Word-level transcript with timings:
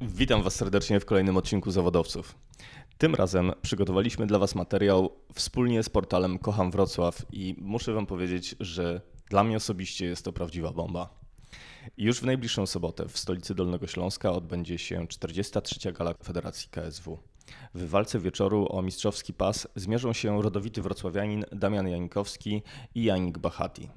Witam 0.00 0.42
Was 0.42 0.54
serdecznie 0.54 1.00
w 1.00 1.04
kolejnym 1.04 1.36
odcinku 1.36 1.70
Zawodowców. 1.70 2.34
Tym 2.98 3.14
razem 3.14 3.52
przygotowaliśmy 3.62 4.26
dla 4.26 4.38
Was 4.38 4.54
materiał 4.54 5.16
wspólnie 5.34 5.82
z 5.82 5.88
portalem 5.88 6.38
Kocham 6.38 6.70
Wrocław 6.70 7.26
i 7.32 7.56
muszę 7.58 7.92
Wam 7.92 8.06
powiedzieć, 8.06 8.54
że 8.60 9.00
dla 9.30 9.44
mnie 9.44 9.56
osobiście 9.56 10.06
jest 10.06 10.24
to 10.24 10.32
prawdziwa 10.32 10.72
bomba. 10.72 11.14
Już 11.98 12.20
w 12.20 12.24
najbliższą 12.24 12.66
sobotę 12.66 13.08
w 13.08 13.18
stolicy 13.18 13.54
Dolnego 13.54 13.86
Śląska 13.86 14.32
odbędzie 14.32 14.78
się 14.78 15.06
43. 15.08 15.92
gala 15.92 16.14
Federacji 16.24 16.68
KSW. 16.70 17.18
W 17.74 17.88
walce 17.88 18.18
wieczoru 18.18 18.66
o 18.70 18.82
mistrzowski 18.82 19.34
pas 19.34 19.68
zmierzą 19.76 20.12
się 20.12 20.42
rodowity 20.42 20.82
wrocławianin 20.82 21.44
Damian 21.52 21.88
Janikowski 21.88 22.62
i 22.94 23.04
Janik 23.04 23.38
Bachati. 23.38 23.88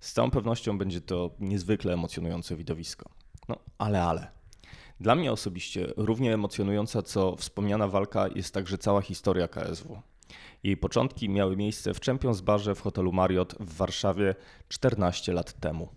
Z 0.00 0.12
całą 0.12 0.30
pewnością 0.30 0.78
będzie 0.78 1.00
to 1.00 1.30
niezwykle 1.40 1.92
emocjonujące 1.92 2.56
widowisko. 2.56 3.10
No, 3.48 3.58
ale 3.78 4.02
ale. 4.02 4.43
Dla 5.00 5.14
mnie 5.14 5.32
osobiście 5.32 5.92
równie 5.96 6.34
emocjonująca 6.34 7.02
co 7.02 7.36
wspomniana 7.36 7.88
walka 7.88 8.28
jest 8.34 8.54
także 8.54 8.78
cała 8.78 9.00
historia 9.00 9.48
KSW. 9.48 10.02
Jej 10.62 10.76
początki 10.76 11.28
miały 11.28 11.56
miejsce 11.56 11.94
w 11.94 12.00
Champions 12.00 12.40
Barze 12.40 12.74
w 12.74 12.80
hotelu 12.80 13.12
Marriott 13.12 13.54
w 13.60 13.76
Warszawie 13.76 14.34
14 14.68 15.32
lat 15.32 15.52
temu. 15.60 15.88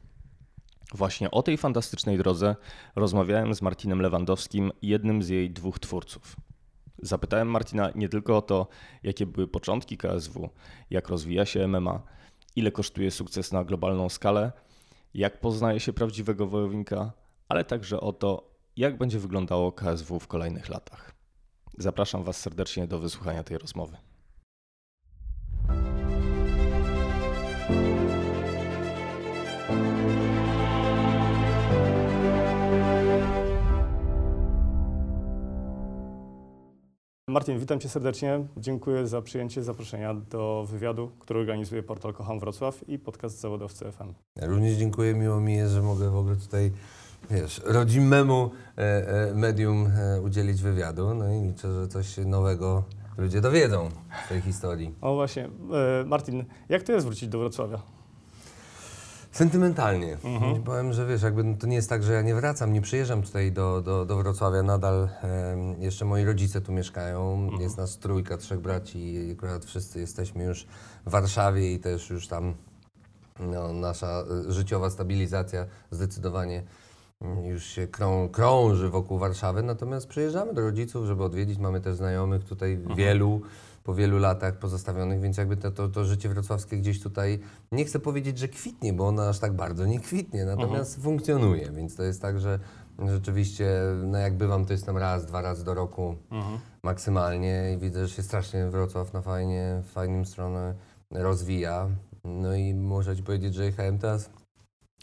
Właśnie 0.94 1.32
o 1.32 1.44
tej 1.44 1.58
fantastycznej 1.58 2.18
drodze 2.18 2.56
rozmawiałem 2.96 3.54
z 3.54 3.62
Martinem 3.62 4.02
Lewandowskim, 4.02 4.72
jednym 4.82 5.24
z 5.24 5.30
jej 5.30 5.52
dwóch 5.52 5.80
twórców. 5.80 6.36
Zapytałem 7.02 7.48
Martina 7.48 7.92
nie 7.96 8.10
tylko 8.10 8.38
o 8.38 8.42
to, 8.42 8.68
jakie 9.04 9.26
były 9.26 9.48
początki 9.48 9.98
KSW, 9.98 10.50
jak 10.90 11.10
rozwija 11.10 11.46
się 11.46 11.68
MMA, 11.68 12.04
ile 12.56 12.72
kosztuje 12.72 13.12
sukces 13.12 13.52
na 13.52 13.64
globalną 13.64 14.10
skalę, 14.10 14.52
jak 15.14 15.40
poznaje 15.40 15.80
się 15.80 15.94
prawdziwego 15.94 16.48
wojownika, 16.48 17.12
ale 17.50 17.66
także 17.66 18.02
o 18.02 18.14
to, 18.14 18.57
jak 18.78 18.98
będzie 18.98 19.20
wyglądało 19.20 19.72
KSW 19.72 20.20
w 20.20 20.28
kolejnych 20.28 20.70
latach. 20.70 21.16
Zapraszam 21.78 22.24
Was 22.24 22.40
serdecznie 22.40 22.88
do 22.88 23.00
wysłuchania 23.00 23.44
tej 23.44 23.58
rozmowy. 23.58 23.98
Martin, 37.38 37.60
witam 37.60 37.80
Cię 37.80 37.90
serdecznie. 37.90 38.46
Dziękuję 38.58 39.08
za 39.08 39.22
przyjęcie 39.22 39.64
zaproszenia 39.64 40.14
do 40.14 40.66
wywiadu, 40.72 41.12
który 41.20 41.40
organizuje 41.40 41.84
portal 41.84 42.14
Kocham 42.14 42.40
Wrocław 42.40 42.90
i 42.90 43.00
podcast 43.00 43.40
Zawodowcy 43.40 43.92
FM. 43.92 44.14
Ja 44.36 44.48
również 44.48 44.74
dziękuję, 44.74 45.14
miło 45.14 45.42
mi 45.42 45.56
jest, 45.56 45.74
że 45.74 45.82
mogę 45.82 46.10
w 46.10 46.16
ogóle 46.16 46.36
tutaj 46.36 46.72
wiesz, 47.32 47.62
rodzimemu 47.66 48.52
e, 48.78 48.82
e, 48.82 49.34
medium 49.36 49.88
e, 49.88 50.22
udzielić 50.22 50.62
wywiadu. 50.62 51.14
No 51.16 51.34
i 51.34 51.42
liczę, 51.42 51.74
że 51.74 51.88
coś 51.88 52.18
nowego 52.18 52.84
ludzie 53.18 53.42
dowiedzą 53.42 53.90
z 54.26 54.30
tej 54.30 54.42
historii. 54.42 54.96
O 55.02 55.16
właśnie, 55.16 55.50
Martin, 56.06 56.46
jak 56.70 56.84
to 56.84 56.92
jest 56.92 57.06
wrócić 57.06 57.30
do 57.30 57.40
Wrocławia? 57.40 57.97
Sentymentalnie. 59.38 60.18
Mhm. 60.24 60.64
Powiem, 60.64 60.94
że 60.94 61.06
wiesz, 61.06 61.22
jakby 61.22 61.56
to 61.60 61.68
nie 61.68 61.76
jest 61.76 61.90
tak, 61.90 62.04
że 62.04 62.14
ja 62.14 62.22
nie 62.22 62.36
wracam, 62.36 62.74
nie 62.74 62.82
przyjeżdżam 62.82 63.22
tutaj 63.22 63.52
do, 63.52 63.82
do, 63.82 64.06
do 64.06 64.18
Wrocławia. 64.18 64.64
Nadal 64.64 65.10
em, 65.22 65.82
jeszcze 65.82 66.06
moi 66.06 66.26
rodzice 66.26 66.62
tu 66.62 66.72
mieszkają. 66.72 67.34
Mhm. 67.34 67.62
Jest 67.62 67.78
nas 67.78 67.98
trójka, 67.98 68.38
trzech 68.38 68.60
braci 68.60 69.14
i 69.14 69.32
akurat 69.32 69.66
wszyscy 69.66 70.00
jesteśmy 70.00 70.44
już 70.44 70.68
w 71.06 71.10
Warszawie 71.10 71.74
i 71.74 71.80
też 71.80 72.10
już 72.10 72.28
tam 72.28 72.54
no, 73.40 73.74
nasza 73.74 74.24
y, 74.50 74.54
życiowa 74.54 74.90
stabilizacja 74.90 75.66
zdecydowanie 75.92 76.64
mm, 77.22 77.46
już 77.46 77.64
się 77.64 77.88
krą, 77.88 78.30
krąży 78.30 78.90
wokół 78.90 79.18
Warszawy. 79.18 79.64
Natomiast 79.64 80.08
przyjeżdżamy 80.08 80.54
do 80.54 80.62
rodziców, 80.62 81.06
żeby 81.06 81.24
odwiedzić. 81.24 81.60
Mamy 81.60 81.82
też 81.82 81.96
znajomych 81.96 82.44
tutaj 82.44 82.80
wielu 82.96 83.42
po 83.88 83.94
wielu 83.94 84.20
latach 84.20 84.60
pozostawionych, 84.60 85.22
więc 85.22 85.38
jakby 85.38 85.58
to, 85.58 85.72
to, 85.72 85.88
to 85.90 86.06
życie 86.06 86.30
wrocławskie 86.30 86.78
gdzieś 86.78 87.02
tutaj, 87.02 87.40
nie 87.72 87.86
chcę 87.86 88.00
powiedzieć, 88.00 88.38
że 88.38 88.48
kwitnie, 88.48 88.94
bo 88.94 89.08
ono 89.08 89.30
aż 89.30 89.40
tak 89.40 89.54
bardzo 89.54 89.86
nie 89.86 90.00
kwitnie, 90.00 90.46
natomiast 90.46 91.02
funkcjonuje, 91.02 91.72
więc 91.72 91.96
to 91.96 92.04
jest 92.04 92.22
tak, 92.22 92.40
że 92.40 92.60
rzeczywiście, 93.08 93.70
no 94.04 94.18
jak 94.18 94.38
bywam, 94.38 94.66
to 94.66 94.74
jestem 94.74 94.98
raz, 94.98 95.26
dwa 95.26 95.42
razy 95.42 95.66
do 95.66 95.74
roku 95.74 96.16
maksymalnie 96.84 97.74
i 97.74 97.78
widzę, 97.78 98.08
że 98.08 98.14
się 98.14 98.24
strasznie 98.24 98.70
Wrocław 98.70 99.14
na 99.14 99.22
fajnie, 99.22 99.82
w 99.84 99.92
fajnym 99.92 100.26
stronę 100.26 100.74
rozwija. 101.12 101.90
No 102.24 102.56
i 102.56 102.74
muszę 102.74 103.16
Ci 103.16 103.24
powiedzieć, 103.24 103.54
że 103.54 103.66
jechałem 103.66 104.00
teraz 104.00 104.30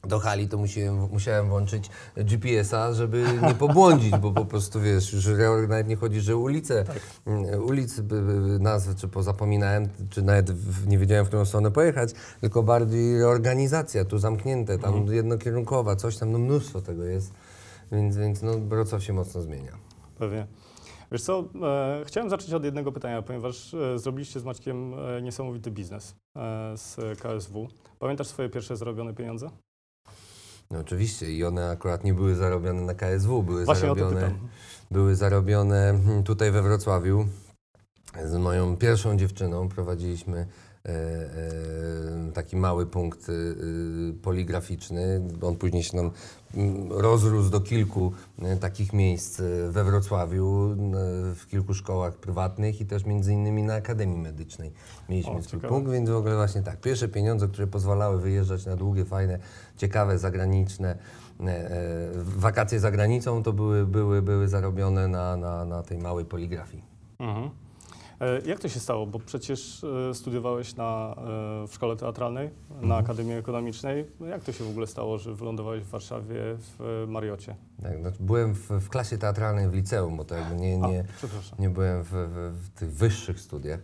do 0.07 0.19
hali, 0.19 0.49
to 0.49 0.59
musiałem, 0.59 1.09
musiałem 1.13 1.49
włączyć 1.49 1.91
GPS-a, 2.17 2.93
żeby 2.93 3.25
nie 3.43 3.55
pobłądzić, 3.55 4.17
bo 4.19 4.33
po 4.33 4.45
prostu 4.45 4.81
wiesz, 4.81 5.13
już 5.13 5.27
nawet 5.69 5.89
nie 5.89 5.97
chodzi, 5.97 6.21
że 6.21 6.37
ulice, 6.37 6.85
mm, 7.27 7.65
ulic, 7.65 8.01
by- 8.01 8.23
by- 8.23 8.59
nazwy, 8.59 8.95
czy 8.95 9.09
pozapominałem, 9.09 9.89
czy 10.11 10.23
nawet 10.23 10.51
nie 10.87 10.99
wiedziałem, 10.99 11.25
w 11.25 11.29
którą 11.29 11.45
stronę 11.45 11.71
pojechać, 11.71 12.11
tylko 12.41 12.63
bardziej 12.63 13.19
reorganizacja, 13.19 14.05
tu 14.05 14.19
zamknięte, 14.19 14.79
tam 14.79 15.07
jednokierunkowa, 15.07 15.97
coś 15.97 16.17
tam, 16.17 16.33
no 16.33 16.39
mnóstwo 16.39 16.81
tego 16.81 17.05
jest, 17.05 17.33
więc, 17.93 18.17
więc 18.17 18.43
no 18.43 18.53
Wrocław 18.59 19.03
się 19.03 19.13
mocno 19.13 19.43
zmienia. 19.43 19.73
Pewnie. 20.19 20.47
Wiesz 21.13 21.23
co, 21.23 21.45
e, 21.63 22.03
chciałem 22.07 22.31
zacząć 22.31 22.53
od 22.53 22.65
jednego 22.65 22.93
pytania, 22.93 23.23
ponieważ 23.23 23.75
e, 23.75 23.99
zrobiliście 23.99 24.41
z 24.41 24.45
Maćkiem 24.45 24.95
e, 24.95 25.23
niesamowity 25.23 25.71
biznes 25.71 26.15
e, 26.37 26.73
z 26.77 26.97
KSW. 27.21 27.69
Pamiętasz 27.99 28.27
swoje 28.27 28.49
pierwsze 28.49 28.77
zarobione 28.77 29.15
pieniądze? 29.15 29.51
No 30.75 30.81
oczywiście 30.81 31.33
i 31.33 31.45
one 31.45 31.71
akurat 31.71 32.05
nie 32.05 32.15
były 32.15 32.35
zarobione 32.35 32.83
na 32.83 32.95
KSW, 32.95 33.43
były 33.43 33.65
Właśnie 33.65 33.81
zarobione, 33.81 34.31
były 34.91 35.17
zarobione 35.17 36.01
hmm, 36.05 36.23
tutaj 36.23 36.51
we 36.51 36.63
Wrocławiu. 36.63 37.27
Z 38.25 38.37
moją 38.37 38.77
pierwszą 38.77 39.17
dziewczyną 39.17 39.69
prowadziliśmy 39.69 40.47
taki 42.35 42.57
mały 42.57 42.87
punkt 42.87 43.29
e, 43.29 43.33
poligraficzny. 44.23 45.21
On 45.43 45.57
później 45.57 45.83
się 45.83 45.97
nam 45.97 46.11
mm, 46.55 46.93
rozrósł 46.93 47.51
do 47.51 47.61
kilku 47.61 48.13
e, 48.43 48.57
takich 48.57 48.93
miejsc 48.93 49.41
e, 49.41 49.71
we 49.71 49.85
Wrocławiu, 49.85 50.73
e, 50.73 50.75
w 51.35 51.47
kilku 51.51 51.75
szkołach 51.75 52.15
prywatnych 52.17 52.81
i 52.81 52.87
też 52.87 53.05
między 53.05 53.33
innymi 53.33 53.63
na 53.63 53.75
Akademii 53.75 54.19
Medycznej 54.19 54.73
mieliśmy 55.09 55.43
swój 55.43 55.61
punkt, 55.61 55.91
więc 55.91 56.11
w 56.11 56.17
ogóle 56.17 56.37
właśnie 56.37 56.63
tak, 56.63 56.81
pierwsze 56.81 57.09
pieniądze, 57.09 57.49
które 57.49 57.67
pozwalały 57.67 58.21
wyjeżdżać 58.21 58.67
na 58.67 58.77
długie, 58.77 59.05
fajne, 59.05 59.39
ciekawe, 59.77 60.19
zagraniczne 60.19 60.99
e, 61.41 61.45
e, 61.45 61.71
wakacje 62.15 62.81
za 62.81 62.91
granicą, 62.91 63.43
to 63.43 63.53
były, 63.53 63.87
były, 63.87 64.23
były 64.23 64.49
zarobione 64.49 65.09
na, 65.09 65.37
na, 65.37 65.65
na 65.65 65.83
tej 65.83 65.99
małej 65.99 66.25
poligrafii. 66.25 66.83
Mhm. 67.19 67.64
E, 68.21 68.41
Jak 68.49 68.61
to 68.61 68.69
się 68.69 68.81
stało? 68.81 69.07
Bo 69.07 69.19
przecież 69.19 69.85
e, 70.11 70.15
studiowałeś 70.15 70.77
na, 70.77 71.15
e, 71.65 71.69
w 71.69 71.75
szkole 71.75 71.97
teatralnej, 71.97 72.51
na 72.81 72.97
Akademii 72.97 73.33
Ekonomicznej. 73.35 74.07
No 74.21 74.27
Jak 74.27 74.45
to 74.45 74.53
się 74.53 74.65
w 74.65 74.71
ogóle 74.71 74.87
stało, 74.87 75.19
że 75.19 75.35
wylądowałeś 75.35 75.83
w 75.83 75.89
Warszawie 75.91 76.35
w 76.59 77.05
Mariocie? 77.09 77.57
Tak, 77.83 77.99
znaczy 77.99 78.17
byłem 78.21 78.55
w, 78.55 78.69
w 78.71 78.89
klasie 78.89 79.19
teatralnej 79.19 79.69
w 79.69 79.75
liceum, 79.75 80.17
bo 80.17 80.25
to 80.25 80.35
jakby 80.35 80.57
nie, 80.57 80.81
A, 80.85 80.89
nie, 80.89 81.05
przepraszam. 81.17 81.59
nie 81.59 81.71
byłem 81.71 82.03
w, 82.03 82.09
w, 82.11 82.55
w 82.65 82.71
tych 82.79 82.93
wyższych 82.93 83.41
studiach 83.41 83.81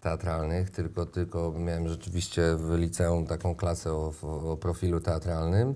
teatralnych, 0.00 0.70
tylko, 0.70 1.06
tylko 1.06 1.52
miałem 1.58 1.88
rzeczywiście 1.88 2.42
w 2.56 2.74
liceum 2.78 3.26
taką 3.26 3.54
klasę 3.54 3.92
o, 3.92 4.12
o 4.22 4.56
profilu 4.56 5.00
teatralnym. 5.00 5.74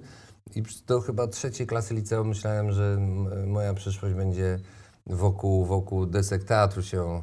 I 0.57 0.63
do 0.87 1.01
chyba 1.01 1.27
trzeciej 1.27 1.67
klasy 1.67 1.95
liceum 1.95 2.29
myślałem, 2.29 2.73
że 2.73 2.99
moja 3.47 3.75
przyszłość 3.75 4.15
będzie 4.15 4.59
wokół, 5.07 5.65
wokół 5.65 6.07
desek 6.07 6.45
teatru 6.45 6.83
się 6.83 7.23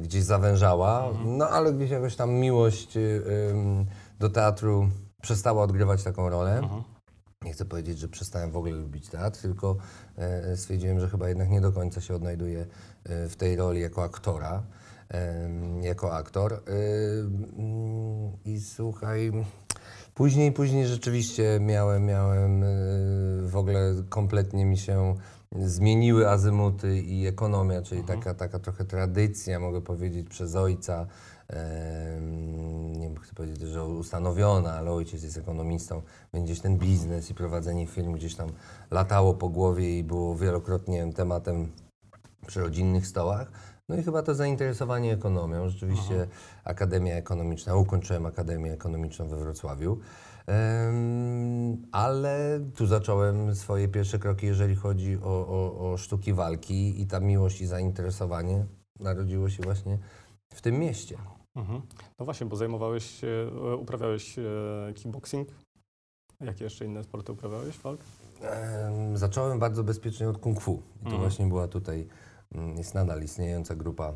gdzieś 0.00 0.22
zawężała. 0.22 1.08
No 1.24 1.48
ale 1.48 1.72
gdzieś 1.72 1.90
jakoś 1.90 2.16
tam 2.16 2.30
miłość 2.30 2.96
em, 2.96 3.86
do 4.18 4.30
teatru 4.30 4.88
przestała 5.22 5.62
odgrywać 5.62 6.02
taką 6.02 6.28
rolę. 6.28 6.60
Nie 7.44 7.52
chcę 7.52 7.64
powiedzieć, 7.64 7.98
że 7.98 8.08
przestałem 8.08 8.50
w 8.50 8.56
ogóle 8.56 8.72
lubić 8.72 9.08
teatr, 9.08 9.40
tylko 9.40 9.76
e, 10.16 10.56
stwierdziłem, 10.56 11.00
że 11.00 11.08
chyba 11.08 11.28
jednak 11.28 11.50
nie 11.50 11.60
do 11.60 11.72
końca 11.72 12.00
się 12.00 12.14
odnajduję 12.14 12.66
e, 13.04 13.28
w 13.28 13.36
tej 13.36 13.56
roli 13.56 13.80
jako 13.80 14.02
aktora. 14.02 14.62
jako 15.82 16.16
aktor. 16.16 16.52
Y, 16.52 16.58
mm, 17.58 18.32
I 18.44 18.60
słuchaj, 18.60 19.32
później, 20.14 20.52
później 20.52 20.86
rzeczywiście 20.86 21.58
miałem, 21.60 22.04
miałem 22.04 22.62
y, 22.62 22.66
w 23.48 23.56
ogóle 23.56 23.94
kompletnie 24.08 24.66
mi 24.66 24.78
się 24.78 25.14
zmieniły 25.54 26.30
azymuty 26.30 27.00
i 27.00 27.26
ekonomia, 27.26 27.82
czyli 27.82 28.04
taka, 28.04 28.34
taka 28.34 28.58
trochę 28.58 28.84
tradycja, 28.84 29.60
mogę 29.60 29.80
powiedzieć, 29.80 30.28
przez 30.28 30.54
ojca. 30.54 31.06
Nie 32.92 33.08
wiem, 33.08 33.16
chcę 33.16 33.34
powiedzieć, 33.34 33.60
że 33.60 33.84
ustanowiona, 33.84 34.72
ale 34.72 34.90
ojciec 34.90 35.22
jest 35.22 35.38
ekonomistą, 35.38 36.02
więc 36.34 36.46
gdzieś 36.46 36.60
ten 36.60 36.78
biznes 36.78 37.30
i 37.30 37.34
prowadzenie 37.34 37.86
firm 37.86 38.12
gdzieś 38.12 38.34
tam 38.34 38.48
latało 38.90 39.34
po 39.34 39.48
głowie 39.48 39.98
i 39.98 40.04
było 40.04 40.36
wielokrotnie 40.36 41.12
tematem 41.12 41.72
przy 42.46 42.60
rodzinnych 42.60 43.06
stołach. 43.06 43.50
No 43.88 43.96
i 43.96 44.02
chyba 44.02 44.22
to 44.22 44.34
zainteresowanie 44.34 45.12
ekonomią. 45.12 45.68
Rzeczywiście 45.68 46.26
Akademia 46.64 47.14
Ekonomiczna, 47.14 47.76
ukończyłem 47.76 48.26
Akademię 48.26 48.72
Ekonomiczną 48.72 49.28
we 49.28 49.36
Wrocławiu. 49.36 49.98
Ale 51.92 52.60
tu 52.76 52.86
zacząłem 52.86 53.54
swoje 53.54 53.88
pierwsze 53.88 54.18
kroki, 54.18 54.46
jeżeli 54.46 54.76
chodzi 54.76 55.18
o, 55.22 55.48
o, 55.48 55.92
o 55.92 55.96
sztuki 55.96 56.32
walki 56.32 57.02
i 57.02 57.06
ta 57.06 57.20
miłość 57.20 57.60
i 57.60 57.66
zainteresowanie 57.66 58.66
narodziło 59.00 59.50
się 59.50 59.62
właśnie 59.62 59.98
w 60.54 60.60
tym 60.62 60.78
mieście. 60.78 61.18
Mhm. 61.56 61.82
No 62.18 62.24
właśnie, 62.24 62.46
bo 62.46 62.56
zajmowałeś 62.56 63.20
się, 63.20 63.50
e, 63.72 63.76
uprawiałeś 63.76 64.38
e, 64.38 64.42
kickboxing. 64.94 65.48
Jakie 66.40 66.64
jeszcze 66.64 66.84
inne 66.84 67.04
sporty 67.04 67.32
uprawiałeś, 67.32 67.78
walk? 67.78 68.00
Em, 68.40 69.16
Zacząłem 69.16 69.58
bardzo 69.58 69.84
bezpiecznie 69.84 70.28
od 70.28 70.38
kung 70.38 70.60
fu. 70.60 70.82
I 70.96 70.98
to 70.98 71.04
Mhm. 71.04 71.20
właśnie 71.22 71.46
była 71.46 71.68
tutaj, 71.68 72.08
mm, 72.54 72.76
jest 72.76 72.94
nadal 72.94 73.22
istniejąca 73.22 73.74
grupa 73.74 74.12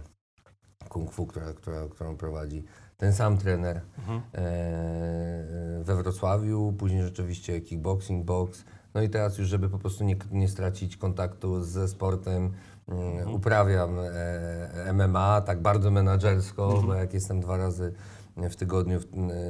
kung 0.88 1.12
fu, 1.12 1.26
która, 1.26 1.52
która, 1.52 1.88
którą 1.88 2.16
prowadzi 2.16 2.64
ten 2.98 3.12
sam 3.12 3.38
trener 3.38 3.80
Mhm. 3.98 4.20
e, 4.34 5.82
we 5.84 5.94
Wrocławiu, 6.02 6.72
później 6.78 7.02
rzeczywiście 7.02 7.60
kickboxing, 7.60 8.24
box. 8.24 8.64
No 8.94 9.02
i 9.02 9.08
teraz 9.08 9.38
już, 9.38 9.48
żeby 9.48 9.68
po 9.68 9.78
prostu 9.78 10.04
nie, 10.04 10.16
nie 10.30 10.48
stracić 10.48 10.96
kontaktu 10.96 11.62
ze 11.64 11.88
sportem, 11.88 12.52
mm, 12.88 13.34
uprawiam 13.34 13.90
e, 13.98 14.92
MMA 14.92 15.40
tak 15.40 15.62
bardzo 15.62 15.90
menadżersko, 15.90 16.82
bo 16.86 16.94
jak 16.94 17.14
jestem 17.14 17.40
dwa 17.40 17.56
razy 17.56 17.92
w 18.36 18.56
tygodniu 18.56 19.00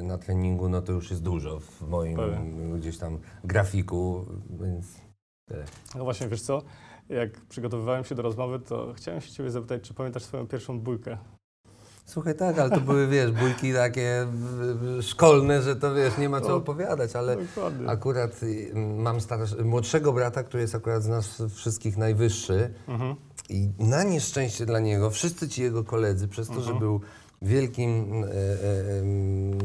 na 0.03 0.19
treningu, 0.19 0.69
no 0.69 0.83
to 0.83 0.93
już 0.93 1.11
jest 1.11 1.23
dużo 1.23 1.61
w 1.61 1.89
moim 1.89 2.17
Pewnie. 2.17 2.79
gdzieś 2.79 2.99
tam 2.99 3.19
grafiku, 3.45 4.25
więc 4.61 4.87
tyle. 5.49 5.65
No 5.95 6.05
właśnie, 6.05 6.29
wiesz 6.29 6.43
co? 6.43 6.63
Jak 7.09 7.41
przygotowywałem 7.41 8.05
się 8.05 8.15
do 8.15 8.23
rozmowy, 8.23 8.59
to 8.59 8.93
chciałem 8.97 9.21
się 9.21 9.33
ciebie 9.33 9.51
zapytać, 9.51 9.83
czy 9.83 9.95
pamiętasz 9.95 10.23
swoją 10.23 10.47
pierwszą 10.47 10.81
bójkę? 10.81 11.19
Słuchaj, 12.09 12.35
tak, 12.35 12.59
ale 12.59 12.71
to 12.71 12.81
były, 12.81 13.07
wiesz, 13.07 13.31
bójki 13.33 13.73
takie 13.73 14.27
szkolne, 15.01 15.63
że 15.63 15.77
to, 15.77 15.95
wiesz, 15.95 16.19
nie 16.19 16.29
ma 16.29 16.41
co 16.41 16.57
opowiadać, 16.57 17.17
ale 17.17 17.37
Dokładnie. 17.37 17.89
akurat 17.89 18.43
y, 18.43 18.73
mam 18.99 19.21
starsz, 19.21 19.57
młodszego 19.65 20.13
brata, 20.13 20.43
który 20.43 20.63
jest 20.63 20.75
akurat 20.75 21.03
z 21.03 21.09
nas 21.09 21.43
wszystkich 21.55 21.97
najwyższy 21.97 22.71
Mhm. 22.89 23.15
i 23.49 23.71
na 23.79 24.03
nieszczęście 24.03 24.67
dla 24.67 24.81
niego 24.81 25.11
wszyscy 25.11 25.49
ci 25.49 25.63
jego 25.63 25.85
koledzy, 25.85 26.29
przez 26.29 26.49
to, 26.49 26.61
że 26.61 26.75
był 26.75 27.01
wielkim 27.43 28.25
e, 28.25 28.27
e, 28.27 28.99
em, 29.01 29.59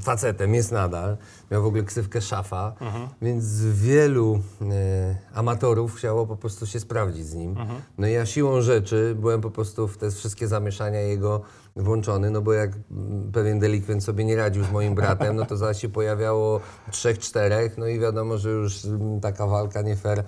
facetem, 0.00 0.54
jest 0.54 0.72
nadal, 0.72 1.16
miał 1.50 1.62
w 1.62 1.66
ogóle 1.66 1.82
ksywkę 1.82 2.20
szafa, 2.20 2.74
więc 3.22 3.60
wielu 3.64 4.40
e, 4.62 5.16
amatorów 5.34 5.94
chciało 5.94 6.26
po 6.26 6.36
prostu 6.36 6.66
się 6.66 6.80
sprawdzić 6.80 7.26
z 7.26 7.34
nim. 7.34 7.56
No 7.98 8.06
i 8.06 8.12
ja 8.12 8.26
siłą 8.26 8.60
rzeczy 8.60 9.16
byłem 9.20 9.40
po 9.40 9.50
prostu 9.50 9.88
w 9.88 9.96
te 9.96 10.10
wszystkie 10.10 10.48
zamieszania 10.48 11.00
jego 11.00 11.40
włączony, 11.78 12.30
no 12.30 12.42
bo 12.42 12.52
jak 12.52 12.70
pewien 13.32 13.58
delikwent 13.58 14.04
sobie 14.04 14.24
nie 14.24 14.36
radził 14.36 14.64
z 14.64 14.70
moim 14.70 14.94
bratem, 14.94 15.36
no 15.36 15.46
to 15.46 15.56
zaś 15.56 15.80
się 15.80 15.88
pojawiało 15.88 16.60
trzech, 16.90 17.18
czterech, 17.18 17.78
no 17.78 17.86
i 17.86 18.00
wiadomo, 18.00 18.38
że 18.38 18.50
już 18.50 18.86
taka 19.20 19.46
walka 19.46 19.82
nie 19.82 19.96
fair 19.96 20.24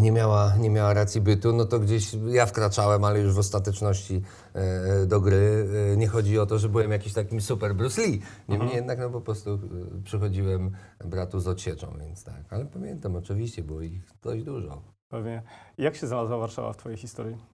nie 0.00 0.12
miała, 0.12 0.56
nie 0.56 0.70
miała 0.70 0.94
racji 0.94 1.20
bytu, 1.20 1.52
no 1.52 1.64
to 1.64 1.78
gdzieś 1.80 2.16
ja 2.26 2.46
wkraczałem, 2.46 3.04
ale 3.04 3.20
już 3.20 3.34
w 3.34 3.38
ostateczności 3.38 4.22
e, 4.54 5.06
do 5.06 5.20
gry. 5.20 5.68
E, 5.92 5.96
nie 5.96 6.08
chodzi 6.08 6.38
o 6.38 6.46
to, 6.46 6.58
że 6.58 6.68
byłem 6.68 6.90
jakiś 6.90 7.12
takim 7.12 7.40
super 7.40 7.74
Bruce 7.74 8.02
Lee. 8.02 8.20
Niemniej 8.48 8.74
jednak 8.74 8.98
no, 8.98 9.10
po 9.10 9.20
prostu 9.20 9.50
e, 9.50 9.58
przychodziłem 10.04 10.70
bratu 11.04 11.40
z 11.40 11.48
odsieczą, 11.48 11.96
więc 12.00 12.24
tak. 12.24 12.42
Ale 12.50 12.64
pamiętam, 12.64 13.16
oczywiście, 13.16 13.62
było 13.62 13.80
ich 13.80 14.02
dość 14.22 14.44
dużo. 14.44 14.82
Pewnie. 15.08 15.42
Jak 15.78 15.96
się 15.96 16.06
znalazła 16.06 16.38
Warszawa 16.38 16.72
w 16.72 16.76
twojej 16.76 16.98
historii? 16.98 17.53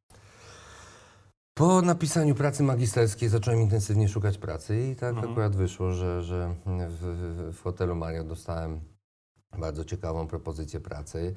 Po 1.60 1.82
napisaniu 1.82 2.34
pracy 2.34 2.62
magisterskiej 2.62 3.28
zacząłem 3.28 3.60
intensywnie 3.60 4.08
szukać 4.08 4.38
pracy 4.38 4.90
i 4.92 4.96
tak 4.96 5.10
Mhm. 5.14 5.30
akurat 5.30 5.56
wyszło, 5.56 5.92
że, 5.92 6.22
że 6.22 6.54
w, 6.66 7.54
w, 7.56 7.62
hotelu 7.62 7.94
Mario 7.94 8.24
dostałem 8.24 8.80
bardzo 9.58 9.84
ciekawą 9.84 10.26
propozycję 10.26 10.80
pracy. 10.80 11.34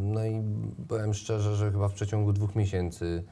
No 0.00 0.24
i 0.24 0.42
powiem 0.88 1.14
szczerze, 1.14 1.56
że 1.56 1.72
chyba 1.72 1.88
w 1.88 1.92
przeciągu 1.92 2.32
dwóch 2.32 2.54
miesięcy 2.56 3.24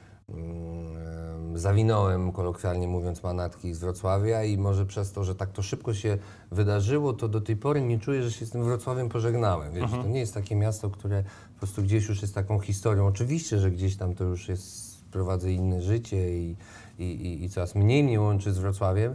zawinąłem, 1.55 2.33
kolokwialnie 2.33 2.89
mówiąc, 2.89 3.23
manatki 3.23 3.75
z 3.75 3.79
Wrocławia 3.79 4.45
i 4.45 4.59
może 4.59 4.87
przez 4.87 5.13
to, 5.13 5.25
że 5.25 5.35
tak 5.35 5.53
to 5.53 5.63
szybko 5.63 5.95
się 5.95 6.19
wydarzyło, 6.51 7.13
to 7.13 7.29
do 7.29 7.41
tej 7.41 7.57
pory 7.57 7.81
nie 7.83 7.99
czuję, 7.99 8.23
że 8.23 8.33
się 8.33 8.47
z 8.47 8.51
tym 8.51 8.65
Wrocławiem 8.65 9.09
pożegnałem. 9.09 9.73
Wiesz, 9.73 9.91
to 9.91 10.07
nie 10.07 10.21
jest 10.21 10.35
takie 10.35 10.57
miasto, 10.57 10.91
które 10.91 11.23
po 11.55 11.59
prostu 11.59 11.83
gdzieś 11.83 12.09
już 12.09 12.23
jest 12.23 12.35
taką 12.35 12.59
historią. 12.59 13.07
Oczywiście, 13.07 13.59
że 13.59 13.71
gdzieś 13.71 13.97
tam 13.97 14.15
to 14.15 14.25
już 14.25 14.49
jest, 14.49 14.86
prowadzę 15.11 15.53
inne 15.53 15.83
życie 15.83 16.39
i, 16.39 16.57
i, 16.99 17.05
i, 17.05 17.45
i 17.45 17.51
coraz 17.51 17.75
mniej 17.75 18.05
mnie 18.05 18.21
łączy 18.21 18.53
z 18.53 18.59
Wrocławiem. 18.59 19.15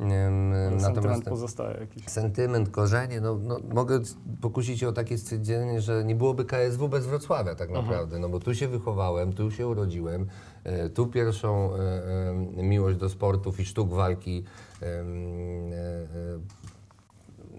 Ym, 0.00 0.80
Sentyment 0.80 1.24
pozostaje 1.24 1.80
jakiś. 1.80 2.08
sentyment, 2.08 2.70
korzenie, 2.70 3.20
no, 3.20 3.38
no, 3.42 3.58
mogę 3.74 4.00
pokusić 4.40 4.80
się 4.80 4.88
o 4.88 4.92
takie 4.92 5.18
stwierdzenie, 5.18 5.80
że 5.80 6.04
nie 6.04 6.14
byłoby 6.14 6.44
KSW 6.44 6.88
bez 6.88 7.06
Wrocławia 7.06 7.54
tak 7.54 7.70
naprawdę, 7.70 8.18
no 8.18 8.28
bo 8.28 8.40
tu 8.40 8.54
się 8.54 8.68
wychowałem, 8.68 9.32
tu 9.32 9.50
się 9.50 9.66
urodziłem, 9.68 10.26
e, 10.64 10.88
tu 10.88 11.06
pierwszą 11.06 11.74
e, 11.74 11.78
e, 12.58 12.62
miłość 12.62 12.98
do 12.98 13.08
sportów 13.08 13.60
i 13.60 13.64
sztuk 13.64 13.90
walki 13.90 14.44
e, 14.82 14.86
e, 14.86 14.90
e, 14.90 15.04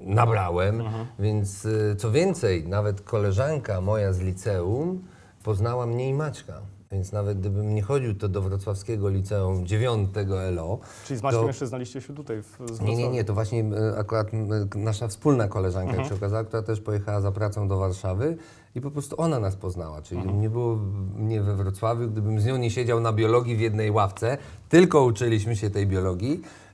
nabrałem, 0.02 0.84
więc 1.20 1.68
co 1.98 2.12
więcej, 2.12 2.68
nawet 2.68 3.02
koleżanka 3.02 3.81
moja 3.81 4.14
z 4.14 4.20
liceum 4.20 5.04
poznała 5.44 5.86
mnie 5.86 6.10
i 6.10 6.14
Maćka. 6.14 6.62
Więc 6.91 7.12
nawet 7.12 7.39
gdybym 7.39 7.75
nie 7.75 7.81
chodził 7.81 8.15
to 8.15 8.27
do 8.30 8.41
wrocławskiego 8.41 9.09
liceum 9.09 9.65
9 9.68 10.09
LO, 10.51 10.80
Czyli 11.06 11.19
z 11.19 11.24
Maćkiem 11.24 11.41
to- 11.41 11.47
jeszcze 11.47 11.68
znaliście 11.68 12.01
się 12.01 12.13
tutaj 12.15 12.41
w 12.44 12.57
z 12.74 12.81
nie, 12.81 12.95
nie, 12.95 13.09
nie, 13.09 13.24
to 13.24 13.33
właśnie 13.33 13.63
e, 13.63 13.97
akurat 13.97 14.33
m, 14.33 14.50
nasza 14.75 15.07
wspólna 15.07 15.47
koleżanka 15.47 15.95
jak 15.95 16.07
się 16.07 16.15
okazała, 16.15 16.44
która 16.44 16.62
też 16.63 16.81
pojechała 16.81 17.21
za 17.21 17.31
pracą 17.31 17.68
do 17.68 17.77
Warszawy 17.77 18.38
i 18.75 18.81
po 18.81 18.91
prostu 18.91 19.15
ona 19.21 19.39
nas 19.39 19.56
poznała. 19.56 20.01
Czyli 20.01 20.33
nie 20.33 20.50
było 20.50 20.75
mnie 21.15 21.41
we 21.41 21.56
Wrocławiu, 21.56 22.07
gdybym 22.07 22.39
z 22.41 22.45
nią 22.45 22.57
nie 22.57 22.71
siedział 22.71 23.00
na 23.00 23.13
biologii 23.13 23.56
w 23.56 23.59
jednej 23.59 23.92
ławce, 23.92 24.38
tylko 24.69 25.03
uczyliśmy 25.03 25.56
się 25.56 25.69
tej 25.69 25.88
biologii, 25.88 26.42
e, 26.42 26.69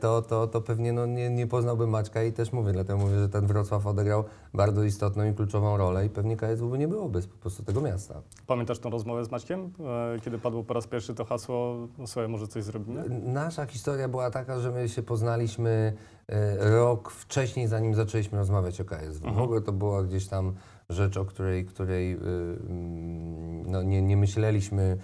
to, 0.00 0.22
to, 0.22 0.46
to 0.46 0.60
pewnie 0.60 0.92
no, 0.92 1.06
nie, 1.06 1.30
nie 1.30 1.46
poznałbym 1.46 1.90
Maćka 1.90 2.22
i 2.22 2.32
też 2.32 2.52
mówię, 2.52 2.72
dlatego 2.72 2.98
mówię, 2.98 3.18
że 3.18 3.28
ten 3.28 3.46
Wrocław 3.46 3.86
odegrał 3.86 4.24
bardzo 4.54 4.84
istotną 4.84 5.30
i 5.30 5.34
kluczową 5.34 5.76
rolę 5.76 6.06
i 6.06 6.08
pewnie 6.08 6.36
KSW 6.36 6.68
by 6.70 6.78
nie 6.78 6.88
było 6.88 7.08
bez 7.08 7.26
po 7.26 7.36
prostu 7.38 7.62
tego 7.62 7.80
miasta. 7.80 8.22
Pamiętasz 8.46 8.78
tą 8.78 8.90
rozmowę 8.90 9.24
z 9.24 9.30
Maćkiem? 9.30 9.72
E, 10.16 10.20
Kiedy 10.20 10.38
padło 10.38 10.64
po 10.64 10.74
raz 10.74 10.86
pierwszy 10.86 11.14
to 11.14 11.24
hasło, 11.24 11.76
no 11.98 12.06
słuchaj, 12.06 12.28
może 12.28 12.48
coś 12.48 12.64
zrobimy? 12.64 13.04
Nasza 13.08 13.66
historia 13.66 14.08
była 14.08 14.30
taka, 14.30 14.58
że 14.58 14.70
my 14.70 14.88
się 14.88 15.02
poznaliśmy 15.02 15.92
e, 16.28 16.70
rok 16.70 17.10
wcześniej, 17.10 17.68
zanim 17.68 17.94
zaczęliśmy 17.94 18.38
rozmawiać 18.38 18.80
o 18.80 18.84
KSW. 18.84 19.34
W 19.34 19.40
ogóle 19.40 19.60
to 19.60 19.72
była 19.72 20.02
gdzieś 20.02 20.26
tam 20.26 20.54
rzecz, 20.88 21.16
o 21.16 21.24
której, 21.24 21.66
której 21.66 22.12
y, 22.12 22.16
mm, 22.16 23.70
no, 23.70 23.82
nie, 23.82 24.02
nie 24.02 24.16
myśleliśmy. 24.16 24.98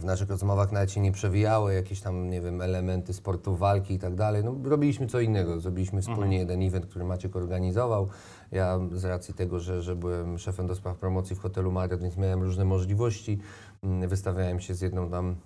W 0.00 0.04
naszych 0.04 0.30
rozmowach 0.30 0.72
nawet 0.72 0.92
się 0.92 1.00
nie 1.00 1.12
przewijały 1.12 1.74
jakieś 1.74 2.00
tam, 2.00 2.30
nie 2.30 2.40
wiem, 2.40 2.60
elementy 2.60 3.12
sportu, 3.12 3.56
walki 3.56 3.94
i 3.94 3.98
tak 3.98 4.14
dalej. 4.14 4.44
No, 4.44 4.54
robiliśmy 4.64 5.06
co 5.06 5.20
innego. 5.20 5.60
Zrobiliśmy 5.60 6.02
wspólnie 6.02 6.38
jeden 6.38 6.62
event, 6.62 6.86
który 6.86 7.04
Maciek 7.04 7.36
organizował. 7.36 8.08
Ja 8.52 8.80
z 8.92 9.04
racji 9.04 9.34
tego, 9.34 9.60
że, 9.60 9.82
że 9.82 9.96
byłem 9.96 10.38
szefem 10.38 10.66
do 10.66 10.74
spraw 10.74 10.96
promocji 10.96 11.36
w 11.36 11.38
hotelu 11.38 11.72
Marriott, 11.72 12.02
więc 12.02 12.16
miałem 12.16 12.42
różne 12.42 12.64
możliwości. 12.64 13.38
Mm, 13.82 14.08
Wystawiałem 14.08 14.60
się 14.60 14.74
z 14.74 14.80
jedną 14.80 15.10
tam 15.10 15.36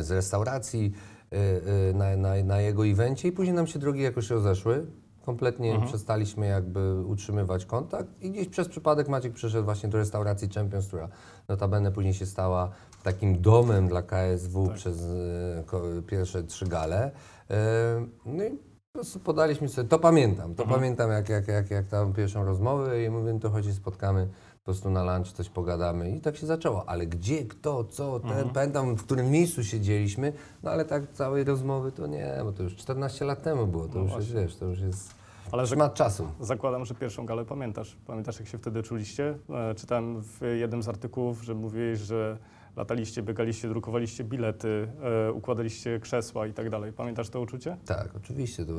z 0.00 0.10
restauracji 0.10 0.92
y, 1.32 1.36
y, 1.90 1.94
na, 1.94 2.16
na, 2.16 2.44
na 2.44 2.60
jego 2.60 2.86
evencie 2.86 3.28
i 3.28 3.32
później 3.32 3.56
nam 3.56 3.66
się 3.66 3.78
drogi 3.78 4.02
jakoś 4.02 4.30
rozeszły. 4.30 4.86
Kompletnie 5.26 5.80
przestaliśmy 5.86 6.46
jakby 6.46 7.04
utrzymywać 7.06 7.66
kontakt 7.66 8.22
i 8.22 8.30
gdzieś 8.30 8.48
przez 8.48 8.68
przypadek 8.68 9.08
Maciek 9.08 9.32
przyszedł 9.32 9.64
właśnie 9.64 9.88
do 9.88 9.98
restauracji 9.98 10.48
Champions, 10.48 10.86
która 10.86 11.08
notabene 11.48 11.92
później 11.92 12.14
się 12.14 12.26
stała 12.26 12.70
takim 13.02 13.40
domem 13.42 13.88
dla 13.88 14.02
KSW 14.02 14.70
przez 14.74 15.00
y, 15.00 16.02
pierwsze 16.06 16.42
trzy 16.42 16.66
gale. 16.66 17.10
Y, 17.50 17.54
no 18.26 18.44
i 18.44 18.50
po 18.92 18.98
prostu 18.98 19.20
podaliśmy 19.20 19.68
sobie, 19.68 19.88
to 19.88 19.98
pamiętam, 19.98 20.54
to 20.54 20.66
pamiętam 20.66 21.10
jak, 21.10 21.28
jak, 21.28 21.48
jak, 21.48 21.70
jak 21.70 21.86
tam 21.86 22.12
pierwszą 22.12 22.44
rozmowę 22.44 23.04
i 23.04 23.10
mówię, 23.10 23.38
to 23.40 23.50
chodź 23.50 23.64
się 23.64 23.72
spotkamy 23.72 24.28
po 24.58 24.64
prostu 24.64 24.90
na 24.90 25.16
lunch, 25.16 25.32
coś 25.32 25.48
pogadamy 25.48 26.10
i 26.10 26.20
tak 26.20 26.36
się 26.36 26.46
zaczęło. 26.46 26.88
Ale 26.88 27.06
gdzie, 27.06 27.44
kto, 27.44 27.84
co, 27.84 28.20
ten, 28.20 28.50
pamiętam 28.50 28.96
w 28.96 29.04
którym 29.04 29.30
miejscu 29.30 29.64
siedzieliśmy, 29.64 30.32
no 30.62 30.70
ale 30.70 30.84
tak 30.84 31.12
całej 31.12 31.44
rozmowy 31.44 31.92
to 31.92 32.06
nie, 32.06 32.40
bo 32.44 32.52
to 32.52 32.62
już 32.62 32.76
14 32.76 33.24
lat 33.24 33.42
temu 33.42 33.66
było, 33.66 33.88
to 33.88 33.98
No 33.98 34.04
już 34.04 34.14
jest, 34.14 34.32
wiesz, 34.32 34.56
to 34.56 34.64
już 34.64 34.80
jest 34.80 35.14
Ale 35.52 35.66
że 35.66 35.90
czasu. 35.94 36.28
Zakładam, 36.40 36.84
że 36.84 36.94
pierwszą 36.94 37.26
galę 37.26 37.44
pamiętasz. 37.44 37.96
Pamiętasz, 38.06 38.40
jak 38.40 38.48
się 38.48 38.58
wtedy 38.58 38.82
czuliście? 38.82 39.38
E, 39.50 39.74
Czytałem 39.74 40.22
w 40.22 40.40
jednym 40.58 40.82
z 40.82 40.88
artykułów, 40.88 41.42
że 41.44 41.54
mówiłeś, 41.54 41.98
że 41.98 42.38
lataliście, 42.76 43.22
biegaliście, 43.22 43.68
drukowaliście 43.68 44.24
bilety, 44.24 44.88
e, 45.28 45.32
układaliście 45.32 46.00
krzesła 46.00 46.46
i 46.46 46.52
tak 46.52 46.70
dalej. 46.70 46.92
Pamiętasz 46.92 47.28
to 47.28 47.40
uczucie? 47.40 47.76
Tak, 47.86 48.08
oczywiście. 48.16 48.64
To 48.66 48.72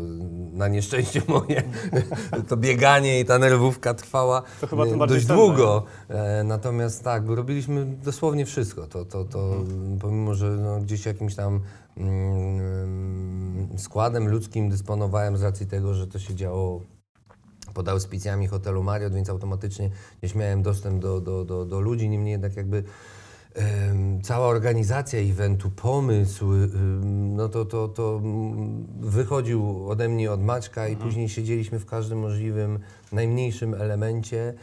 na 0.53 0.67
nieszczęście 0.67 1.21
moje 1.27 1.63
to 2.49 2.57
bieganie 2.57 3.19
i 3.19 3.25
ta 3.25 3.39
nerwówka 3.39 3.93
trwała 3.93 4.43
bardziej 4.77 4.97
dość 5.07 5.25
długo. 5.25 5.83
E, 6.09 6.43
natomiast 6.43 7.03
tak, 7.03 7.25
bo 7.25 7.35
robiliśmy 7.35 7.85
dosłownie 7.85 8.45
wszystko. 8.45 8.87
To, 8.87 9.05
to, 9.05 9.25
to 9.25 9.63
pomimo, 9.99 10.35
że 10.35 10.49
no, 10.49 10.79
gdzieś 10.79 11.05
jakimś 11.05 11.35
tam 11.35 11.59
mm, 11.97 13.77
składem 13.77 14.27
ludzkim 14.27 14.69
dysponowałem 14.69 15.37
z 15.37 15.43
racji 15.43 15.67
tego, 15.67 15.93
że 15.93 16.07
to 16.07 16.19
się 16.19 16.35
działo 16.35 16.81
pod 17.73 17.89
auspicjami 17.89 18.47
hotelu 18.47 18.83
Marriott, 18.83 19.13
więc 19.13 19.29
automatycznie 19.29 19.89
gdzieś 20.19 20.35
miałem 20.35 20.61
dostęp 20.61 21.01
do, 21.01 21.21
do, 21.21 21.45
do, 21.45 21.65
do 21.65 21.79
ludzi, 21.79 22.09
niemniej 22.09 22.31
jednak 22.31 22.55
jakby 22.55 22.83
cała 24.23 24.47
organizacja 24.47 25.19
eventu, 25.19 25.69
pomysł, 25.69 26.45
no 27.11 27.49
to, 27.49 27.65
to, 27.65 27.87
to 27.87 28.21
wychodził 28.99 29.89
ode 29.89 30.09
mnie 30.09 30.31
od 30.31 30.43
Maćka 30.43 30.87
i 30.87 30.95
później 30.95 31.29
siedzieliśmy 31.29 31.79
w 31.79 31.85
każdym 31.85 32.19
możliwym, 32.19 32.79
najmniejszym 33.11 33.73
elemencie. 33.73 34.53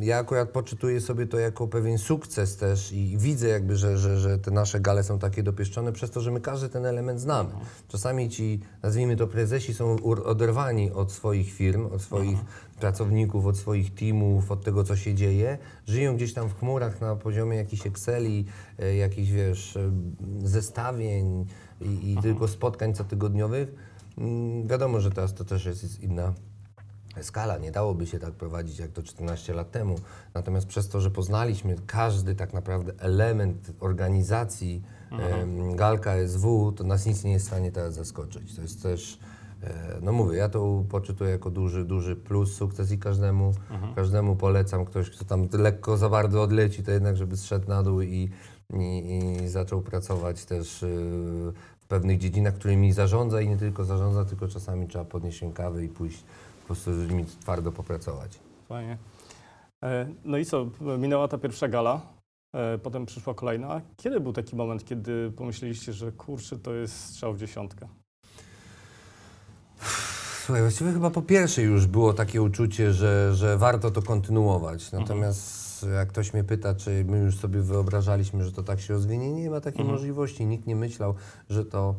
Ja 0.00 0.18
akurat 0.18 0.50
poczytuję 0.50 1.00
sobie 1.00 1.26
to 1.26 1.38
jako 1.38 1.68
pewien 1.68 1.98
sukces 1.98 2.56
też 2.56 2.92
i 2.92 3.18
widzę 3.18 3.48
jakby, 3.48 3.76
że, 3.76 3.98
że, 3.98 4.18
że 4.18 4.38
te 4.38 4.50
nasze 4.50 4.80
gale 4.80 5.02
są 5.02 5.18
takie 5.18 5.42
dopieszczone 5.42 5.92
przez 5.92 6.10
to, 6.10 6.20
że 6.20 6.30
my 6.30 6.40
każdy 6.40 6.68
ten 6.68 6.86
element 6.86 7.20
znamy. 7.20 7.50
Czasami 7.88 8.30
ci, 8.30 8.60
nazwijmy 8.82 9.16
to 9.16 9.26
prezesi, 9.26 9.74
są 9.74 9.96
oderwani 10.04 10.92
od 10.92 11.12
swoich 11.12 11.52
firm, 11.52 11.86
od 11.86 12.02
swoich 12.02 12.38
pracowników, 12.74 13.46
od 13.46 13.56
swoich 13.56 13.94
teamów, 13.94 14.50
od 14.50 14.64
tego, 14.64 14.84
co 14.84 14.96
się 14.96 15.14
dzieje. 15.14 15.58
Żyją 15.86 16.16
gdzieś 16.16 16.34
tam 16.34 16.48
w 16.48 16.58
chmurach 16.58 17.00
na 17.00 17.16
poziomie 17.16 17.56
jakichś 17.56 17.86
Exceli, 17.86 18.44
e, 18.78 18.96
jakichś, 18.96 19.30
wiesz, 19.30 19.76
e, 19.76 19.90
zestawień 20.42 21.46
i, 21.80 22.12
i 22.12 22.16
tylko 22.22 22.48
spotkań 22.48 22.94
cotygodniowych. 22.94 23.74
Mm, 24.18 24.66
Wiadomo, 24.66 25.00
że 25.00 25.10
teraz 25.10 25.34
to 25.34 25.44
też 25.44 25.64
jest, 25.64 26.02
inna 26.02 26.34
skala. 27.22 27.58
Nie 27.58 27.70
dałoby 27.70 28.06
się 28.06 28.18
tak 28.18 28.32
prowadzić 28.32 28.78
jak 28.78 28.90
to 28.90 29.02
14 29.02 29.54
lat 29.54 29.70
temu. 29.70 29.98
Natomiast 30.34 30.66
przez 30.66 30.88
to, 30.88 31.00
że 31.00 31.10
poznaliśmy 31.10 31.76
każdy 31.86 32.34
tak 32.34 32.52
naprawdę 32.52 32.92
element 32.98 33.72
organizacji 33.80 34.82
em, 35.10 35.76
Galka 35.76 36.12
SW, 36.28 36.72
to 36.76 36.84
nas 36.84 37.06
nic 37.06 37.24
nie 37.24 37.32
jest 37.32 37.44
w 37.44 37.48
stanie 37.48 37.72
teraz 37.72 37.94
zaskoczyć. 37.94 38.56
To 38.56 38.62
jest 38.62 38.82
też, 38.82 39.18
no 40.02 40.12
mówię, 40.12 40.36
ja 40.38 40.48
to 40.48 40.84
poczytuję 40.90 41.30
jako 41.30 41.50
duży, 41.50 41.84
duży 41.84 42.16
plus, 42.16 42.54
sukces 42.54 42.92
i 42.92 42.98
każdemu, 42.98 43.52
każdemu 43.94 44.36
polecam. 44.36 44.84
Ktoś, 44.84 45.10
kto 45.10 45.24
tam 45.24 45.48
lekko 45.52 45.96
za 45.96 46.08
bardzo 46.08 46.42
odleci, 46.42 46.82
to 46.82 46.90
jednak, 46.90 47.16
żeby 47.16 47.36
zszedł 47.36 47.68
na 47.68 47.82
dół 47.82 48.00
i, 48.00 48.30
i, 48.74 49.18
i 49.44 49.48
zaczął 49.48 49.82
pracować 49.82 50.44
też 50.44 50.82
y, 50.82 50.86
w 51.80 51.86
pewnych 51.88 52.18
dziedzinach, 52.18 52.54
którymi 52.54 52.92
zarządza 52.92 53.40
i 53.40 53.48
nie 53.48 53.56
tylko 53.56 53.84
zarządza, 53.84 54.24
tylko 54.24 54.48
czasami 54.48 54.88
trzeba 54.88 55.04
podnieść 55.04 55.42
rękawy 55.42 55.84
i 55.84 55.88
pójść 55.88 56.22
po 56.60 56.66
prostu 56.66 56.94
z 56.94 56.96
ludźmi 56.98 57.24
twardo 57.24 57.72
popracować. 57.72 58.38
Fajnie. 58.68 58.98
E, 59.84 60.06
No 60.24 60.38
i 60.38 60.44
co, 60.44 60.66
minęła 60.98 61.28
ta 61.28 61.38
pierwsza 61.38 61.68
gala, 61.68 62.00
e, 62.54 62.78
potem 62.78 63.06
przyszła 63.06 63.34
kolejna. 63.34 63.80
Kiedy 63.96 64.20
był 64.20 64.32
taki 64.32 64.56
moment, 64.56 64.84
kiedy 64.84 65.32
pomyśleliście, 65.36 65.92
że 65.92 66.12
kurczę, 66.12 66.58
to 66.58 66.74
jest 66.74 66.96
strzał 66.96 67.34
w 67.34 67.38
dziesiątkę? 67.38 67.88
Słuchaj, 70.44 70.62
właściwie 70.62 70.92
chyba 70.92 71.10
po 71.10 71.22
pierwszej 71.22 71.64
już 71.64 71.86
było 71.86 72.12
takie 72.12 72.42
uczucie, 72.42 72.92
że, 72.92 73.34
że 73.34 73.58
warto 73.58 73.90
to 73.90 74.02
kontynuować. 74.02 74.92
Natomiast 74.92 75.86
jak 75.94 76.08
ktoś 76.08 76.32
mnie 76.32 76.44
pyta, 76.44 76.74
czy 76.74 77.04
my 77.08 77.18
już 77.18 77.36
sobie 77.36 77.60
wyobrażaliśmy, 77.60 78.44
że 78.44 78.52
to 78.52 78.62
tak 78.62 78.80
się 78.80 78.94
rozwinie, 78.94 79.32
nie 79.32 79.50
ma 79.50 79.60
takiej 79.60 79.84
możliwości. 79.84 80.46
Nikt 80.46 80.66
nie 80.66 80.76
myślał, 80.76 81.14
że 81.50 81.64
to 81.64 81.94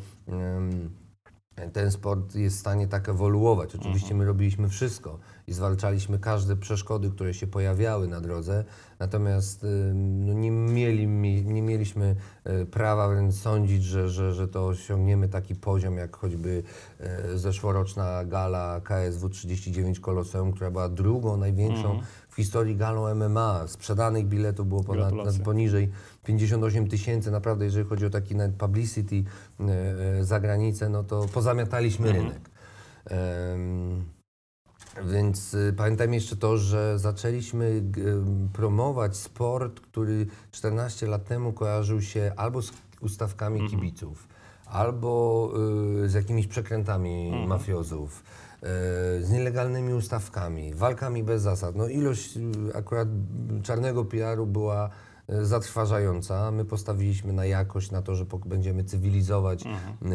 ten 1.73 1.91
sport 1.91 2.35
jest 2.35 2.57
w 2.57 2.59
stanie 2.59 2.87
tak 2.87 3.09
ewoluować. 3.09 3.75
Oczywiście 3.75 4.15
my 4.15 4.25
robiliśmy 4.25 4.69
wszystko 4.69 5.19
i 5.47 5.53
zwalczaliśmy 5.53 6.19
każde 6.19 6.55
przeszkody, 6.55 7.09
które 7.09 7.33
się 7.33 7.47
pojawiały 7.47 8.07
na 8.07 8.21
drodze, 8.21 8.63
natomiast 8.99 9.63
ym, 9.63 10.25
no 10.25 10.33
nie, 10.33 10.51
mieli, 10.51 11.07
mi- 11.07 11.45
nie 11.45 11.61
mieliśmy 11.61 12.15
e, 12.43 12.65
prawa 12.65 13.07
wręcz 13.09 13.33
sądzić, 13.33 13.83
że, 13.83 14.09
że, 14.09 14.33
że 14.33 14.47
to 14.47 14.67
osiągniemy 14.67 15.29
taki 15.29 15.55
poziom, 15.55 15.97
jak 15.97 16.15
choćby 16.17 16.63
e, 16.99 17.37
zeszłoroczna 17.37 18.25
gala 18.25 18.81
KSW 18.83 19.29
39 19.29 19.99
Koloseum, 19.99 20.51
która 20.51 20.71
była 20.71 20.89
drugą 20.89 21.37
największą 21.37 21.99
w 22.35 22.37
historii 22.37 22.75
galą 22.75 23.15
MMA. 23.15 23.67
Sprzedanych 23.67 24.27
biletów 24.27 24.67
było 24.67 24.83
ponad, 24.83 25.13
Gratulacje. 25.13 25.43
poniżej 25.43 25.91
58 26.23 26.87
tysięcy. 26.87 27.31
Naprawdę, 27.31 27.65
jeżeli 27.65 27.85
chodzi 27.85 28.05
o 28.05 28.09
taki 28.09 28.35
nawet 28.35 28.55
publicity 28.55 29.23
e, 29.59 30.23
za 30.23 30.39
granicę, 30.39 30.89
no 30.89 31.03
to 31.03 31.25
pozamiataliśmy 31.33 32.11
rynek. 32.11 32.49
Em, 33.05 34.05
więc 35.05 35.53
y, 35.53 35.73
pamiętam 35.77 36.13
jeszcze 36.13 36.35
to, 36.35 36.57
że 36.57 36.99
zaczęliśmy 36.99 37.65
ym, 37.97 38.49
promować 38.53 39.17
sport, 39.17 39.79
który 39.79 40.27
14 40.51 41.07
lat 41.07 41.25
temu 41.25 41.53
kojarzył 41.53 42.01
się 42.01 42.31
albo 42.35 42.61
z 42.61 42.71
ustawkami 43.01 43.69
kibiców, 43.69 44.27
albo 44.65 45.51
y, 46.03 46.09
z 46.09 46.13
jakimiś 46.13 46.47
przekrętami 46.47 47.45
mafiozów, 47.47 48.23
y, 48.23 48.44
z 49.21 49.31
nielegalnymi 49.31 49.93
ustawkami, 49.93 50.73
walkami 50.73 51.23
bez 51.23 51.41
zasad. 51.41 51.75
No 51.75 51.87
ilość 51.87 52.37
y, 52.37 52.41
akurat 52.75 53.07
czarnego 53.63 54.05
PR-u 54.05 54.45
była 54.45 54.89
zatrważająca. 55.29 56.51
My 56.51 56.65
postawiliśmy 56.65 57.33
na 57.33 57.45
jakość, 57.45 57.91
na 57.91 58.01
to, 58.01 58.15
że 58.15 58.25
będziemy 58.45 58.83
cywilizować 58.83 59.63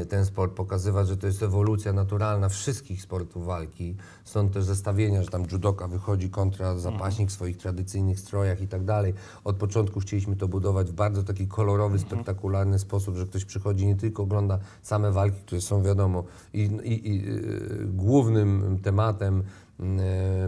y, 0.01 0.07
ten 0.07 0.27
sport, 0.27 0.55
pokazywać, 0.55 1.09
że 1.09 1.17
to 1.17 1.27
jest 1.27 1.43
ewolucja 1.43 1.93
naturalna 1.93 2.49
wszystkich 2.49 3.03
sportów 3.03 3.47
walki. 3.47 3.97
Stąd 4.25 4.53
też 4.53 4.65
zestawienia, 4.65 5.23
że 5.23 5.29
tam 5.29 5.47
judoka 5.53 5.89
wychodzi 5.89 6.31
kontra 6.31 6.79
zapaśnik 6.79 7.29
w 7.29 7.33
swoich 7.33 7.57
tradycyjnych 7.57 8.21
strojach 8.21 8.61
i 8.61 8.69
tak 8.69 8.85
dalej. 8.85 9.15
Od 9.45 9.57
początku 9.57 10.01
chcieliśmy 10.01 10.37
to 10.37 10.49
budować 10.49 10.91
w 10.91 10.95
bardzo 10.95 11.23
taki 11.23 11.49
kolorowy, 11.49 11.99
spektakularny 11.99 12.79
sposób, 12.79 13.17
że 13.17 13.27
ktoś 13.27 13.45
przychodzi 13.45 13.87
nie 13.87 13.97
tylko 13.97 14.23
ogląda 14.23 14.59
same 14.83 15.13
walki, 15.13 15.41
które 15.47 15.61
są 15.61 15.83
wiadomo 15.83 16.25
i, 16.55 16.61
i, 16.61 17.09
i 17.09 17.29
y, 17.29 17.87
głównym 17.87 18.79
tematem 18.83 19.43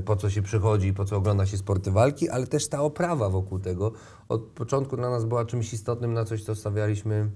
po 0.04 0.16
co 0.16 0.30
się 0.30 0.42
przychodzi 0.42 0.88
i 0.88 0.92
po 0.94 1.04
co 1.04 1.16
ogląda 1.16 1.46
się 1.46 1.56
sporty 1.56 1.90
walki, 1.90 2.28
ale 2.28 2.46
też 2.46 2.68
ta 2.68 2.82
oprawa 2.82 3.28
wokół 3.28 3.58
tego 3.58 3.92
od 4.28 4.42
początku 4.42 4.96
dla 4.96 5.10
nas 5.10 5.24
była 5.24 5.44
czymś 5.44 5.72
istotnym, 5.72 6.12
na 6.14 6.24
coś, 6.24 6.44
co 6.44 6.54
stawialiśmy. 6.54 7.30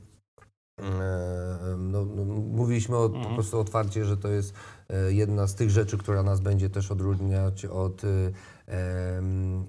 e, 0.80 1.76
No, 1.78 2.04
no, 2.04 2.24
mówiliśmy 2.24 2.96
o, 2.96 3.08
po 3.08 3.34
prostu 3.34 3.60
otwarcie, 3.60 4.04
że 4.04 4.16
to 4.16 4.28
jest 4.28 4.54
jedna 5.08 5.46
z 5.46 5.54
tych 5.54 5.70
rzeczy, 5.70 5.98
która 5.98 6.22
nas 6.22 6.40
będzie 6.40 6.70
też 6.70 6.90
odróżniać 6.90 7.64
od 7.64 8.02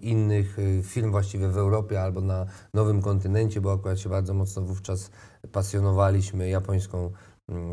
innych 0.01 0.57
firm 0.83 1.11
właściwie 1.11 1.47
w 1.49 1.57
Europie 1.57 2.01
albo 2.01 2.21
na 2.21 2.45
nowym 2.73 3.01
kontynencie, 3.01 3.61
bo 3.61 3.73
akurat 3.73 3.99
się 3.99 4.09
bardzo 4.09 4.33
mocno 4.33 4.61
wówczas 4.61 5.11
pasjonowaliśmy 5.51 6.49
japońską 6.49 7.11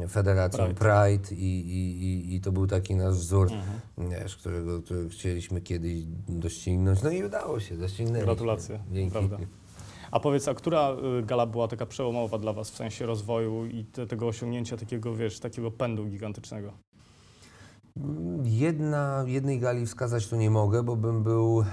federacją 0.08 0.64
Pride. 0.64 0.80
Pride, 0.80 1.34
i, 1.42 1.60
i, 1.60 2.02
i, 2.04 2.34
i 2.34 2.40
to 2.40 2.52
był 2.52 2.66
taki 2.66 2.94
nasz 2.94 3.14
wzór, 3.14 3.50
wiesz, 3.98 4.36
którego, 4.36 4.82
którego 4.82 5.08
chcieliśmy 5.08 5.60
kiedyś 5.60 6.02
doścignąć. 6.28 7.02
No 7.02 7.10
i 7.10 7.24
udało 7.24 7.60
się, 7.60 7.76
doścignęliśmy. 7.76 8.24
Gratulacje, 8.24 8.80
Dzięki. 8.92 9.12
prawda. 9.12 9.38
A 10.10 10.20
powiedz, 10.20 10.48
a 10.48 10.54
która 10.54 10.96
y, 11.20 11.22
gala 11.22 11.46
była 11.46 11.68
taka 11.68 11.86
przełomowa 11.86 12.38
dla 12.38 12.52
Was 12.52 12.70
w 12.70 12.76
sensie 12.76 13.06
rozwoju 13.06 13.66
i 13.66 13.84
te, 13.84 14.06
tego 14.06 14.26
osiągnięcia 14.26 14.76
takiego, 14.76 15.14
wiesz, 15.14 15.40
takiego 15.40 15.70
pędu 15.70 16.04
gigantycznego? 16.04 16.72
Jedna, 18.44 19.24
jednej 19.26 19.60
gali 19.60 19.86
wskazać 19.86 20.28
tu 20.28 20.36
nie 20.36 20.50
mogę, 20.50 20.82
bo 20.82 20.96
bym 20.96 21.22
był 21.22 21.60
e, 21.60 21.64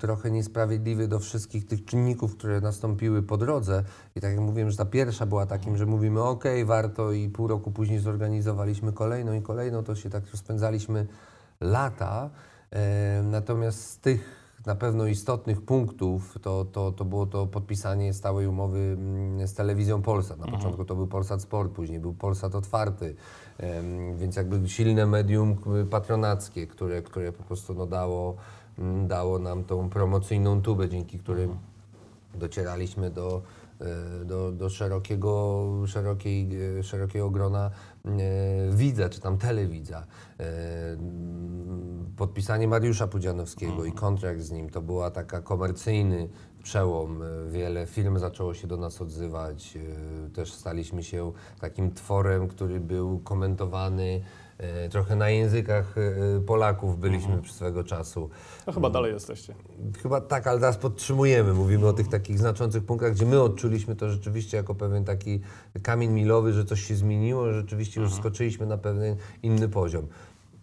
trochę 0.00 0.30
niesprawiedliwy 0.30 1.08
do 1.08 1.18
wszystkich 1.18 1.66
tych 1.66 1.84
czynników, 1.84 2.36
które 2.36 2.60
nastąpiły 2.60 3.22
po 3.22 3.36
drodze. 3.36 3.84
I 4.16 4.20
tak 4.20 4.30
jak 4.30 4.40
mówiłem, 4.40 4.70
że 4.70 4.76
ta 4.76 4.84
pierwsza 4.84 5.26
była 5.26 5.46
takim, 5.46 5.76
że 5.76 5.86
mówimy 5.86 6.22
ok, 6.22 6.44
warto 6.64 7.12
i 7.12 7.28
pół 7.28 7.46
roku 7.46 7.70
później 7.70 7.98
zorganizowaliśmy 7.98 8.92
kolejną 8.92 9.32
i 9.32 9.42
kolejną, 9.42 9.84
to 9.84 9.94
się 9.94 10.10
tak 10.10 10.30
rozpędzaliśmy 10.30 11.06
lata. 11.60 12.30
E, 12.70 13.22
natomiast 13.22 13.90
z 13.90 13.98
tych 13.98 14.39
na 14.66 14.74
pewno 14.74 15.06
istotnych 15.06 15.62
punktów 15.62 16.38
to, 16.42 16.64
to, 16.64 16.92
to 16.92 17.04
było 17.04 17.26
to 17.26 17.46
podpisanie 17.46 18.14
stałej 18.14 18.46
umowy 18.46 18.78
mm, 18.78 19.48
z 19.48 19.54
telewizją 19.54 20.02
Polsat. 20.02 20.38
Na 20.38 20.46
początku 20.46 20.84
to 20.84 20.94
był 20.94 21.06
Polsat 21.06 21.42
Sport, 21.42 21.72
później 21.72 22.00
był 22.00 22.12
Polsat 22.14 22.54
Otwarty, 22.54 23.14
więc 24.16 24.36
jakby 24.36 24.68
silne 24.68 25.06
medium 25.06 25.56
patronackie, 25.90 26.66
które, 26.66 27.02
które 27.02 27.32
po 27.32 27.42
prostu 27.42 27.74
no, 27.74 27.86
dało, 27.86 28.36
mm, 28.78 29.08
dało 29.08 29.38
nam 29.38 29.64
tą 29.64 29.88
promocyjną 29.88 30.62
tubę, 30.62 30.88
dzięki 30.88 31.18
którym 31.18 31.58
docieraliśmy 32.34 33.10
do 33.10 33.42
e, 33.80 34.24
do, 34.24 34.52
do 34.52 34.70
szerokiego, 34.70 35.64
szerokiej, 35.86 36.48
e, 36.78 36.82
szerokiego 36.82 37.30
grona 37.30 37.70
widza, 38.70 39.08
czy 39.08 39.20
tam 39.20 39.38
telewidza. 39.38 40.06
E, 40.40 40.44
Podpisanie 42.16 42.68
Mariusza 42.68 43.06
Pudzianowskiego 43.08 43.84
i 43.84 43.92
kontrakt 43.92 44.40
z 44.40 44.50
nim 44.50 44.70
to 44.70 44.82
była 44.82 45.10
taka 45.10 45.40
komercyjny 45.42 46.28
przełom. 46.62 47.22
E, 47.22 47.26
Wiele 47.50 47.86
firm 47.86 48.18
zaczęło 48.18 48.54
się 48.54 48.66
do 48.68 48.76
nas 48.76 49.02
odzywać. 49.02 49.76
e, 49.76 50.30
Też 50.30 50.52
staliśmy 50.52 51.02
się 51.02 51.32
takim 51.60 51.94
tworem, 51.94 52.48
który 52.48 52.80
był 52.80 53.18
komentowany 53.18 54.20
e, 54.20 54.39
trochę 54.90 55.16
na 55.16 55.30
językach 55.30 55.94
e, 55.98 56.40
Polaków 56.40 56.98
byliśmy 56.98 57.42
przy 57.42 57.52
swego 57.52 57.84
czasu. 57.84 58.30
No 58.66 58.72
chyba 58.72 58.90
dalej 58.90 59.12
jesteście. 59.12 59.54
Chyba 60.02 60.20
tak, 60.20 60.46
ale 60.46 60.60
teraz 60.60 60.76
podtrzymujemy. 60.76 61.52
Mówimy 61.52 61.86
o 61.86 61.92
tych 61.92 62.08
takich 62.08 62.38
znaczących 62.38 62.84
punktach, 62.84 63.12
gdzie 63.12 63.26
my 63.26 63.42
odczuliśmy 63.42 63.96
to 63.96 64.10
rzeczywiście 64.10 64.56
jako 64.56 64.74
pewien 64.74 65.04
taki 65.04 65.40
kamień 65.82 66.10
milowy, 66.10 66.52
że 66.52 66.64
coś 66.64 66.80
się 66.80 66.96
zmieniło, 66.96 67.46
że 67.46 67.54
rzeczywiście 67.54 68.00
już 68.00 68.14
skoczyliśmy 68.14 68.66
na 68.66 68.78
pewien 68.78 69.16
inny 69.42 69.68
poziom. 69.68 70.06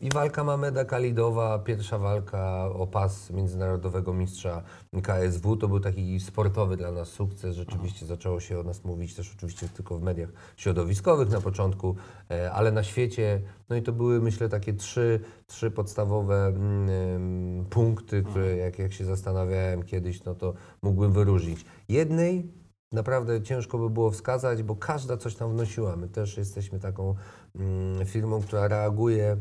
I 0.02 0.10
walka 0.10 0.44
Mameda 0.44 0.86
Kalidowa, 0.86 1.60
pierwsza 1.60 1.98
walka 1.98 2.66
o 2.66 2.88
pas 2.88 3.30
międzynarodowego 3.30 4.14
mistrza 4.14 4.64
KSW, 5.04 5.58
to 5.58 5.68
był 5.68 5.80
taki 5.80 6.20
sportowy 6.20 6.78
dla 6.78 6.92
nas 6.92 7.08
sukces. 7.08 7.56
Rzeczywiście 7.56 8.06
zaczęło 8.06 8.40
się 8.40 8.60
o 8.60 8.64
nas 8.64 8.84
mówić 8.84 9.16
też 9.16 9.34
oczywiście 9.38 9.70
tylko 9.70 9.98
w 9.98 10.02
mediach 10.02 10.30
środowiskowych 10.58 11.30
na 11.30 11.42
początku, 11.42 11.96
e, 12.32 12.52
ale 12.52 12.72
na 12.72 12.84
świecie. 12.84 13.42
No 13.70 13.76
i 13.76 13.82
to 13.82 13.92
były 13.92 14.22
myślę 14.22 14.50
takie 14.50 14.74
trzy, 14.74 15.20
trzy 15.48 15.72
podstawowe 15.72 16.48
mm, 16.48 17.66
punkty, 17.66 18.24
które 18.24 18.58
jak, 18.58 18.80
jak 18.80 18.94
się 18.94 19.06
zastanawiałem 19.06 19.84
kiedyś, 19.84 20.24
no 20.24 20.36
to 20.36 20.54
mógłbym 20.82 21.12
wyróżnić. 21.12 21.66
Jednej 21.90 22.52
naprawdę 22.92 23.42
ciężko 23.42 23.78
by 23.78 23.90
było 23.90 24.12
wskazać, 24.12 24.64
bo 24.64 24.76
każda 24.76 25.18
coś 25.18 25.36
tam 25.36 25.52
wnosiła. 25.52 25.96
My 25.96 26.08
też 26.08 26.38
jesteśmy 26.38 26.80
taką 26.80 27.16
mm, 27.56 28.06
firmą, 28.06 28.42
która 28.42 28.68
reaguje 28.68 29.38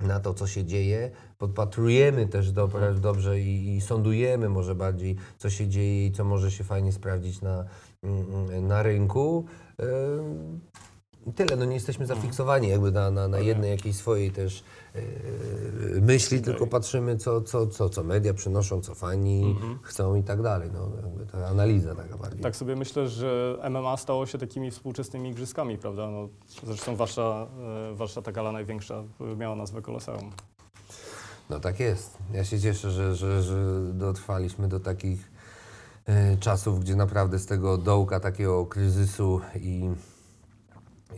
na 0.00 0.20
to, 0.20 0.34
co 0.34 0.46
się 0.46 0.64
dzieje. 0.64 1.10
Podpatrujemy 1.38 2.28
też 2.28 2.52
dobre, 2.52 2.94
dobrze 2.94 3.40
i, 3.40 3.76
i 3.76 3.80
sądujemy 3.80 4.48
może 4.48 4.74
bardziej, 4.74 5.16
co 5.38 5.50
się 5.50 5.68
dzieje 5.68 6.06
i 6.06 6.12
co 6.12 6.24
może 6.24 6.50
się 6.50 6.64
fajnie 6.64 6.92
sprawdzić 6.92 7.40
na, 7.40 7.64
mm, 8.02 8.66
na 8.66 8.82
rynku. 8.82 9.46
I 9.78 10.91
Tyle, 11.36 11.56
no 11.56 11.64
nie 11.64 11.74
jesteśmy 11.74 12.06
zafiksowani 12.06 12.68
jakby 12.68 12.92
na, 12.92 13.10
na, 13.10 13.28
na 13.28 13.38
jednej 13.38 13.70
jakiejś 13.70 13.96
swojej 13.96 14.30
też 14.30 14.64
yy, 14.94 15.02
myśli, 16.00 16.42
tylko 16.42 16.66
patrzymy, 16.66 17.16
co, 17.16 17.40
co, 17.40 17.66
co, 17.66 17.88
co 17.88 18.04
media 18.04 18.34
przynoszą, 18.34 18.80
co 18.80 18.94
fani 18.94 19.56
chcą 19.82 20.14
i 20.14 20.22
tak 20.22 20.42
dalej. 20.42 20.70
No, 20.74 20.90
jakby 20.96 21.26
ta 21.26 21.46
analiza 21.46 21.94
taka 21.94 22.18
bardziej. 22.18 22.40
Tak 22.40 22.56
sobie 22.56 22.76
myślę, 22.76 23.08
że 23.08 23.58
MMA 23.70 23.96
stało 23.96 24.26
się 24.26 24.38
takimi 24.38 24.70
współczesnymi 24.70 25.30
igrzyskami, 25.30 25.78
prawda? 25.78 26.10
No, 26.10 26.28
zresztą 26.66 26.96
wasza, 26.96 27.46
e, 27.90 27.94
wasza 27.94 28.22
ta 28.22 28.32
gala 28.32 28.52
największa 28.52 29.04
e, 29.20 29.36
miała 29.36 29.56
nazwę 29.56 29.82
Koloseum. 29.82 30.30
No 31.50 31.60
tak 31.60 31.80
jest. 31.80 32.18
Ja 32.32 32.44
się 32.44 32.60
cieszę, 32.60 32.90
że, 32.90 33.14
że, 33.14 33.42
że 33.42 33.80
dotrwaliśmy 33.92 34.68
do 34.68 34.80
takich 34.80 35.32
czasów, 36.40 36.80
gdzie 36.80 36.96
naprawdę 36.96 37.38
z 37.38 37.46
tego 37.46 37.78
dołka 37.78 38.20
takiego 38.20 38.66
kryzysu 38.66 39.40
i, 39.56 39.90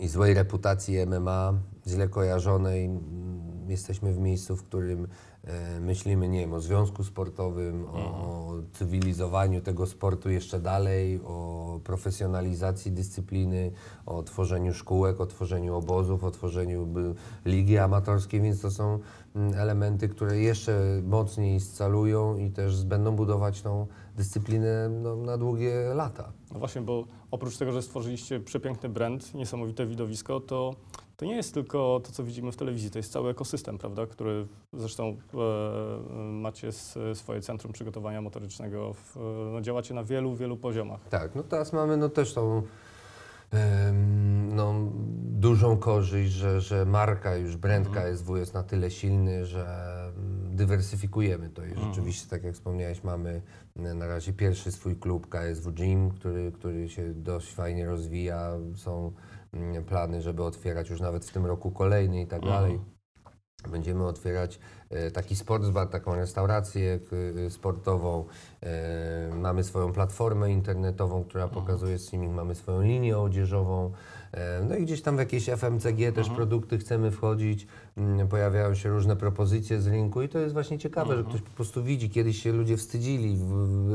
i 0.00 0.08
złej 0.08 0.34
reputacji 0.34 1.06
MMA, 1.06 1.54
źle 1.86 2.08
kojarzonej, 2.08 2.84
mm, 2.84 3.70
jesteśmy 3.70 4.12
w 4.12 4.18
miejscu, 4.18 4.56
w 4.56 4.62
którym 4.62 5.08
e, 5.44 5.80
myślimy, 5.80 6.28
nie 6.28 6.40
wiem, 6.40 6.52
o 6.52 6.60
związku 6.60 7.04
sportowym, 7.04 7.84
o, 7.84 7.98
o 7.98 8.54
cywilizowaniu 8.72 9.60
tego 9.60 9.86
sportu 9.86 10.30
jeszcze 10.30 10.60
dalej, 10.60 11.20
o 11.24 11.80
profesjonalizacji 11.84 12.92
dyscypliny, 12.92 13.72
o 14.06 14.22
tworzeniu 14.22 14.74
szkółek, 14.74 15.20
o 15.20 15.26
tworzeniu 15.26 15.74
obozów, 15.74 16.24
o 16.24 16.30
tworzeniu 16.30 16.86
by, 16.86 17.14
ligi 17.44 17.78
amatorskiej, 17.78 18.40
więc 18.40 18.60
to 18.60 18.70
są 18.70 18.98
mm, 19.36 19.54
elementy, 19.54 20.08
które 20.08 20.38
jeszcze 20.38 21.00
mocniej 21.02 21.60
scalują 21.60 22.36
i 22.36 22.50
też 22.50 22.84
będą 22.84 23.16
budować 23.16 23.62
tą 23.62 23.86
dyscyplinę 24.16 24.88
no, 24.88 25.16
na 25.16 25.38
długie 25.38 25.94
lata. 25.94 26.32
No 26.54 26.61
właśnie, 26.61 26.82
bo 26.82 27.04
oprócz 27.30 27.56
tego, 27.56 27.73
że 27.73 27.82
stworzyliście 27.82 28.40
przepiękny 28.40 28.88
brand, 28.88 29.34
niesamowite 29.34 29.87
widowisko, 29.87 30.40
to, 30.40 30.75
to 31.16 31.25
nie 31.25 31.37
jest 31.37 31.54
tylko 31.54 32.00
to, 32.04 32.12
co 32.12 32.25
widzimy 32.25 32.52
w 32.52 32.56
telewizji, 32.56 32.90
to 32.90 32.99
jest 32.99 33.12
cały 33.12 33.30
ekosystem, 33.30 33.78
prawda, 33.78 34.06
który 34.06 34.46
zresztą 34.73 35.16
e, 35.34 36.14
macie 36.18 36.73
swoje 37.14 37.40
centrum 37.40 37.73
przygotowania 37.73 38.23
motorycznego, 38.23 38.94
w, 38.94 39.16
no, 39.52 39.61
działacie 39.61 39.94
na 39.94 40.04
wielu, 40.04 40.34
wielu 40.34 40.56
poziomach. 40.56 41.00
Tak, 41.11 41.34
no 41.34 41.42
teraz 41.42 41.73
mamy 41.73 41.96
no 41.96 42.08
też 42.08 42.34
tą 42.34 42.62
no, 44.54 44.75
dużą 45.25 45.76
korzyść, 45.76 46.32
że, 46.32 46.61
że 46.61 46.84
marka, 46.84 47.37
już 47.37 47.56
brand 47.56 47.88
KSW 47.88 48.37
jest 48.37 48.54
na 48.54 48.62
tyle 48.62 48.90
silny, 48.90 49.46
że 49.46 49.66
dywersyfikujemy 50.54 51.50
to 51.50 51.64
i 51.64 51.75
rzeczywiście, 51.75 52.28
tak 52.30 52.44
jak 52.44 52.54
wspomniałeś, 52.54 53.04
mamy 53.04 53.42
e, 53.76 53.94
na 53.94 54.06
razie 54.06 54.32
pierwszy 54.32 54.73
swój 54.73 54.96
klub 54.96 55.28
KSW 55.28 55.73
Gym, 55.73 56.11
który, 56.11 56.52
który 56.52 56.88
się 56.88 57.14
dość 57.14 57.54
fajnie 57.54 57.86
rozwija. 57.86 58.52
Są 58.75 59.12
mm, 59.52 59.84
plany, 59.84 60.23
żeby 60.23 60.45
otwierać 60.45 60.90
już 60.90 61.00
nawet 61.00 61.25
w 61.25 61.32
tym 61.32 61.47
roku 61.47 61.71
kolejny 61.71 62.21
i 62.21 62.26
tak 62.26 62.43
dalej. 62.43 62.80
Będziemy 63.69 64.06
otwierać 64.06 64.58
e, 64.90 65.10
taki 65.10 65.36
sportsbar, 65.36 65.88
taką 65.88 66.14
restaurację 66.14 66.99
e, 67.47 67.50
sportową. 67.50 68.25
Mamy 69.34 69.64
swoją 69.64 69.93
platformę 69.93 70.52
internetową, 70.52 71.25
która 71.25 71.49
pokazuje 71.49 71.99
streaming. 71.99 72.34
Mamy 72.34 72.54
swoją 72.54 72.82
linię 72.82 73.19
odzieżową. 73.19 73.93
E, 74.34 74.64
No 74.68 74.76
i 74.76 74.82
gdzieś 74.82 75.02
tam 75.02 75.16
w 75.16 75.18
jakieś 75.18 75.49
FMCG 75.49 76.12
też 76.14 76.30
produkty 76.30 76.78
chcemy 76.78 77.10
wchodzić. 77.10 77.66
Mm, 77.97 78.28
Pojawiają 78.28 78.75
się 78.75 78.88
różne 78.88 79.16
propozycje 79.16 79.80
z 79.80 79.86
rynku 79.86 80.23
i 80.23 80.28
to 80.28 80.38
jest 80.38 80.52
właśnie 80.52 80.78
ciekawe, 80.78 81.16
że 81.16 81.25
ktoś 81.25 81.40
po 81.40 81.50
prostu 81.50 81.84
widzi. 81.84 82.10
Kiedyś 82.10 82.42
się 82.42 82.52
ludzie 82.52 82.76
wstydzili, 82.76 83.38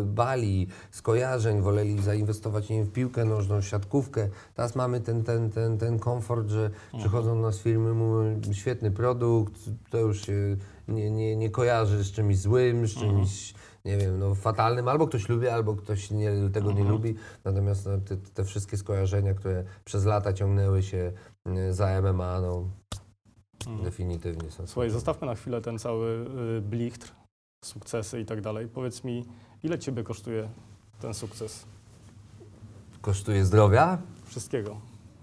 bali 0.05 0.67
skojarzeń, 0.91 1.61
woleli 1.61 2.01
zainwestować 2.01 2.69
nie 2.69 2.77
wiem, 2.77 2.85
w 2.85 2.91
piłkę 2.91 3.25
nożną, 3.25 3.61
w 3.61 3.65
siatkówkę. 3.65 4.29
Teraz 4.55 4.75
mamy 4.75 5.01
ten, 5.01 5.23
ten, 5.23 5.49
ten, 5.49 5.77
ten 5.77 5.99
komfort, 5.99 6.49
że 6.49 6.69
przychodzą 6.99 7.35
do 7.35 7.41
nas 7.41 7.59
firmy, 7.59 7.93
mówią 7.93 8.41
świetny 8.53 8.91
produkt, 8.91 9.53
to 9.89 9.97
już 9.97 10.25
się 10.25 10.57
nie, 10.87 11.11
nie, 11.11 11.35
nie 11.35 11.49
kojarzy 11.49 12.03
z 12.03 12.11
czymś 12.11 12.37
złym, 12.37 12.87
z 12.87 12.93
czymś 12.95 13.53
nie 13.85 13.97
wiem, 13.97 14.19
no, 14.19 14.35
fatalnym, 14.35 14.87
albo 14.87 15.07
ktoś 15.07 15.29
lubi, 15.29 15.47
albo 15.47 15.75
ktoś 15.75 16.11
nie, 16.11 16.31
tego 16.53 16.71
nie 16.71 16.83
lubi. 16.83 17.15
Natomiast 17.43 17.85
no, 17.85 17.97
te, 17.97 18.17
te 18.17 18.43
wszystkie 18.43 18.77
skojarzenia, 18.77 19.33
które 19.33 19.63
przez 19.85 20.05
lata 20.05 20.33
ciągnęły 20.33 20.83
się 20.83 21.11
y, 21.47 21.73
za 21.73 22.01
MMA, 22.01 22.41
no, 22.41 22.63
definitywnie 23.83 24.51
są. 24.51 24.67
Słuchaj, 24.67 24.89
zostawmy 24.89 25.27
na 25.27 25.35
chwilę 25.35 25.61
ten 25.61 25.79
cały 25.79 26.25
y, 26.57 26.61
blichtr, 26.61 27.11
sukcesy 27.65 28.19
i 28.19 28.25
tak 28.25 28.41
dalej. 28.41 28.67
Powiedz 28.67 29.03
mi, 29.03 29.25
ile 29.63 29.79
ciebie 29.79 30.03
kosztuje 30.03 30.49
ten 31.01 31.13
sukces? 31.13 31.65
Kosztuje 33.01 33.45
zdrowia? 33.45 33.97
Wszystkiego. 34.25 34.77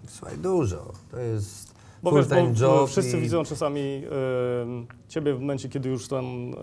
Słuchaj, 0.09 0.39
dużo. 0.39 0.93
To 1.11 1.19
jest 1.19 1.75
Bo 2.03 2.13
wiesz, 2.13 2.27
bo 2.61 2.87
wszyscy 2.87 3.19
i- 3.19 3.21
widzą 3.21 3.45
czasami 3.45 3.81
y, 3.81 5.09
ciebie 5.09 5.35
w 5.35 5.41
momencie, 5.41 5.69
kiedy 5.69 5.89
już 5.89 6.09
ten 6.09 6.55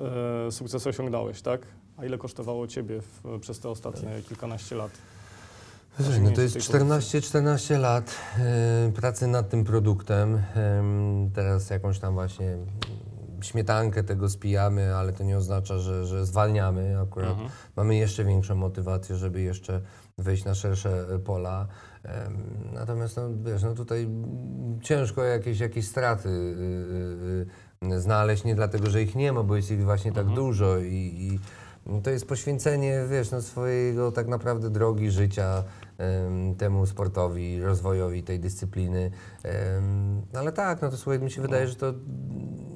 y, 0.47 0.51
sukces 0.51 0.87
osiągnąłeś, 0.87 1.41
tak? 1.41 1.61
A 1.97 2.05
ile 2.05 2.17
kosztowało 2.17 2.67
ciebie 2.67 3.01
w, 3.01 3.39
przez 3.39 3.59
te 3.59 3.69
ostatnie 3.69 4.09
kilkanaście 4.27 4.75
lat? 4.75 4.91
No 6.21 6.31
to 6.31 6.41
jest 6.41 6.53
tej 6.53 6.63
14, 6.63 7.21
14 7.21 7.77
lat 7.77 8.15
pracy 8.95 9.27
nad 9.27 9.49
tym 9.49 9.63
produktem. 9.63 10.41
Em, 10.55 11.31
teraz 11.35 11.69
jakąś 11.69 11.99
tam 11.99 12.13
właśnie 12.13 12.57
śmietankę 13.41 14.03
tego 14.03 14.29
spijamy, 14.29 14.95
ale 14.95 15.13
to 15.13 15.23
nie 15.23 15.37
oznacza, 15.37 15.77
że, 15.77 16.05
że 16.05 16.25
zwalniamy. 16.25 16.99
Akurat 16.99 17.29
Mhm. 17.29 17.49
mamy 17.75 17.95
jeszcze 17.95 18.25
większą 18.25 18.55
motywację, 18.55 19.15
żeby 19.15 19.41
jeszcze 19.41 19.81
wejść 20.17 20.45
na 20.45 20.55
szersze 20.55 21.05
e, 21.15 21.19
pola. 21.19 21.67
Natomiast 22.73 23.17
no, 23.17 23.29
wiesz, 23.43 23.63
no 23.63 23.73
tutaj 23.73 24.07
ciężko 24.81 25.23
jakieś, 25.23 25.59
jakieś 25.59 25.87
straty 25.87 26.29
y, 26.29 27.45
y, 27.83 27.93
y, 27.93 28.01
znaleźć, 28.01 28.43
nie 28.43 28.55
dlatego, 28.55 28.89
że 28.89 29.01
ich 29.03 29.15
nie 29.15 29.33
ma, 29.33 29.43
bo 29.43 29.55
jest 29.55 29.71
ich 29.71 29.83
właśnie 29.83 30.11
tak 30.11 30.27
dużo 30.27 30.77
i, 30.77 31.15
i 31.31 31.39
to 32.03 32.09
jest 32.09 32.27
poświęcenie, 32.27 33.05
wiesz, 33.09 33.31
no, 33.31 33.41
swojego 33.41 34.11
tak 34.11 34.27
naprawdę 34.27 34.69
drogi 34.69 35.11
życia 35.11 35.63
em, 35.97 36.55
temu 36.55 36.85
sportowi, 36.85 37.61
rozwojowi 37.61 38.23
tej 38.23 38.39
dyscypliny. 38.39 39.11
Em, 39.43 40.21
ale 40.33 40.51
tak, 40.51 40.81
no 40.81 40.89
to 40.89 40.97
słuchaj, 40.97 41.19
mi 41.19 41.31
się 41.31 41.41
wydaje, 41.41 41.67
że 41.67 41.75
to 41.75 41.93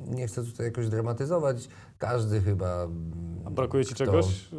nie 0.07 0.27
chcę 0.27 0.43
tutaj 0.43 0.65
jakoś 0.65 0.89
dramatyzować. 0.89 1.67
Każdy 1.97 2.41
chyba. 2.41 2.87
A 3.45 3.49
brakuje 3.49 3.85
ci 3.85 3.95
kto- 3.95 4.05
czegoś 4.05 4.49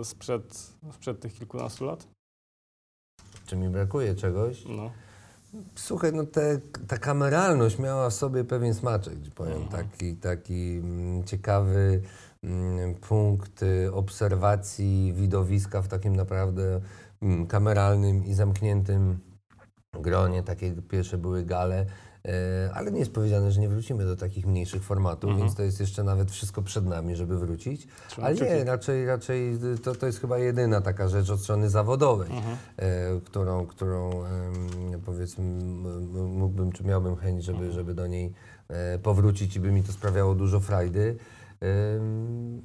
y, 0.00 0.04
sprzed, 0.04 0.70
sprzed 0.92 1.20
tych 1.20 1.34
kilkunastu 1.34 1.84
lat? 1.84 2.06
Czy 3.46 3.56
mi 3.56 3.68
brakuje 3.68 4.14
czegoś? 4.14 4.64
No. 4.68 4.90
Słuchaj, 5.74 6.12
no 6.12 6.26
te, 6.26 6.60
ta 6.88 6.98
kameralność 6.98 7.78
miała 7.78 8.10
w 8.10 8.14
sobie 8.14 8.44
pewien 8.44 8.74
smaczek, 8.74 9.14
powiem, 9.34 9.62
Mhm. 9.62 9.88
taki, 9.88 10.16
taki 10.16 10.76
mm, 10.82 11.24
ciekawy, 11.24 12.00
punkt 13.08 13.62
y, 13.62 13.92
obserwacji 13.92 15.12
widowiska 15.16 15.82
w 15.82 15.88
takim 15.88 16.16
naprawdę 16.16 16.80
mm, 17.22 17.46
kameralnym 17.46 18.24
i 18.24 18.34
zamkniętym 18.34 19.18
gronie. 20.00 20.42
Takie 20.42 20.72
pierwsze 20.72 21.18
były 21.18 21.44
gale. 21.44 21.86
E, 22.28 22.70
ale 22.74 22.92
nie 22.92 22.98
jest 22.98 23.12
powiedziane, 23.12 23.52
że 23.52 23.60
nie 23.60 23.68
wrócimy 23.68 24.04
do 24.04 24.16
takich 24.16 24.46
mniejszych 24.46 24.82
formatów, 24.84 25.30
Mhm. 25.30 25.40
więc 25.46 25.56
to 25.56 25.62
jest 25.62 25.80
jeszcze 25.80 26.04
nawet 26.04 26.30
wszystko 26.30 26.62
przed 26.62 26.86
nami, 26.86 27.16
żeby 27.16 27.38
wrócić. 27.38 27.86
Trzymam 28.08 28.26
Ale 28.30 28.56
nie, 28.56 28.64
raczej, 28.64 29.06
raczej 29.06 29.58
to, 29.82 29.94
to 29.94 30.06
jest 30.06 30.20
chyba 30.20 30.38
jedyna 30.38 30.80
taka 30.80 31.08
rzecz 31.08 31.30
od 31.30 31.40
strony 31.40 31.70
zawodowej, 31.70 32.30
Mhm. 32.30 32.56
e, 32.76 33.20
którą, 33.24 33.66
którą 33.66 34.10
powiedzmy 35.06 35.44
mógłbym, 36.28 36.72
czy 36.72 36.84
miałbym 36.84 37.16
chęć, 37.16 37.44
żeby, 37.44 37.72
żeby 37.72 37.94
do 37.94 38.06
niej 38.06 38.32
e, 38.68 38.98
powrócić 38.98 39.56
i 39.56 39.60
by 39.60 39.72
mi 39.72 39.82
to 39.82 39.92
sprawiało 39.92 40.34
dużo 40.34 40.60
frajdy. 40.60 41.16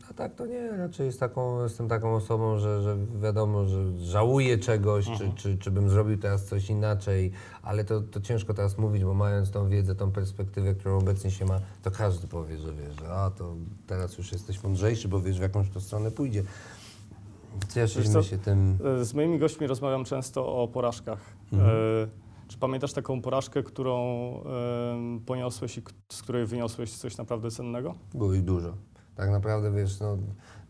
A 0.10 0.14
tak 0.14 0.36
to 0.36 0.46
nie, 0.46 0.72
raczej 0.78 1.06
jest 1.06 1.20
taką, 1.20 1.64
jestem 1.64 1.88
taką 1.88 2.16
osobą, 2.16 2.58
że, 2.58 2.82
że 2.82 2.98
wiadomo, 3.22 3.66
że 3.66 3.98
żałuję 3.98 4.58
czegoś, 4.58 5.06
czy, 5.18 5.32
czy, 5.36 5.58
czy 5.58 5.72
bym 5.72 5.90
zrobił 5.90 6.18
teraz 6.18 6.46
coś 6.46 6.70
inaczej, 6.70 7.32
ale 7.64 7.86
to, 7.86 8.02
to 8.02 8.22
ciężko 8.22 8.54
teraz 8.54 8.78
mówić, 8.78 9.04
bo 9.04 9.14
mając 9.14 9.52
tą 9.52 9.70
wiedzę, 9.70 9.96
tą 9.96 10.12
perspektywę, 10.12 10.76
którą 10.76 10.98
obecnie 10.98 11.32
się 11.32 11.46
ma, 11.46 11.60
to 11.84 11.92
każdy 11.92 12.28
powie, 12.28 12.58
że 12.58 12.74
wiesz, 12.74 12.96
że 13.00 13.10
a 13.14 13.30
to 13.32 13.56
teraz 13.88 14.18
już 14.18 14.32
jesteś 14.32 14.64
mądrzejszy, 14.64 15.08
bo 15.08 15.22
wiesz 15.22 15.40
w 15.40 15.42
jakąś 15.42 15.70
to 15.70 15.82
stronę 15.82 16.12
pójdzie. 16.12 16.44
Cieszymy 17.74 18.24
się 18.24 18.38
tym. 18.38 18.78
E, 19.02 19.06
Z 19.06 19.14
moimi 19.14 19.40
gośćmi 19.40 19.68
rozmawiam 19.68 20.06
często 20.06 20.56
o 20.64 20.68
porażkach. 20.68 21.20
Mhm. 21.54 21.72
E, 21.72 22.08
Czy 22.48 22.58
pamiętasz 22.58 22.94
taką 22.94 23.22
porażkę, 23.22 23.64
którą 23.64 23.98
em, 24.44 25.20
poniosłeś 25.26 25.78
i 25.78 25.82
z 26.12 26.22
której 26.22 26.46
wyniosłeś 26.46 26.94
coś 26.98 27.18
naprawdę 27.18 27.52
cennego? 27.52 27.96
Było 28.14 28.34
ich 28.34 28.44
dużo. 28.44 28.74
Tak 29.20 29.30
naprawdę, 29.30 29.72
wiesz, 29.72 30.00
no, 30.00 30.18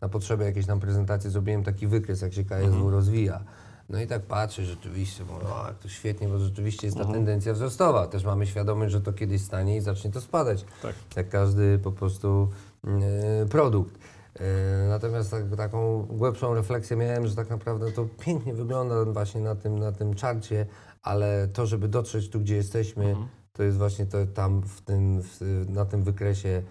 na 0.01 0.09
potrzeby 0.09 0.43
jakiejś 0.43 0.65
tam 0.65 0.79
prezentacji 0.79 1.29
zrobiłem 1.29 1.63
taki 1.63 1.87
wykres, 1.87 2.21
jak 2.21 2.33
się 2.33 2.43
KSW 2.43 2.89
rozwija. 2.89 3.43
No 3.89 4.01
i 4.01 4.07
tak 4.07 4.21
patrzę 4.21 4.65
rzeczywiście, 4.65 5.23
mówię, 5.23 5.45
o, 5.45 5.67
jak 5.67 5.79
to 5.79 5.89
świetnie, 5.89 6.27
bo 6.27 6.39
rzeczywiście 6.39 6.87
jest 6.87 6.97
ta 6.97 7.05
tendencja 7.05 7.53
wzrostowa. 7.53 8.07
Też 8.07 8.23
mamy 8.23 8.47
świadomość, 8.47 8.91
że 8.91 9.01
to 9.01 9.13
kiedyś 9.13 9.41
stanie 9.41 9.77
i 9.77 9.81
zacznie 9.81 10.11
to 10.11 10.21
spadać. 10.21 10.65
Tak. 10.81 10.95
Jak 11.15 11.29
każdy 11.29 11.79
po 11.79 11.91
prostu 11.91 12.49
e, 12.83 13.45
produkt. 13.45 13.95
E, 14.39 14.43
natomiast 14.89 15.31
tak, 15.31 15.55
taką 15.57 16.05
głębszą 16.09 16.53
refleksję 16.53 16.97
miałem, 16.97 17.27
że 17.27 17.35
tak 17.35 17.49
naprawdę 17.49 17.91
to 17.91 18.05
pięknie 18.25 18.53
wygląda 18.53 19.05
właśnie 19.05 19.41
na 19.41 19.55
tym, 19.55 19.79
na 19.79 19.91
tym 19.91 20.13
czarcie, 20.13 20.65
ale 21.03 21.47
to, 21.47 21.65
żeby 21.65 21.87
dotrzeć 21.87 22.29
tu, 22.29 22.39
gdzie 22.39 22.55
jesteśmy, 22.55 23.15
to 23.53 23.63
jest 23.63 23.77
właśnie 23.77 24.05
to 24.05 24.25
tam 24.25 24.61
w 24.61 24.81
tym, 24.81 25.21
w, 25.21 25.65
na 25.69 25.85
tym 25.85 26.03
wykresie 26.03 26.63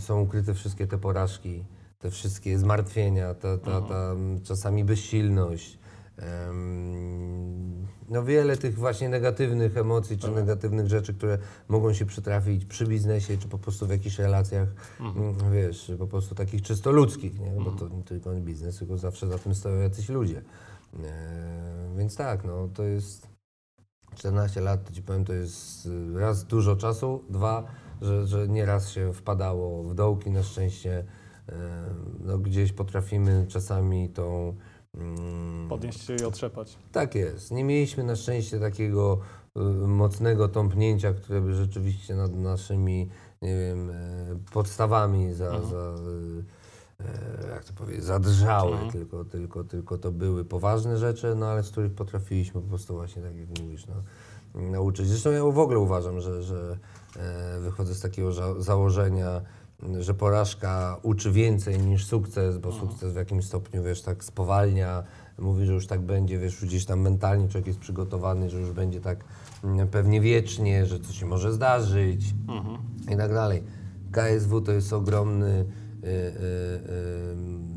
są 0.00 0.20
ukryte 0.20 0.54
wszystkie 0.54 0.86
te 0.86 0.98
porażki, 0.98 1.64
te 1.98 2.10
wszystkie 2.10 2.58
zmartwienia, 2.58 3.34
ta, 3.34 3.58
ta, 3.58 3.80
ta 3.80 4.12
mm, 4.12 4.40
czasami 4.42 4.84
bezsilność. 4.84 5.78
No 8.08 8.24
wiele 8.24 8.56
tych 8.56 8.74
właśnie 8.74 9.08
negatywnych 9.08 9.76
emocji 9.76 10.18
czy 10.18 10.30
negatywnych 10.30 10.88
rzeczy, 10.88 11.14
które 11.14 11.38
mogą 11.68 11.92
się 11.92 12.06
przytrafić 12.06 12.64
przy 12.64 12.86
biznesie 12.86 13.38
czy 13.38 13.48
po 13.48 13.58
prostu 13.58 13.86
w 13.86 13.90
jakichś 13.90 14.18
relacjach, 14.18 14.68
mm, 15.00 15.52
wiesz, 15.52 15.92
po 15.98 16.06
prostu 16.06 16.34
takich 16.34 16.62
czysto 16.62 16.92
ludzkich, 16.92 17.40
nie? 17.40 17.50
bo 17.64 17.70
to 17.70 17.88
nie 17.88 18.02
tylko 18.02 18.30
biznes, 18.30 18.78
tylko 18.78 18.98
zawsze 18.98 19.26
za 19.28 19.38
tym 19.38 19.54
stoją 19.54 19.80
jacyś 19.80 20.08
ludzie. 20.08 20.42
E, 21.04 21.94
Więc 21.96 22.16
tak, 22.16 22.44
no 22.44 22.68
to 22.74 22.82
jest 22.82 23.32
14 24.14 24.60
lat, 24.60 24.84
to 24.84 24.92
ci 24.92 25.02
powiem, 25.02 25.24
to 25.24 25.32
jest 25.32 25.86
y, 25.86 26.18
raz 26.20 26.44
dużo 26.44 26.76
czasu, 26.76 27.24
dwa, 27.30 27.64
że, 28.02 28.26
że 28.26 28.48
nieraz 28.48 28.90
się 28.90 29.12
wpadało 29.12 29.82
w 29.84 29.94
dołki, 29.94 30.30
na 30.30 30.42
szczęście 30.42 31.04
e, 31.48 31.54
no, 32.20 32.38
gdzieś 32.38 32.72
potrafimy 32.72 33.46
czasami 33.48 34.08
tą... 34.08 34.54
mm, 34.94 35.68
Podnieść 35.68 36.04
się 36.06 36.14
i 36.14 36.24
otrzepać. 36.24 36.78
tak 36.92 37.14
jest. 37.14 37.50
Nie 37.50 37.64
mieliśmy 37.64 38.04
na 38.04 38.16
szczęście 38.16 38.60
takiego 38.60 39.18
y, 39.56 39.60
mocnego 39.86 40.48
tąpnięcia, 40.48 41.12
które 41.12 41.40
by 41.40 41.54
rzeczywiście 41.54 42.14
nad 42.14 42.32
naszymi, 42.34 43.08
nie 43.42 43.56
wiem, 43.58 43.90
e, 43.90 43.94
podstawami 44.52 45.32
za, 45.34 45.60
za 45.60 45.94
y, 45.96 46.44
e, 47.00 47.48
jak 47.50 47.64
to 47.64 47.72
powiedzieć, 47.72 48.04
zadrżały, 48.04 48.76
tylko, 48.92 49.24
tylko, 49.24 49.64
tylko 49.64 49.98
to 49.98 50.12
były 50.12 50.44
poważne 50.44 50.96
rzeczy, 50.98 51.34
no 51.34 51.46
ale 51.46 51.62
z 51.62 51.70
których 51.70 51.94
potrafiliśmy 51.94 52.60
po 52.60 52.68
prostu 52.68 52.94
właśnie, 52.94 53.22
tak 53.22 53.36
jak 53.36 53.58
mówisz, 53.60 53.86
no, 53.86 53.94
nauczyć. 54.54 55.06
Zresztą 55.08 55.30
ja 55.30 55.44
w 55.44 55.58
ogóle 55.58 55.78
uważam, 55.78 56.20
że, 56.20 56.42
że 56.42 56.78
e, 57.16 57.60
wychodzę 57.60 57.94
z 57.94 58.00
takiego 58.00 58.62
założenia, 58.62 59.40
że 60.00 60.14
porażka 60.14 60.96
uczy 61.02 61.32
więcej 61.32 61.78
niż 61.78 62.06
sukces, 62.06 62.58
bo 62.58 62.72
sukces 62.72 63.12
w 63.12 63.16
jakimś 63.16 63.44
stopniu, 63.44 63.82
wiesz, 63.82 64.02
tak 64.02 64.24
spowalnia, 64.24 65.02
mówi, 65.38 65.66
że 65.66 65.72
już 65.72 65.86
tak 65.86 66.00
będzie, 66.00 66.38
wiesz, 66.38 66.64
gdzieś 66.64 66.84
tam 66.84 67.00
mentalnie 67.00 67.48
człowiek 67.48 67.66
jest 67.66 67.78
przygotowany, 67.78 68.50
że 68.50 68.60
już 68.60 68.70
będzie 68.70 69.00
tak 69.00 69.24
mm, 69.64 69.88
pewnie 69.88 70.20
wiecznie, 70.20 70.86
że 70.86 71.00
coś 71.00 71.18
się 71.18 71.26
może 71.26 71.52
zdarzyć 71.52 72.34
i 73.12 73.16
tak 73.16 73.32
dalej. 73.32 73.62
KSW 74.12 74.60
to 74.60 74.72
jest 74.72 74.92
ogromny, 74.92 75.64
y, 76.04 76.06
y, 76.06 76.10
y, 76.10 77.71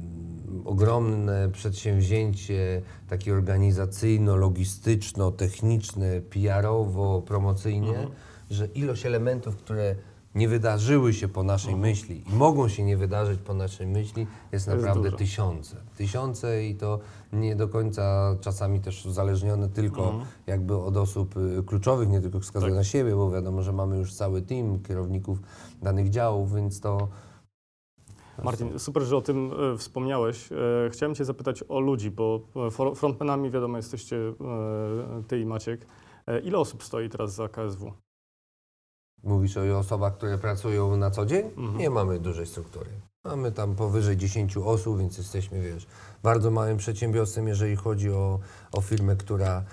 ogromne 0.66 1.50
przedsięwzięcie 1.52 2.82
takie 3.10 3.34
organizacyjno-logistyczno-techniczne, 3.34 6.22
PR-owo-promocyjnie, 6.22 8.08
że 8.50 8.66
ilość 8.66 9.06
elementów, 9.06 9.58
które 9.58 9.96
nie 10.36 10.48
wydarzyły 10.48 11.14
się 11.14 11.28
po 11.28 11.44
naszej 11.44 11.76
myśli 11.76 12.24
i 12.30 12.36
mogą 12.36 12.70
się 12.70 12.84
nie 12.84 12.98
wydarzyć 12.98 13.40
po 13.40 13.54
naszej 13.54 13.88
myśli, 13.88 14.28
jest 14.52 14.68
naprawdę 14.68 15.12
tysiące. 15.12 15.76
Tysiące 15.98 16.66
i 16.66 16.76
to 16.76 17.00
nie 17.34 17.56
do 17.56 17.68
końca 17.68 18.36
czasami 18.42 18.80
też 18.80 19.06
uzależnione 19.06 19.70
tylko 19.70 20.20
jakby 20.48 20.78
od 20.78 20.98
osób 20.98 21.38
y, 21.38 21.64
kluczowych, 21.64 22.10
nie 22.10 22.22
tylko 22.22 22.40
wskazuje 22.40 22.74
na 22.74 22.84
siebie, 22.84 23.16
bo 23.16 23.32
wiadomo, 23.32 23.62
że 23.62 23.74
mamy 23.74 23.98
już 23.98 24.14
cały 24.14 24.42
team 24.42 24.80
kierowników 24.80 25.40
danych 25.82 26.10
działów, 26.10 26.56
więc 26.56 26.80
to 26.80 27.08
Martin, 28.44 28.80
super, 28.80 29.04
że 29.04 29.18
o 29.18 29.22
tym 29.22 29.52
e, 29.74 29.78
wspomniałeś. 29.78 30.52
E, 30.52 30.56
chciałem 30.92 31.16
Cię 31.16 31.26
zapytać 31.26 31.64
o 31.70 31.80
ludzi, 31.80 32.12
bo 32.12 32.40
e, 32.56 32.60
fro- 32.60 32.96
frontmanami, 32.96 33.52
wiadomo, 33.52 33.78
jesteście 33.78 34.18
Ty 35.28 35.40
i 35.40 35.46
Maciek. 35.46 35.86
Ile 36.44 36.58
osób 36.58 36.84
stoi 36.84 37.10
teraz 37.10 37.34
za 37.34 37.50
KSW? 37.50 37.92
Mówisz 39.24 39.58
o 39.58 39.78
osobach, 39.80 40.18
które 40.18 40.38
pracują 40.38 40.98
na 40.98 41.12
co 41.12 41.26
dzień? 41.26 41.46
Mhm. 41.58 41.78
Nie 41.78 41.90
mamy 41.90 42.20
dużej 42.20 42.46
struktury. 42.46 42.90
Mamy 43.26 43.52
tam 43.52 43.76
powyżej 43.76 44.18
10 44.18 44.58
osób, 44.58 45.00
więc 45.00 45.18
jesteśmy, 45.18 45.62
wiesz, 45.62 45.88
bardzo 46.24 46.52
małym 46.52 46.78
przedsiębiorstwem, 46.78 47.48
jeżeli 47.48 47.76
chodzi 47.76 48.12
o, 48.12 48.40
o 48.72 48.82
firmę, 48.82 49.16
która. 49.16 49.64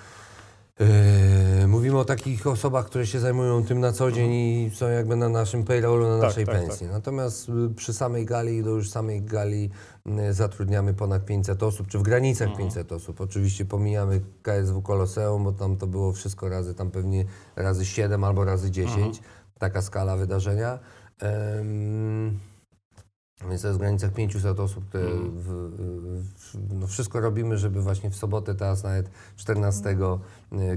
Yy, 1.61 1.66
mówimy 1.68 1.99
o 1.99 2.05
takich 2.05 2.47
osobach, 2.47 2.87
które 2.87 3.07
się 3.07 3.21
zajmują 3.21 3.64
tym 3.64 3.81
na 3.81 3.92
co 3.92 4.12
dzień 4.12 4.33
i 4.33 4.71
są 4.75 4.88
jakby 4.88 5.16
na 5.16 5.29
naszym 5.29 5.64
payrollu, 5.64 6.09
na 6.09 6.18
Tak, 6.18 6.23
naszej 6.29 6.47
tak, 6.47 6.55
pensji. 6.55 6.87
Natomiast 6.87 7.49
y, 7.49 7.75
przy 7.77 7.92
samej 7.92 8.27
gali, 8.27 8.62
do 8.62 8.71
już 8.71 8.90
samej 8.90 9.23
gali 9.23 9.71
y, 10.31 10.33
zatrudniamy 10.35 10.95
ponad 10.95 11.25
500 11.25 11.62
osób, 11.62 11.87
czy 11.88 11.99
w 11.99 12.03
granicach 12.03 12.49
Mhm. 12.49 12.64
500 12.68 12.92
osób. 12.92 13.21
Oczywiście 13.21 13.64
pomijamy 13.64 14.21
KSW 14.42 14.83
Koloseum, 14.83 15.45
bo 15.45 15.53
tam 15.53 15.77
to 15.77 15.87
było 15.87 16.12
wszystko 16.12 16.49
razy, 16.49 16.75
tam 16.75 16.90
pewnie 16.90 17.25
razy 17.57 17.85
7 17.87 18.25
albo 18.25 18.45
razy 18.45 18.71
10, 18.71 18.97
Mhm. 18.99 19.12
taka 19.59 19.83
skala 19.83 20.16
wydarzenia. 20.16 20.79
Więc 23.49 23.63
to 23.63 23.69
jest 23.69 23.79
w 23.79 23.81
granicach 23.81 24.13
500 24.13 24.61
osób, 24.61 24.89
które 24.89 25.05
Mhm. 25.05 25.31
w, 25.31 25.47
w, 26.39 26.75
no 26.81 26.87
wszystko 26.87 27.21
robimy, 27.21 27.59
żeby 27.59 27.81
właśnie 27.83 28.11
w 28.11 28.17
sobotę, 28.17 28.55
teraz 28.55 28.83
nawet 28.83 29.11
14 29.37 29.97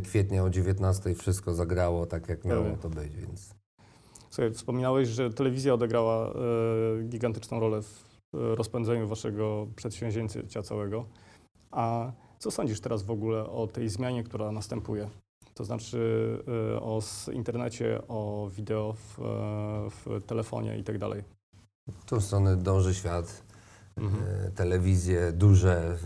kwietnia 0.04 0.43
o 0.43 0.49
19 0.49 1.15
wszystko 1.15 1.54
zagrało 1.54 2.06
tak, 2.06 2.30
jak 2.30 2.45
miało 2.45 2.65
to 2.82 2.89
być, 2.89 3.15
więc... 3.15 3.56
Słuchaj, 4.30 4.54
wspominałeś, 4.54 5.08
że 5.08 5.30
telewizja 5.30 5.73
odegrała 5.73 6.30
e, 6.30 6.34
gigantyczną 7.04 7.60
rolę 7.60 7.82
w 7.82 8.06
e, 8.34 8.56
rozpędzeniu 8.56 9.08
waszego 9.08 9.67
przedsięwzięcia 9.75 10.63
całego. 10.63 11.06
A 11.71 12.12
co 12.39 12.51
sądzisz 12.51 12.80
teraz 12.80 13.04
w 13.04 13.12
ogóle 13.12 13.49
o 13.49 13.67
tej 13.67 13.89
zmianie, 13.89 14.23
która 14.23 14.51
następuje? 14.51 15.10
To 15.54 15.63
znaczy 15.63 15.99
e, 16.75 16.82
o 16.82 17.01
internecie, 17.34 18.01
o 18.08 18.49
wideo 18.56 18.93
w, 18.93 19.17
w 19.89 20.23
telefonie 20.25 20.78
i 20.78 20.84
tak 20.84 20.97
dalej. 20.97 21.23
W 21.87 22.05
tą 22.05 22.21
stronę 22.21 22.57
dąży 22.57 22.93
świat. 22.93 23.43
Mhm. 23.97 24.23
E, 24.47 24.51
Telewizje 24.51 25.31
duże 25.31 25.97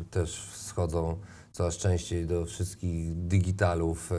e, 0.00 0.04
też 0.10 0.50
schodzą 0.52 1.18
coraz 1.52 1.76
częściej 1.76 2.26
do 2.26 2.44
wszystkich 2.46 3.14
digitalów. 3.26 4.12
e, 4.12 4.16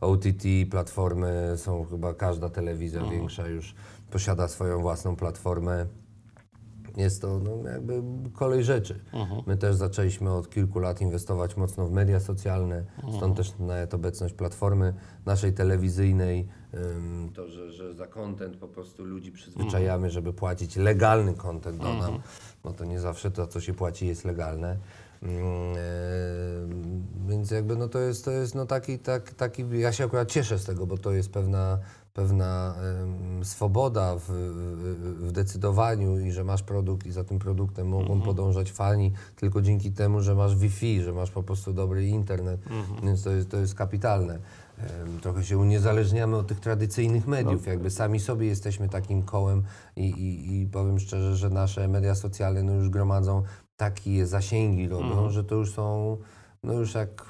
OTT, 0.00 0.44
platformy 0.70 1.52
są 1.56 1.84
chyba 1.84 2.14
każda 2.14 2.48
telewizja 2.50 3.00
Mhm. 3.00 3.18
większa 3.18 3.46
już 3.46 3.74
posiada 4.10 4.48
swoją 4.48 4.80
własną 4.80 5.16
platformę. 5.16 5.86
Jest 6.96 7.22
to 7.22 7.38
no, 7.38 7.70
jakby 7.70 8.02
kolej 8.32 8.64
rzeczy. 8.64 9.00
My 9.46 9.56
też 9.56 9.76
zaczęliśmy 9.76 10.32
od 10.32 10.50
kilku 10.50 10.78
lat 10.78 11.00
inwestować 11.00 11.56
mocno 11.56 11.86
w 11.86 11.90
media 11.92 12.20
socjalne, 12.20 12.84
stąd 13.16 13.36
też 13.36 13.58
nawet 13.58 13.94
obecność 13.94 14.34
platformy 14.34 14.94
naszej 15.26 15.52
telewizyjnej, 15.52 16.48
to, 17.34 17.48
że, 17.48 17.72
że 17.72 17.94
za 17.94 18.06
content 18.06 18.56
po 18.56 18.68
prostu 18.68 19.04
ludzi 19.04 19.32
przyzwyczajamy, 19.32 20.10
żeby 20.10 20.32
płacić 20.32 20.76
legalny 20.76 21.34
content 21.34 21.76
do 21.78 21.94
nam, 21.94 22.18
bo 22.64 22.72
to 22.72 22.84
nie 22.84 23.00
zawsze 23.00 23.30
to, 23.30 23.46
co 23.46 23.60
się 23.60 23.74
płaci 23.74 24.06
jest 24.06 24.24
legalne. 24.24 24.76
E, 25.22 25.26
Więc 27.28 27.50
jakby 27.50 27.76
no 27.76 27.88
to 27.88 27.98
jest, 27.98 28.24
to 28.24 28.30
jest 28.30 28.54
no 28.54 28.66
taki, 28.66 28.98
tak, 28.98 29.34
taki, 29.34 29.64
ja 29.78 29.92
się 29.92 30.04
akurat 30.04 30.30
cieszę 30.30 30.58
z 30.58 30.64
tego, 30.64 30.86
bo 30.86 30.98
to 30.98 31.12
jest 31.12 31.32
pewna, 31.32 31.78
pewna 32.14 32.74
swoboda 33.42 34.16
w, 34.18 34.30
w, 35.20 35.32
decydowaniu 35.32 36.18
i 36.18 36.32
że 36.32 36.44
masz 36.44 36.62
produkt 36.62 37.06
i 37.06 37.12
za 37.12 37.24
tym 37.24 37.38
produktem 37.38 37.88
mogą 37.88 38.20
podążać 38.20 38.72
fani 38.72 39.12
tylko 39.36 39.62
dzięki 39.62 39.92
temu, 39.92 40.20
że 40.20 40.34
masz 40.34 40.56
Wi-Fi, 40.56 41.02
że 41.02 41.12
masz 41.12 41.30
po 41.30 41.42
prostu 41.42 41.72
dobry 41.72 42.06
internet, 42.06 42.60
więc 43.02 43.22
to 43.22 43.30
jest, 43.30 43.50
to 43.50 43.56
jest 43.56 43.74
kapitalne. 43.74 44.38
Trochę 45.22 45.44
się 45.44 45.58
uniezależniamy 45.58 46.36
od 46.36 46.46
tych 46.46 46.60
tradycyjnych 46.60 47.26
mediów, 47.26 47.66
jakby 47.66 47.90
sami 47.90 48.20
sobie 48.20 48.46
jesteśmy 48.46 48.88
takim 48.88 49.22
kołem 49.22 49.62
i, 49.96 50.04
i, 50.04 50.60
i 50.62 50.66
powiem 50.66 50.98
szczerze, 50.98 51.36
że 51.36 51.50
nasze 51.50 51.88
media 51.88 52.14
socjalne 52.14 52.62
no 52.62 52.72
już 52.72 52.88
gromadzą 52.88 53.42
takie 53.76 54.26
zasięgi 54.26 54.88
robią, 54.88 55.30
że 55.30 55.44
to 55.44 55.54
już 55.54 55.72
są 55.72 56.16
no 56.62 56.72
już 56.72 56.94
jak 56.94 57.22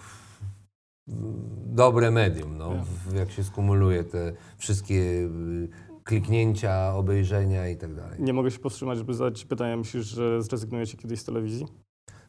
dobre 1.67 2.11
medium, 2.11 2.59
no, 2.59 2.71
w- 3.07 3.15
jak 3.15 3.31
się 3.31 3.45
skumuluje 3.45 4.05
te 4.05 4.33
wszystkie 4.59 4.95
y, 4.95 5.69
kliknięcia, 6.05 6.95
obejrzenia 6.95 7.69
i 7.69 7.77
tak 7.77 7.95
dalej. 7.95 8.23
Nie 8.23 8.33
mogę 8.33 8.51
się 8.51 8.59
powstrzymać, 8.59 8.99
żeby 8.99 9.15
zadać 9.15 9.45
pytanie. 9.45 9.77
Myślisz, 9.77 10.07
że 10.07 10.43
zrezygnujecie 10.43 10.97
kiedyś 10.97 11.21
z 11.21 11.25
telewizji? 11.25 11.67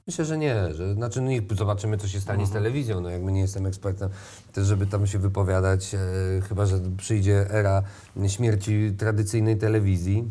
Myślę, 0.07 0.25
że 0.25 0.37
nie, 0.37 0.73
że 0.73 0.93
znaczy 0.93 1.21
no 1.21 1.31
zobaczymy, 1.55 1.97
co 1.97 2.07
się 2.07 2.21
stanie 2.21 2.45
z 2.47 2.51
telewizją. 2.51 3.01
No 3.01 3.09
jakby 3.09 3.31
nie 3.31 3.41
jestem 3.41 3.65
ekspertem 3.65 4.09
też, 4.53 4.67
żeby 4.67 4.85
tam 4.85 5.07
się 5.07 5.19
wypowiadać, 5.19 5.95
e, 5.95 5.99
chyba 6.41 6.65
że 6.65 6.79
przyjdzie 6.97 7.51
era 7.51 7.83
śmierci 8.27 8.91
tradycyjnej 8.97 9.57
telewizji. 9.57 10.29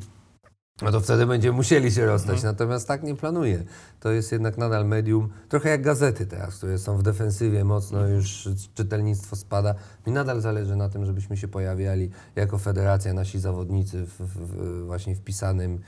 No 0.82 0.92
to 0.92 1.00
wtedy 1.00 1.26
będziemy 1.26 1.56
musieli 1.56 1.92
się 1.92 2.06
rozstać. 2.06 2.42
Natomiast 2.42 2.88
tak 2.88 3.02
nie 3.02 3.14
planuję. 3.16 3.64
To 4.00 4.10
jest 4.10 4.32
jednak 4.32 4.58
nadal 4.58 4.86
medium, 4.86 5.28
trochę 5.48 5.68
jak 5.68 5.82
gazety 5.82 6.26
teraz, 6.26 6.56
które 6.56 6.78
są 6.78 6.96
w 6.96 7.02
defensywie 7.02 7.64
mocno, 7.64 8.06
już 8.06 8.48
czytelnictwo 8.74 9.36
spada. 9.36 9.74
Mi 10.06 10.12
nadal 10.12 10.40
zależy 10.40 10.76
na 10.76 10.88
tym, 10.88 11.04
żebyśmy 11.04 11.36
się 11.36 11.48
pojawiali 11.48 12.10
jako 12.36 12.58
federacja, 12.58 13.14
nasi 13.14 13.38
zawodnicy 13.38 14.06
w, 14.06 14.20
w, 14.20 14.86
właśnie 14.86 15.16
wpisanym 15.16 15.80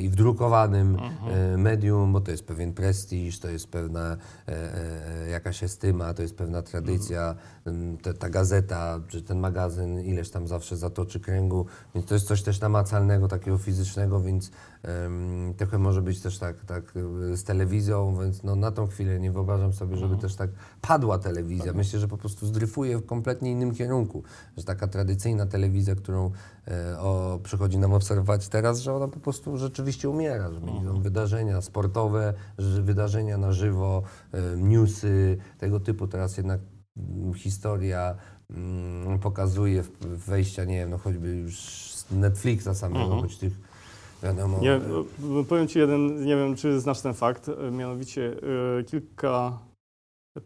i 0.00 0.08
w 0.08 0.14
drukowanym 0.14 0.96
e, 1.28 1.56
medium, 1.56 2.12
bo 2.12 2.20
to 2.20 2.30
jest 2.30 2.46
pewien 2.46 2.72
prestiż, 2.72 3.38
to 3.38 3.50
jest 3.50 3.68
pewna 3.68 4.16
e, 4.48 4.52
e, 5.24 5.28
jakaś 5.28 5.62
estyma, 5.62 6.14
to 6.14 6.22
jest 6.22 6.36
pewna 6.36 6.62
tradycja. 6.62 7.34
M, 7.66 7.98
te, 8.02 8.14
ta 8.14 8.30
gazeta, 8.30 9.00
czy 9.08 9.22
ten 9.22 9.38
magazyn 9.38 10.00
ileś 10.00 10.30
tam 10.30 10.48
zawsze 10.48 10.76
zatoczy 10.76 11.20
kręgu, 11.20 11.66
więc 11.94 12.06
to 12.06 12.14
jest 12.14 12.26
coś 12.26 12.42
też 12.42 12.60
namacalnego, 12.60 13.28
takiego 13.28 13.58
fizycznego, 13.58 14.20
więc 14.20 14.50
trochę 15.56 15.78
może 15.78 16.02
być 16.02 16.20
też 16.20 16.38
tak, 16.38 16.64
tak 16.64 16.94
e, 17.32 17.36
z 17.36 17.44
telewizją, 17.44 18.18
więc 18.20 18.42
no, 18.42 18.56
na 18.56 18.70
tą 18.70 18.86
chwilę 18.86 19.20
nie 19.20 19.32
wyobrażam 19.32 19.72
sobie, 19.72 19.96
żeby 19.96 20.16
też 20.16 20.34
tak 20.34 20.50
padła 20.80 21.18
telewizja. 21.18 21.72
Myślę, 21.72 22.00
że 22.00 22.08
po 22.08 22.16
prostu 22.18 22.46
zdryfuje 22.46 22.98
w 22.98 23.06
kompletnie 23.06 23.50
innym 23.50 23.74
kierunku, 23.74 24.22
że 24.56 24.64
taka 24.64 24.88
tradycyjna 24.88 25.46
telewizja, 25.46 25.94
którą 25.94 26.30
e, 26.68 27.00
o, 27.00 27.38
przychodzi 27.42 27.78
nam 27.78 27.92
obserwować 27.92 28.48
teraz, 28.48 28.80
że 28.80 28.94
ona 28.94 29.08
po 29.08 29.20
prostu 29.20 29.56
rzeczywiście 29.56 30.08
umiera, 30.08 30.52
że 30.52 30.60
będą 30.60 31.00
wydarzenia 31.00 31.60
sportowe, 31.62 32.34
że 32.58 32.82
wydarzenia 32.82 33.38
na 33.38 33.52
żywo, 33.52 34.02
e, 34.32 34.56
newsy, 34.56 35.38
tego 35.58 35.80
typu. 35.80 36.06
Teraz 36.06 36.36
jednak 36.36 36.60
mm, 36.96 37.34
historia 37.34 38.16
mm, 38.50 39.18
pokazuje 39.18 39.84
wejścia, 40.00 40.64
nie 40.64 40.76
wiem, 40.76 40.90
no 40.90 40.98
choćby 40.98 41.36
już 41.36 41.60
z 41.94 42.10
Netflixa 42.10 42.74
samego, 42.74 43.20
choć 43.20 43.38
tych 43.38 43.67
wiadomo... 44.22 44.60
Nie, 44.60 44.80
powiem 45.48 45.68
ci 45.68 45.78
jeden, 45.78 46.24
nie 46.24 46.36
wiem 46.36 46.56
czy 46.56 46.80
znasz 46.80 47.00
ten 47.00 47.14
fakt, 47.14 47.48
e, 47.48 47.70
mianowicie 47.70 48.36
e, 48.78 48.84
kilka 48.84 49.58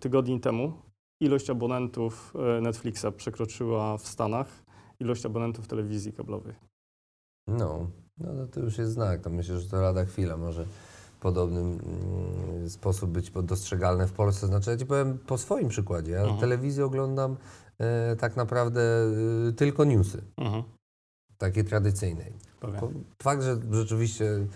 tygodni 0.01 0.41
temu 0.41 0.73
ilość 1.21 1.51
abonentów 1.51 2.35
e, 2.59 2.61
Netflixa 2.61 3.07
przekroczyła 3.17 3.99
w 3.99 4.09
Stanach 4.09 4.63
ilość 5.01 5.27
abonentów 5.27 5.67
telewizji 5.69 6.13
kablowej. 6.13 6.55
No, 7.49 7.91
no 8.19 8.47
to, 8.47 8.61
już 8.61 8.79
jest 8.79 8.93
znak. 8.93 9.21
To 9.21 9.31
myślę, 9.31 9.61
że 9.61 9.69
to 9.69 9.81
lada 9.81 10.05
chwila 10.05 10.37
może 10.37 10.65
w 10.67 11.21
podobnym 11.21 11.79
mm, 11.79 12.71
sposób 12.71 13.11
być 13.11 13.31
dostrzegalne 13.31 14.07
w 14.07 14.13
Polsce. 14.13 14.47
Znaczy, 14.47 14.71
ja 14.71 14.77
ci 14.77 14.87
powiem 14.87 15.19
po 15.19 15.39
swoim 15.39 15.69
przykładzie. 15.69 16.13
Ja 16.13 16.21
Mhm. 16.21 16.41
telewizję 16.41 16.85
oglądam 16.85 17.37
e, 17.79 18.17
tak 18.17 18.37
naprawdę 18.37 18.81
e, 19.49 19.53
tylko 19.53 19.85
newsy, 19.85 20.23
Mhm. 20.37 20.63
takiej 21.39 21.65
tradycyjnej. 21.65 22.33
Pewnie. 22.63 23.01
Fakt, 23.23 23.43
że 23.43 23.57
rzeczywiście 23.71 24.25
mm, 24.27 24.49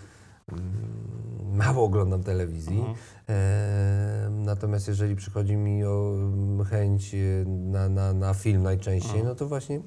mało 1.53 1.85
oglądam 1.85 2.23
telewizji. 2.23 2.79
Mhm. 2.79 2.95
E, 3.29 4.29
natomiast 4.31 4.87
jeżeli 4.87 5.15
przychodzi 5.15 5.55
mi 5.55 5.85
o 5.85 6.13
mm, 6.15 6.65
chęć 6.65 7.15
e, 7.15 7.17
na, 7.47 7.89
na, 7.89 8.13
na 8.13 8.33
film 8.33 8.63
najczęściej, 8.63 9.11
Mhm. 9.11 9.27
no 9.27 9.35
to 9.35 9.47
właśnie 9.47 9.81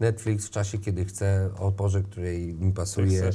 Netflix 0.00 0.46
w 0.46 0.50
czasie, 0.50 0.78
kiedy 0.78 1.04
chcę, 1.04 1.50
o 1.58 1.72
porze, 1.72 2.02
której 2.02 2.54
mi 2.54 2.72
pasuje 2.72 3.30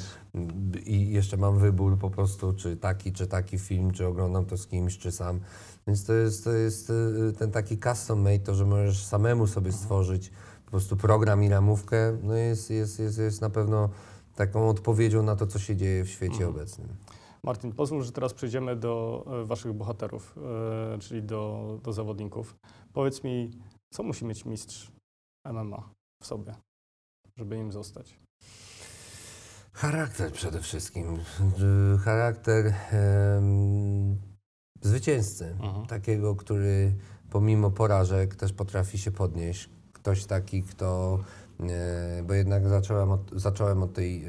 i 0.86 1.10
jeszcze 1.10 1.38
mam 1.38 1.60
wybór 1.60 1.98
po 1.98 2.10
prostu, 2.10 2.54
czy 2.54 2.78
taki, 2.78 3.14
czy 3.14 3.28
taki 3.28 3.60
film, 3.60 3.92
czy 3.92 4.08
oglądam 4.08 4.46
to 4.46 4.58
z 4.58 4.68
kimś, 4.68 4.98
czy 4.98 5.12
sam. 5.12 5.40
Więc 5.88 6.06
to 6.06 6.14
jest, 6.14 6.44
to 6.44 6.52
jest 6.52 6.90
e, 7.30 7.34
ten 7.34 7.52
taki 7.52 7.78
custom 7.78 8.22
made, 8.22 8.40
to, 8.40 8.56
że 8.56 8.66
możesz 8.66 9.06
samemu 9.06 9.48
sobie 9.48 9.72
stworzyć 9.72 10.32
po 10.66 10.72
prostu 10.72 10.98
program 10.98 11.44
i 11.44 11.50
ramówkę, 11.50 12.18
no 12.24 12.34
jest, 12.34 12.70
jest, 12.70 13.00
jest, 13.00 13.18
jest 13.18 13.42
na 13.42 13.50
pewno 13.50 13.90
taką 14.40 14.70
odpowiedzią 14.70 15.24
na 15.24 15.36
to, 15.36 15.48
co 15.48 15.60
się 15.60 15.76
dzieje 15.76 16.04
w 16.04 16.10
świecie 16.10 16.48
obecnym. 16.48 16.88
Martin, 17.44 17.72
pozwól, 17.72 18.04
że 18.04 18.12
teraz 18.12 18.34
przejdziemy 18.34 18.76
do 18.76 19.26
e, 19.28 19.46
waszych 19.46 19.74
bohaterów, 19.74 20.36
e, 20.96 21.00
czyli 21.00 21.24
do, 21.24 21.80
do 21.84 21.94
zawodników. 21.94 22.56
Powiedz 22.94 23.24
mi, 23.24 23.52
co 23.94 24.04
musi 24.04 24.26
mieć 24.26 24.46
mistrz 24.46 24.92
MMA 25.54 25.90
w 26.24 26.26
sobie, 26.26 26.56
żeby 27.38 27.58
im 27.58 27.72
zostać? 27.72 28.20
Charakter 29.74 30.32
przede 30.32 30.62
wszystkim. 30.62 31.20
Charakter 32.06 32.74
em, 32.92 34.18
zwycięzcy. 34.82 35.46
Mhm. 35.46 35.86
Takiego, 35.86 36.36
który 36.36 36.96
pomimo 37.30 37.72
porażek 37.72 38.36
też 38.36 38.54
potrafi 38.54 38.98
się 38.98 39.12
podnieść. 39.12 39.70
Ktoś 39.94 40.26
taki, 40.26 40.64
kto. 40.64 41.20
E, 41.64 42.24
bo 42.24 42.34
jednak 42.34 42.68
zacząłem 42.68 43.12
od, 43.12 43.32
zacząłem 43.36 43.84
od 43.84 43.94
tej 43.94 44.26
e, 44.26 44.28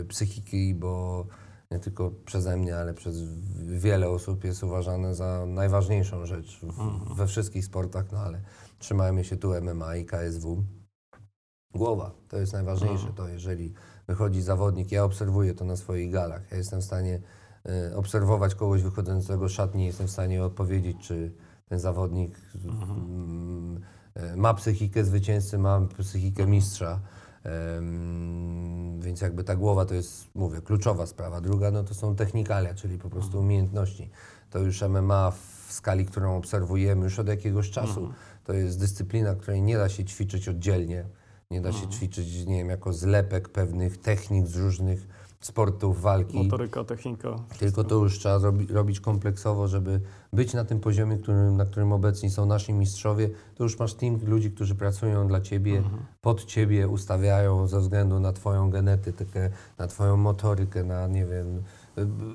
e, 0.00 0.04
psychiki, 0.04 0.74
bo 0.74 1.26
nie 1.70 1.78
tylko 1.78 2.10
przeze 2.24 2.56
mnie, 2.56 2.76
ale 2.76 2.94
przez 2.94 3.22
wiele 3.66 4.08
osób 4.08 4.44
jest 4.44 4.62
uważane 4.62 5.14
za 5.14 5.46
najważniejszą 5.46 6.26
rzecz 6.26 6.60
w, 6.62 7.14
we 7.14 7.26
wszystkich 7.26 7.64
sportach, 7.64 8.12
no 8.12 8.18
ale 8.18 8.40
trzymajmy 8.78 9.24
się 9.24 9.36
tu 9.36 9.52
MMA 9.62 9.96
i 9.96 10.04
KSW. 10.04 10.64
Głowa 11.74 12.14
to 12.28 12.38
jest 12.38 12.52
najważniejsze. 12.52 13.12
To 13.16 13.28
jeżeli 13.28 13.72
wychodzi 14.06 14.42
zawodnik, 14.42 14.92
ja 14.92 15.04
obserwuję 15.04 15.54
to 15.54 15.64
na 15.64 15.76
swoich 15.76 16.10
galach. 16.10 16.50
Ja 16.50 16.56
jestem 16.56 16.80
w 16.80 16.84
stanie 16.84 17.20
obserwować 17.94 18.54
kogoś 18.54 18.82
wychodzącego 18.82 19.48
z 19.48 19.52
szatni, 19.52 19.86
jestem 19.86 20.06
w 20.06 20.10
stanie 20.10 20.44
odpowiedzieć, 20.44 20.96
czy 21.00 21.32
ten 21.68 21.78
zawodnik 21.78 22.36
e, 22.36 23.97
ma 24.36 24.54
psychikę 24.54 25.04
zwycięzcy, 25.04 25.58
ma 25.58 25.80
psychikę 25.98 26.46
mistrza. 26.46 27.00
Więc 28.98 29.20
jakby 29.20 29.44
ta 29.44 29.56
głowa 29.56 29.84
to 29.84 29.94
jest, 29.94 30.26
mówię, 30.34 30.60
kluczowa 30.60 31.06
sprawa. 31.06 31.40
Druga 31.40 31.70
no 31.70 31.84
to 31.84 31.94
są 31.94 32.16
technikalia, 32.16 32.74
czyli 32.74 32.98
po 32.98 33.10
prostu 33.10 33.40
umiejętności. 33.40 34.10
To 34.50 34.58
już 34.58 34.82
MMA 34.82 35.30
w 35.30 35.72
skali, 35.72 36.06
którą 36.06 36.36
obserwujemy 36.36 37.04
już 37.04 37.18
od 37.18 37.28
jakiegoś 37.28 37.70
czasu. 37.70 38.12
To 38.44 38.52
jest 38.52 38.80
dyscyplina, 38.80 39.34
której 39.34 39.62
nie 39.62 39.76
da 39.76 39.88
się 39.88 40.04
ćwiczyć 40.04 40.48
oddzielnie. 40.48 41.04
Nie 41.50 41.60
da 41.60 41.72
się 41.72 41.88
ćwiczyć, 41.88 42.46
nie 42.46 42.58
wiem, 42.58 42.68
jako 42.68 42.92
zlepek 42.92 43.48
pewnych 43.48 43.98
technik 43.98 44.46
z 44.46 44.56
różnych 44.56 45.08
sportów 45.40 46.00
walki. 46.00 46.36
Motoryka, 46.36 46.84
technika. 46.84 47.36
Tylko 47.58 47.84
to 47.84 47.94
już 47.94 48.18
trzeba 48.18 48.38
robi, 48.38 48.66
robić 48.66 49.00
kompleksowo, 49.00 49.68
żeby 49.68 50.00
być 50.32 50.54
na 50.54 50.64
tym 50.64 50.80
poziomie, 50.80 51.16
którym, 51.16 51.56
na 51.56 51.64
którym 51.64 51.92
obecni 51.92 52.30
są 52.30 52.46
nasi 52.46 52.72
mistrzowie. 52.72 53.30
To 53.54 53.64
już 53.64 53.78
masz 53.78 53.94
team 53.94 54.18
ludzi, 54.26 54.50
którzy 54.50 54.74
pracują 54.74 55.28
dla 55.28 55.40
ciebie, 55.40 55.82
pod 56.20 56.44
ciebie, 56.44 56.88
ustawiają 56.88 57.66
ze 57.66 57.80
względu 57.80 58.20
na 58.20 58.32
twoją 58.32 58.70
genetykę, 58.70 59.50
na 59.78 59.86
twoją 59.86 60.16
motorykę, 60.16 60.84
na 60.84 61.06
nie 61.06 61.26
wiem, 61.26 61.62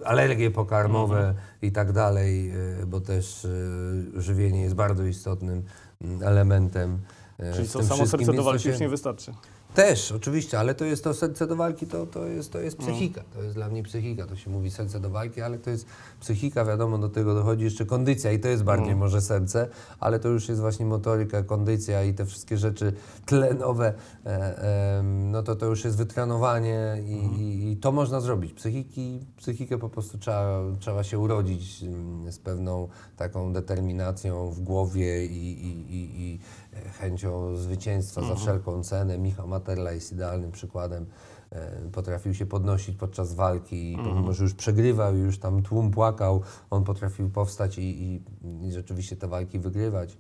y, 0.02 0.06
alergie 0.06 0.52
pokarmowe 0.52 1.34
i 1.62 1.72
tak 1.72 1.92
dalej, 1.92 2.52
y, 2.82 2.86
bo 2.86 3.02
też 3.02 3.46
y, 3.46 4.12
żywienie 4.16 4.62
jest 4.62 4.76
bardzo 4.76 5.06
istotnym 5.06 5.64
mm, 6.02 6.24
elementem. 6.24 7.00
Czyli 7.56 7.70
tym 7.70 7.84
samo 7.84 8.08
serce 8.08 8.26
do 8.26 8.34
to 8.34 8.44
walki 8.44 8.64
się- 8.64 8.70
już 8.70 8.80
nie 8.80 8.90
wystarczy. 8.90 9.34
Też, 9.76 10.12
oczywiście, 10.12 10.60
ale 10.60 10.76
to 10.76 10.86
jest 10.86 11.04
to 11.04 11.14
serce 11.14 11.48
do 11.48 11.56
walki, 11.56 11.88
to, 11.88 12.06
to, 12.06 12.26
jest, 12.26 12.52
to 12.52 12.60
jest 12.60 12.80
No. 12.80 12.86
psychika. 12.86 13.22
To 13.34 13.44
jest 13.44 13.56
dla 13.56 13.70
mnie 13.70 13.84
psychika. 13.84 14.26
To 14.28 14.36
się 14.36 14.50
mówi 14.52 14.72
serce 14.72 15.00
do 15.00 15.10
walki, 15.10 15.42
ale 15.42 15.58
to 15.60 15.70
jest 15.70 15.86
psychika, 16.20 16.66
wiadomo, 16.66 16.98
do 16.98 17.10
tego 17.10 17.34
dochodzi 17.36 17.64
jeszcze 17.64 17.86
kondycja 17.86 18.32
i 18.32 18.40
to 18.40 18.48
jest 18.48 18.64
bardziej 18.64 18.92
No. 18.92 18.98
może 18.98 19.22
serce, 19.22 19.68
ale 20.00 20.20
to 20.20 20.30
już 20.30 20.50
jest 20.50 20.62
właśnie 20.62 20.86
motoryka, 20.86 21.44
kondycja 21.44 22.04
i 22.04 22.14
te 22.14 22.26
wszystkie 22.26 22.58
rzeczy 22.58 22.94
tlenowe, 23.26 23.94
e, 24.26 24.98
em, 25.00 25.32
no 25.32 25.44
to 25.44 25.56
to 25.56 25.66
już 25.66 25.86
jest 25.86 25.98
wytrenowanie 25.98 26.98
i, 27.08 27.14
Mhm. 27.14 27.42
i, 27.42 27.72
i 27.72 27.78
to 27.78 27.92
można 27.92 28.22
zrobić. 28.22 28.54
Psychiki, 28.54 29.20
psychikę 29.38 29.78
po 29.78 29.90
prostu 29.90 30.18
trzeba, 30.18 30.60
trzeba 30.80 31.04
się 31.04 31.20
urodzić 31.20 31.84
mm, 31.84 32.32
z 32.32 32.40
pewną 32.40 32.88
taką 33.18 33.54
determinacją 33.54 34.50
w 34.52 34.60
głowie 34.60 35.26
i, 35.26 35.50
i, 35.94 36.40
e, 36.74 36.90
chęcią 36.90 37.58
zwycięstwa 37.58 38.22
Mhm. 38.22 38.38
za 38.40 38.44
wszelką 38.44 38.84
cenę. 38.84 39.18
Michał 39.18 39.48
Materla 39.64 39.92
jest 39.92 40.12
idealnym 40.12 40.52
przykładem. 40.52 41.06
E, 41.52 41.90
Potrafił 41.92 42.34
się 42.34 42.46
podnosić 42.46 42.96
podczas 42.98 43.34
walki, 43.34 43.92
i 43.92 43.96
Mhm. 43.96 44.10
pomimo 44.16 44.34
że 44.34 44.44
już 44.44 44.54
przegrywał, 44.54 45.16
i 45.16 45.20
już 45.20 45.40
tam 45.40 45.62
tłum 45.64 45.92
płakał, 45.92 46.42
on 46.70 46.84
potrafił 46.84 47.30
powstać 47.30 47.78
i, 47.78 47.82
i, 48.04 48.24
i 48.68 48.72
rzeczywiście 48.72 49.16
te 49.16 49.28
walki 49.28 49.60
wygrywać. 49.60 50.18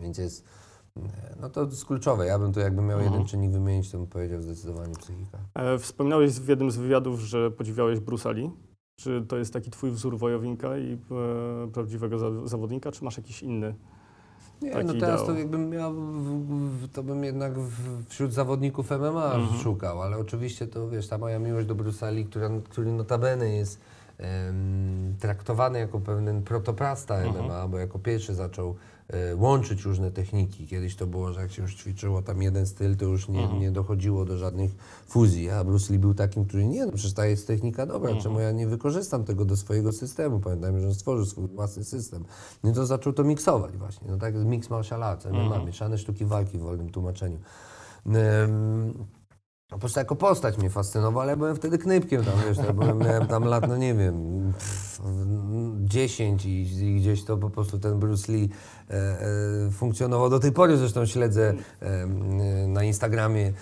Więc 0.00 0.18
jest, 0.18 0.44
e, 0.96 1.36
no 1.40 1.50
to 1.50 1.64
jest 1.64 1.84
kluczowe. 1.84 2.26
Ja 2.26 2.38
bym 2.38 2.52
tu 2.52 2.60
jakbym 2.60 2.86
miał 2.86 2.98
Mhm. 2.98 3.12
jeden 3.12 3.28
czynnik 3.28 3.50
wymienić, 3.52 3.90
to 3.90 3.98
bym 3.98 4.06
powiedział 4.06 4.42
zdecydowanie 4.42 4.94
psychika. 4.94 5.38
E, 5.54 5.78
Wspominałeś 5.78 6.32
w 6.32 6.48
jednym 6.48 6.70
z 6.70 6.76
wywiadów, 6.76 7.20
że 7.20 7.50
podziwiałeś 7.50 8.00
Bruce 8.00 8.32
Lee. 8.34 8.50
Czy 9.00 9.24
to 9.28 9.36
jest 9.36 9.52
taki 9.52 9.70
twój 9.70 9.90
wzór 9.90 10.18
wojownika 10.18 10.78
i 10.78 10.92
e, 10.92 10.98
prawdziwego 11.72 12.18
za, 12.18 12.46
zawodnika, 12.46 12.92
czy 12.92 13.04
masz 13.04 13.16
jakiś 13.16 13.42
inny? 13.42 13.74
Nie, 14.62 14.84
no 14.84 14.94
teraz 14.94 15.26
to 15.26 15.32
jakbym 15.38 15.70
miał, 15.70 15.94
to 16.92 17.02
bym 17.02 17.24
jednak 17.24 17.52
wśród 18.08 18.32
zawodników 18.32 18.90
MMA 18.90 19.34
Mhm. 19.34 19.62
szukał, 19.62 20.02
ale 20.02 20.16
oczywiście 20.18 20.66
to 20.66 20.88
wiesz, 20.88 21.08
ta 21.08 21.18
moja 21.18 21.38
miłość 21.38 21.66
do 21.66 21.74
Brusali, 21.74 22.24
która, 22.24 22.48
który 22.70 22.92
notabene 22.92 23.48
jest 23.50 23.80
traktowany 25.20 25.78
jako 25.78 26.00
pewien 26.00 26.42
protoplasta 26.42 27.14
Mhm. 27.16 27.44
MMA, 27.44 27.68
bo 27.68 27.78
jako 27.78 27.98
pierwszy 27.98 28.34
zaczął 28.34 28.74
łączyć 29.36 29.82
różne 29.82 30.10
techniki. 30.10 30.66
Kiedyś 30.66 30.96
to 30.96 31.06
było, 31.06 31.32
że 31.32 31.40
jak 31.40 31.52
się 31.52 31.62
już 31.62 31.74
ćwiczyło 31.74 32.22
tam 32.22 32.42
jeden 32.42 32.66
styl, 32.66 32.96
to 32.96 33.04
już 33.04 33.28
nie, 33.28 33.42
Mhm. 33.42 33.60
nie 33.60 33.70
dochodziło 33.70 34.24
do 34.24 34.38
żadnych 34.38 34.70
fuzji, 35.08 35.50
a 35.50 35.64
Bruce 35.64 35.92
Lee 35.92 35.98
był 35.98 36.14
takim, 36.14 36.44
który 36.44 36.66
nie, 36.66 36.86
no 36.86 36.92
przecież 36.92 37.12
ta 37.12 37.26
jest 37.26 37.46
technika 37.46 37.86
dobra, 37.86 38.08
Mhm. 38.10 38.22
czemu 38.22 38.40
ja 38.40 38.52
nie 38.52 38.66
wykorzystam 38.66 39.24
tego 39.24 39.44
do 39.44 39.56
swojego 39.56 39.92
systemu? 39.92 40.40
Pamiętajmy, 40.40 40.80
że 40.80 40.86
on 40.88 40.94
stworzył 40.94 41.26
swój 41.26 41.46
własny 41.48 41.84
system. 41.84 42.24
No 42.64 42.72
to 42.72 42.86
zaczął 42.86 43.12
to 43.12 43.24
miksować 43.24 43.76
właśnie, 43.76 44.08
no 44.10 44.16
tak, 44.16 44.34
mix 44.34 44.70
martial 44.70 45.02
arts, 45.02 45.26
MMA, 45.26 45.42
Mhm. 45.42 45.66
mieszane 45.66 45.98
sztuki 45.98 46.24
walki 46.24 46.58
w 46.58 46.60
wolnym 46.60 46.90
tłumaczeniu. 46.90 47.38
Po 49.70 49.78
prostu 49.78 49.98
jako 49.98 50.16
postać 50.16 50.58
mnie 50.58 50.70
fascynował, 50.70 51.20
ale 51.20 51.30
ja 51.30 51.36
byłem 51.36 51.56
wtedy 51.56 51.78
knypkiem 51.78 52.24
tam, 52.24 52.34
wiesz, 52.48 52.58
ja 52.58 52.72
byłem, 52.72 52.98
miałem 52.98 53.26
tam 53.26 53.44
lat, 53.44 53.68
no 53.68 53.76
nie 53.76 53.94
wiem, 53.94 54.14
pff, 54.58 55.00
10 55.80 56.46
i, 56.46 56.84
i 56.86 56.96
gdzieś 56.96 57.24
to 57.24 57.36
po 57.36 57.50
prostu 57.50 57.78
ten 57.78 57.98
Bruce 57.98 58.32
Lee 58.32 58.48
e, 58.90 58.94
e, 58.94 59.70
funkcjonował. 59.70 60.30
Do 60.30 60.38
tej 60.38 60.52
pory 60.52 60.76
zresztą 60.76 61.06
śledzę 61.06 61.54
e, 61.80 62.06
na 62.66 62.84
Instagramie 62.84 63.52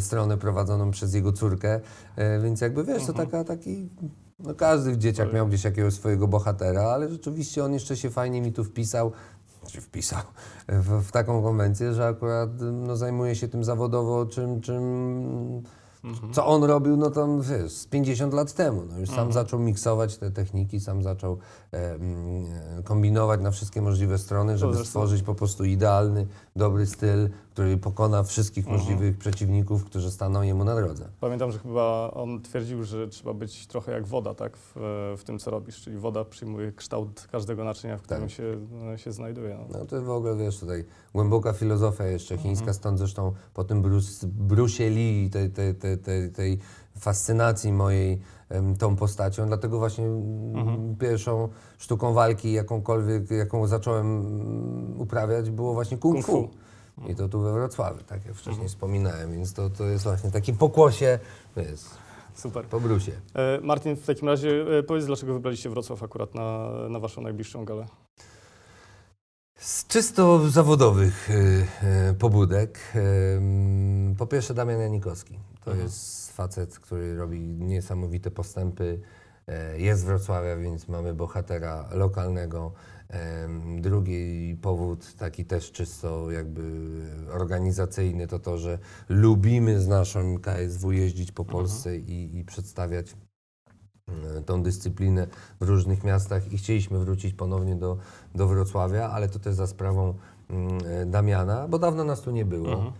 stronę 0.00 0.38
prowadzoną 0.38 0.90
przez 0.90 1.14
jego 1.14 1.32
córkę, 1.32 1.80
e, 2.16 2.40
więc 2.40 2.60
jakby 2.60 2.84
wiesz, 2.84 3.06
to 3.06 3.12
taka, 3.12 3.44
taki, 3.44 3.88
no 4.38 4.54
każdy 4.54 4.98
dzieciak 4.98 5.32
miał 5.32 5.48
gdzieś 5.48 5.64
jakiegoś 5.64 5.94
swojego 5.94 6.28
bohatera, 6.28 6.82
ale 6.82 7.08
rzeczywiście 7.08 7.64
on 7.64 7.72
jeszcze 7.72 7.96
się 7.96 8.10
fajnie 8.10 8.42
mi 8.42 8.52
tu 8.52 8.64
wpisał, 8.64 9.12
wpisał 9.72 10.22
w, 10.68 11.02
w 11.02 11.12
taką 11.12 11.42
konwencję, 11.42 11.92
że 11.92 12.06
akurat 12.06 12.50
no, 12.72 12.96
zajmuje 12.96 13.36
się 13.36 13.48
tym 13.48 13.64
zawodowo, 13.64 14.26
czym, 14.26 14.60
czym 14.60 15.62
co 16.32 16.46
on 16.46 16.64
robił, 16.64 16.96
no 16.96 17.10
tam 17.10 17.42
wiesz, 17.42 17.72
z 17.72 17.86
50 17.86 18.34
lat 18.34 18.52
temu. 18.52 18.82
No 18.90 18.98
już 18.98 19.10
sam 19.10 19.32
zaczął 19.32 19.60
miksować 19.60 20.16
te 20.16 20.30
techniki, 20.30 20.80
sam 20.80 21.02
zaczął 21.02 21.38
e, 21.72 21.98
kombinować 22.84 23.40
na 23.40 23.50
wszystkie 23.50 23.82
możliwe 23.82 24.18
strony, 24.18 24.58
żeby 24.58 24.84
stworzyć 24.84 25.22
po 25.22 25.34
prostu 25.34 25.64
idealny, 25.64 26.26
dobry 26.56 26.86
styl, 26.86 27.28
który 27.50 27.76
pokona 27.76 28.22
wszystkich 28.22 28.66
możliwych 28.66 29.18
przeciwników, 29.18 29.84
którzy 29.84 30.10
staną 30.10 30.42
jemu 30.42 30.64
na 30.64 30.74
drodze. 30.74 31.08
Pamiętam, 31.20 31.52
że 31.52 31.58
chyba 31.58 32.10
on 32.14 32.42
twierdził, 32.42 32.84
że 32.84 33.08
trzeba 33.08 33.34
być 33.34 33.66
trochę 33.66 33.92
jak 33.92 34.06
woda, 34.06 34.34
tak, 34.34 34.56
w, 34.56 34.72
w 35.18 35.24
tym, 35.24 35.38
co 35.38 35.50
robisz, 35.50 35.80
czyli 35.80 35.96
woda 35.96 36.24
przyjmuje 36.24 36.72
kształt 36.72 37.28
każdego 37.32 37.64
naczynia, 37.64 37.98
w 37.98 38.02
którym 38.02 38.22
Tak. 38.22 38.30
się, 38.30 38.56
się 38.96 39.12
znajduje. 39.12 39.58
No. 39.58 39.78
No 39.78 39.86
to 39.86 40.02
w 40.02 40.10
ogóle, 40.10 40.36
wiesz, 40.36 40.58
tutaj 40.58 40.84
głęboka 41.14 41.52
filozofia 41.52 42.04
jeszcze 42.06 42.38
chińska, 42.38 42.72
stąd 42.72 42.98
zresztą 42.98 43.32
po 43.54 43.64
tym 43.64 43.82
Bruce, 43.82 44.26
Bruce 44.26 44.90
Lee 44.90 45.24
i 45.24 45.30
tej, 45.30 45.50
tej, 45.50 45.95
tej, 45.96 46.30
tej, 46.30 46.58
fascynacji 46.98 47.72
mojej 47.72 48.20
tą 48.78 48.96
postacią, 48.96 49.46
dlatego 49.46 49.78
właśnie 49.78 50.04
mm, 50.04 50.96
pierwszą 50.96 51.48
sztuką 51.78 52.12
walki, 52.12 52.52
jakąkolwiek, 52.52 53.30
jaką 53.30 53.66
zacząłem 53.66 54.06
mm, 54.06 55.00
uprawiać, 55.00 55.50
było 55.50 55.74
właśnie 55.74 55.98
kung, 55.98 56.14
Kung 56.14 56.26
fu. 56.26 56.32
fu. 56.32 57.10
I 57.10 57.14
to 57.14 57.28
tu 57.28 57.40
we 57.40 57.52
Wrocławiu, 57.52 58.04
tak 58.06 58.26
jak 58.26 58.34
wcześniej 58.34 58.68
wspominałem, 58.68 59.32
więc 59.32 59.52
to, 59.52 59.70
to 59.70 59.84
jest 59.84 60.04
właśnie 60.04 60.30
taki 60.30 60.52
pokłosie, 60.52 61.18
jest, 61.56 61.90
Super. 62.34 62.64
po 62.64 62.80
Brusie. 62.80 63.12
E, 63.34 63.60
Martin, 63.62 63.96
w 63.96 64.06
takim 64.06 64.28
razie 64.28 64.78
e, 64.78 64.82
powiedz, 64.82 65.06
dlaczego 65.06 65.34
wybraliście 65.34 65.70
Wrocław 65.70 66.02
akurat 66.02 66.34
na, 66.34 66.70
na 66.88 66.98
waszą 66.98 67.22
najbliższą 67.22 67.64
galę? 67.64 67.86
Z 69.56 69.86
czysto 69.86 70.50
zawodowych 70.50 71.30
y, 71.30 71.66
y, 72.10 72.14
pobudek. 72.14 72.78
po 74.18 74.26
pierwsze 74.26 74.54
Damian 74.54 74.80
Janikowski. 74.80 75.38
To 75.64 75.70
Mhm. 75.70 75.86
jest 75.86 76.32
facet, 76.32 76.78
który 76.78 77.16
robi 77.16 77.40
niesamowite 77.40 78.30
postępy. 78.30 79.00
E, 79.46 79.80
Jest 79.80 80.00
z 80.00 80.04
Wrocławia, 80.04 80.56
więc 80.56 80.88
mamy 80.88 81.14
bohatera 81.14 81.88
lokalnego. 81.92 82.72
Drugi 83.80 84.56
powód, 84.62 85.14
taki 85.18 85.44
też 85.44 85.72
czysto 85.72 86.30
jakby 86.30 86.62
organizacyjny, 87.32 88.26
to 88.26 88.38
to, 88.38 88.58
że 88.58 88.78
lubimy 89.08 89.80
z 89.80 89.88
naszą 89.88 90.38
KSW 90.38 90.92
jeździć 90.92 91.32
po 91.32 91.44
Polsce 91.44 91.96
i, 91.96 92.38
i 92.38 92.44
przedstawiać 92.44 93.16
tą 94.46 94.62
dyscyplinę 94.62 95.26
w 95.60 95.68
różnych 95.68 96.04
miastach 96.04 96.52
i 96.52 96.58
chcieliśmy 96.58 96.98
wrócić 96.98 97.34
ponownie 97.34 97.76
do, 97.76 97.96
do 98.34 98.46
Wrocławia, 98.48 99.10
ale 99.10 99.28
to 99.28 99.38
też 99.38 99.54
za 99.54 99.66
sprawą 99.66 100.14
mm, 100.50 100.78
e, 100.86 101.06
Damiana, 101.06 101.68
bo 101.68 101.78
dawno 101.78 102.04
nas 102.04 102.20
tu 102.20 102.30
nie 102.30 102.44
było. 102.44 102.68
Mhm. 102.72 102.92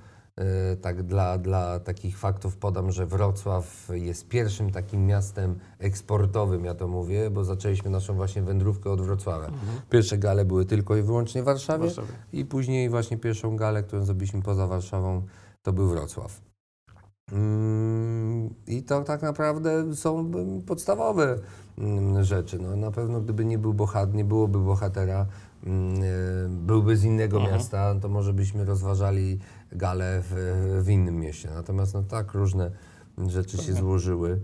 E, 0.72 0.76
Tak 0.76 1.02
dla, 1.02 1.38
dla 1.38 1.80
takich 1.80 2.18
faktów 2.18 2.56
podam, 2.56 2.92
że 2.92 3.06
Wrocław 3.06 3.88
jest 3.92 4.28
pierwszym 4.28 4.70
takim 4.70 5.06
miastem 5.06 5.58
eksportowym, 5.78 6.64
ja 6.64 6.74
to 6.74 6.88
mówię, 6.88 7.30
bo 7.30 7.44
zaczęliśmy 7.44 7.90
naszą 7.90 8.14
właśnie 8.14 8.42
wędrówkę 8.42 8.90
od 8.90 9.00
Wrocławia. 9.00 9.50
Pierwsze 9.90 10.18
gale 10.18 10.44
były 10.44 10.64
tylko 10.64 10.96
i 10.96 11.02
wyłącznie 11.02 11.40
w 11.42 11.44
W 11.44 11.46
Warszawie 11.46 11.84
Warszawie. 11.84 12.08
i 12.32 12.44
później 12.44 12.90
właśnie 12.90 13.18
pierwszą 13.18 13.56
galę, 13.56 13.82
którą 13.82 14.04
zrobiliśmy 14.04 14.42
poza 14.42 14.66
Warszawą, 14.66 15.22
to 15.62 15.72
był 15.72 15.88
Wrocław. 15.88 16.40
Mm, 17.32 18.54
I 18.66 18.82
to 18.82 19.02
tak 19.02 19.22
naprawdę 19.22 19.94
są 19.96 20.18
mm, 20.20 20.62
podstawowe 20.62 21.38
mm, 21.78 22.24
rzeczy. 22.24 22.58
No, 22.58 22.76
na 22.76 22.90
pewno 22.90 23.20
gdyby 23.20 23.44
nie 23.44 23.58
był 23.58 23.74
bohat, 23.74 24.14
nie 24.14 24.24
byłoby 24.24 24.58
bohatera, 24.58 25.26
e, 25.66 25.68
byłby 26.48 26.96
z 26.96 27.04
innego 27.04 27.36
Mhm. 27.36 27.54
miasta, 27.54 27.94
to 28.00 28.08
może 28.08 28.32
byśmy 28.32 28.64
rozważali 28.64 29.38
galę 29.72 30.22
w, 30.22 30.34
w 30.84 30.88
innym 30.88 31.20
mieście. 31.20 31.50
Natomiast 31.54 31.94
no 31.94 32.02
tak 32.02 32.32
różne 32.34 32.70
rzeczy 33.26 33.58
się 33.58 33.72
złożyły. 33.72 34.40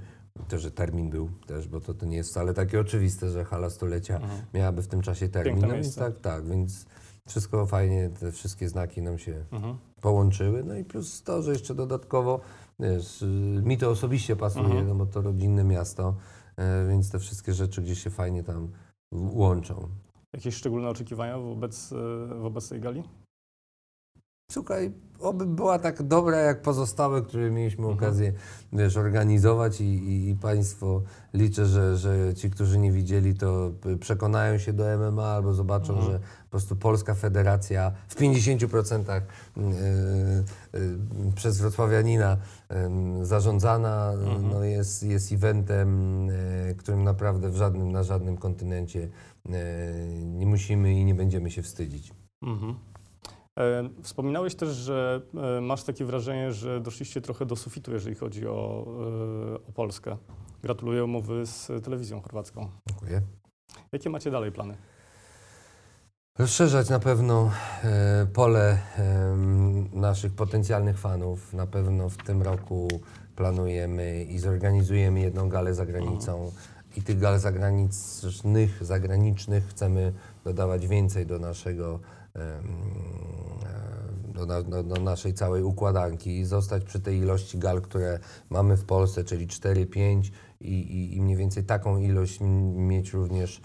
To, 0.49 0.59
że 0.59 0.71
termin 0.71 1.11
był 1.11 1.29
też, 1.47 1.69
bo 1.69 1.81
to, 1.81 1.95
to 1.95 2.07
nie 2.07 2.17
jest 2.17 2.31
wcale 2.31 2.55
takie 2.55 2.81
oczywiste, 2.81 3.31
że 3.31 3.45
hala 3.45 3.71
stulecia 3.71 4.21
miałaby 4.55 4.83
w 4.83 4.89
tym 4.89 5.01
czasie 5.03 5.29
termin. 5.29 5.61
No 5.61 5.69
więc 5.75 5.95
tak, 5.97 6.21
tak, 6.21 6.47
więc 6.49 6.87
wszystko 7.29 7.67
fajnie, 7.67 8.11
te 8.21 8.33
wszystkie 8.33 8.69
znaki 8.69 9.03
nam 9.03 9.19
się 9.19 9.45
Mhm. 9.53 9.77
połączyły. 10.01 10.65
No 10.65 10.75
i 10.77 10.85
plus 10.85 11.23
to, 11.23 11.43
że 11.43 11.53
jeszcze 11.53 11.75
dodatkowo, 11.75 12.41
wiesz, 12.83 13.25
mi 13.63 13.79
to 13.79 13.91
osobiście 13.91 14.37
pasuje, 14.37 14.65
Mhm. 14.67 14.89
no 14.89 14.95
bo 14.95 15.07
to 15.07 15.23
rodzinne 15.23 15.65
miasto, 15.65 16.17
e, 16.57 16.87
więc 16.89 17.11
te 17.11 17.19
wszystkie 17.19 17.53
rzeczy 17.55 17.83
gdzieś 17.83 18.03
się 18.03 18.11
fajnie 18.11 18.43
tam 18.43 18.69
łączą. 19.13 19.89
Jakieś 20.33 20.55
szczególne 20.55 20.89
oczekiwania 20.89 21.39
wobec, 21.39 21.93
e, 21.93 22.35
wobec 22.41 22.69
tej 22.69 22.81
gali? 22.81 23.03
Słuchaj, 24.57 24.93
oby 25.21 25.47
była 25.47 25.79
tak 25.79 26.03
dobra 26.03 26.37
jak 26.39 26.63
pozostałe, 26.63 27.23
które 27.23 27.51
mieliśmy 27.51 27.85
Mhm. 27.87 27.99
okazję 27.99 28.33
wiesz, 28.73 28.97
organizować 28.97 29.81
i, 29.81 29.85
i, 29.85 30.29
i 30.31 30.35
Państwo 30.37 31.03
liczę, 31.35 31.67
że, 31.67 31.97
że 31.97 32.35
ci, 32.35 32.51
którzy 32.51 32.79
nie 32.79 32.93
widzieli, 32.93 33.35
to 33.35 33.71
p- 33.81 33.97
przekonają 33.97 34.59
się 34.59 34.73
do 34.73 34.85
MMA 34.99 35.27
albo 35.27 35.55
zobaczą, 35.55 35.93
Mhm. 35.93 36.13
że 36.13 36.19
po 36.19 36.51
prostu 36.51 36.77
Polska 36.77 37.15
Federacja 37.15 37.93
w 38.09 38.15
50% 38.17 39.21
y, 39.57 39.61
y, 40.79 41.33
przez 41.35 41.59
Wrocławianina 41.61 42.37
y, 43.23 43.27
zarządzana 43.27 44.13
Mhm. 44.13 44.49
no 44.51 44.65
jest, 44.65 45.03
jest 45.03 45.33
eventem, 45.33 45.89
y, 46.31 46.75
którym 46.79 47.05
naprawdę 47.05 47.51
w 47.51 47.57
żadnym, 47.57 47.93
na 47.93 48.03
żadnym 48.03 48.37
kontynencie 48.37 49.01
y, 49.01 49.51
nie 50.25 50.47
musimy 50.47 50.93
i 50.95 51.05
nie 51.05 51.15
będziemy 51.15 51.51
się 51.51 51.63
wstydzić. 51.63 52.13
Mhm. 52.43 52.75
E, 53.59 53.89
Wspominałeś 54.03 54.55
też, 54.55 54.69
że 54.69 55.21
e, 55.35 55.61
masz 55.61 55.83
takie 55.83 56.05
wrażenie, 56.05 56.53
że 56.53 56.81
doszliście 56.81 57.21
trochę 57.21 57.47
do 57.47 57.57
sufitu, 57.57 57.93
jeżeli 57.93 58.15
chodzi 58.15 58.47
o, 58.47 58.87
e, 59.55 59.69
o 59.69 59.73
Polskę. 59.75 60.17
Gratuluję 60.63 61.05
umowy 61.05 61.47
z 61.47 61.85
telewizją 61.85 62.21
chorwacką. 62.21 62.69
Dziękuję. 62.89 63.21
Jakie 63.93 64.11
macie 64.11 64.31
dalej 64.31 64.53
plany? 64.53 64.77
Rozszerzać 66.39 66.91
na 66.91 66.99
pewno 66.99 67.51
pole 68.33 68.79
naszych 69.93 70.33
potencjalnych 70.33 70.99
fanów. 70.99 71.53
Na 71.53 71.67
pewno 71.67 72.09
w 72.09 72.17
tym 72.17 72.43
roku 72.43 72.89
planujemy 73.37 74.25
i 74.25 74.39
zorganizujemy 74.39 75.21
jedną 75.21 75.49
galę 75.49 75.75
za 75.75 75.87
granicą. 75.87 76.53
I 76.97 77.03
tych 77.03 77.19
gal 77.19 77.39
zagranicznych, 77.39 78.85
zagranicznych 78.85 79.69
chcemy 79.69 80.13
dodawać 80.45 80.87
więcej 80.87 81.27
do 81.27 81.39
naszego 81.39 82.01
do, 84.47 84.63
do, 84.63 84.83
do 84.83 85.03
naszej 85.03 85.35
całej 85.35 85.63
układanki 85.63 86.39
i 86.39 86.45
zostać 86.45 86.85
przy 86.85 87.01
tej 87.01 87.19
ilości 87.19 87.59
gal, 87.59 87.83
które 87.83 88.19
mamy 88.51 88.77
w 88.77 88.85
Polsce, 88.85 89.25
czyli 89.25 89.47
4-5 89.47 90.31
i, 90.61 90.67
i, 90.67 91.17
i 91.17 91.21
mniej 91.21 91.37
więcej 91.37 91.65
taką 91.65 91.99
ilość 91.99 92.39
mieć 92.75 93.13
również 93.13 93.61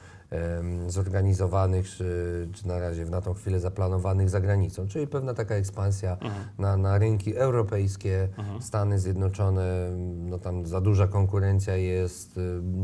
zorganizowanych, 0.88 1.90
czy, 1.90 2.48
czy 2.54 2.68
na 2.68 2.80
razie 2.80 3.06
na 3.06 3.22
tą 3.22 3.34
chwilę 3.34 3.60
zaplanowanych 3.60 4.30
za 4.30 4.40
granicą, 4.40 4.88
czyli 4.88 5.08
pewna 5.08 5.34
taka 5.34 5.56
ekspansja 5.56 6.18
na, 6.58 6.78
na 6.78 6.98
rynki 6.98 7.36
europejskie, 7.36 8.30
Stany 8.60 9.00
Zjednoczone, 9.00 9.90
no 10.18 10.40
tam 10.40 10.66
za 10.66 10.82
duża 10.82 11.08
konkurencja 11.08 11.76
jest, 11.76 12.40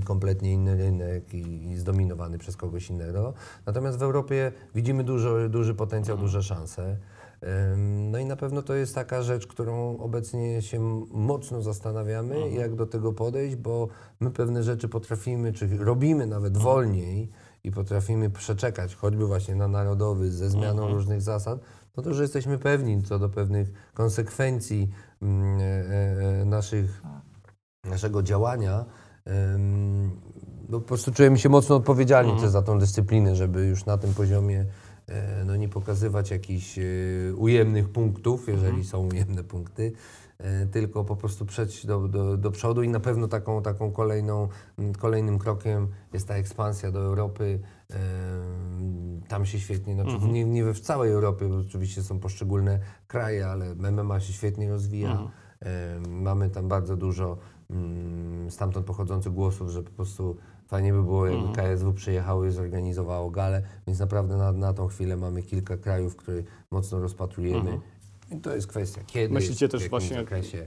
kompletnie 0.06 0.54
inny 0.54 0.78
rynek 0.78 1.34
i, 1.34 1.72
i 1.72 1.78
zdominowany 1.78 2.38
przez 2.38 2.58
kogoś 2.58 2.90
innego. 2.90 3.34
Natomiast 3.66 4.00
w 4.00 4.04
Europie 4.04 4.52
widzimy 4.76 5.04
dużo, 5.04 5.50
duży 5.50 5.76
potencjał, 5.76 6.18
duże 6.18 6.44
szanse. 6.44 6.98
No 8.12 8.20
i 8.20 8.26
na 8.26 8.36
pewno 8.36 8.62
to 8.62 8.74
jest 8.74 8.96
taka 8.96 9.22
rzecz, 9.22 9.48
którą 9.48 9.98
obecnie 9.98 10.62
się 10.62 11.06
mocno 11.12 11.62
zastanawiamy, 11.62 12.50
jak 12.50 12.76
do 12.76 12.86
tego 12.86 13.14
podejść, 13.14 13.56
bo 13.56 13.88
my 14.20 14.32
pewne 14.32 14.64
rzeczy 14.64 14.90
potrafimy, 14.90 15.54
czy 15.54 15.78
robimy 15.78 16.28
nawet 16.28 16.58
wolniej 16.58 17.30
i 17.64 17.72
potrafimy 17.72 18.30
przeczekać, 18.30 18.96
choćby 18.96 19.26
właśnie 19.26 19.56
na 19.56 19.68
narodowy, 19.68 20.32
ze 20.32 20.50
zmianą 20.50 20.88
różnych 20.88 21.22
zasad, 21.22 21.60
no 21.98 22.04
to, 22.04 22.14
że 22.14 22.22
jesteśmy 22.22 22.58
pewni 22.58 23.04
co 23.04 23.20
do 23.20 23.30
pewnych 23.30 23.92
konsekwencji 23.94 24.90
mm, 25.22 25.60
e, 25.60 26.42
e, 26.42 26.46
naszych, 26.46 27.02
naszego 27.84 28.24
działania, 28.24 28.86
no 30.70 30.80
po 30.80 30.88
prostu 30.88 31.12
czujemy 31.12 31.40
się 31.40 31.50
mocno 31.50 31.76
odpowiedzialni 31.76 32.42
też 32.42 32.50
za 32.50 32.62
tą 32.62 32.80
dyscyplinę, 32.80 33.36
żeby 33.36 33.66
już 33.66 33.86
na 33.86 33.98
tym 33.98 34.14
poziomie 34.14 34.60
e, 34.60 34.66
no 35.46 35.56
nie 35.56 35.70
pokazywać 35.70 36.32
jakichś 36.32 36.78
e, 36.80 36.82
ujemnych 37.36 37.90
punktów, 37.90 38.48
jeżeli 38.48 38.84
są 38.84 39.08
ujemne 39.08 39.44
punkty, 39.44 39.92
e, 40.38 40.68
tylko 40.68 41.04
po 41.04 41.16
prostu 41.16 41.46
przejść 41.46 41.86
do, 41.86 42.08
do, 42.08 42.38
do 42.38 42.52
przodu 42.52 42.84
i 42.84 42.90
na 42.90 43.00
pewno 43.00 43.28
taką, 43.28 43.62
taką 43.62 43.92
kolejną, 43.92 44.48
kolejnym 45.00 45.40
krokiem 45.40 45.88
jest 46.14 46.28
ta 46.28 46.36
ekspansja 46.36 46.92
do 46.92 47.00
Europy. 47.00 47.60
E, 47.92 47.98
Tam 49.28 49.46
się 49.46 49.60
świetnie, 49.60 49.94
znaczy 49.94 50.12
nie, 50.28 50.46
nie 50.46 50.64
we 50.64 50.74
w 50.74 50.80
całej 50.80 51.12
Europie, 51.12 51.46
bo 51.50 51.58
oczywiście 51.58 52.04
są 52.04 52.20
poszczególne 52.20 52.80
kraje, 53.08 53.48
ale 53.48 53.76
MMA 53.76 54.20
się 54.20 54.34
świetnie 54.34 54.70
rozwija. 54.70 55.12
E, 55.62 56.00
Mamy 56.10 56.50
tam 56.50 56.68
bardzo 56.68 56.98
dużo 56.98 57.38
stamtąd 58.50 58.86
pochodzących 58.86 59.34
głosów, 59.34 59.70
że 59.70 59.84
po 59.84 59.92
prostu 59.92 60.38
fajnie 60.74 60.94
by 60.94 61.04
było, 61.04 61.26
jakby 61.26 61.54
KSW 61.54 61.94
przyjechało 61.94 62.46
i 62.46 62.52
zorganizowało 62.52 63.30
galę, 63.30 63.62
więc 63.88 64.00
naprawdę 64.00 64.38
na, 64.38 64.52
na 64.52 64.74
tą 64.74 64.88
chwilę 64.88 65.18
mamy 65.18 65.44
kilka 65.44 65.78
krajów, 65.78 66.16
które 66.16 66.44
mocno 66.72 67.00
rozpatrujemy. 67.00 67.80
I 68.34 68.42
to 68.42 68.56
jest 68.56 68.68
kwestia 68.68 69.02
kiedy, 69.08 69.34
Myślicie 69.34 69.70
też 69.70 69.90
właśnie- 69.90 70.16
zakresie. 70.16 70.66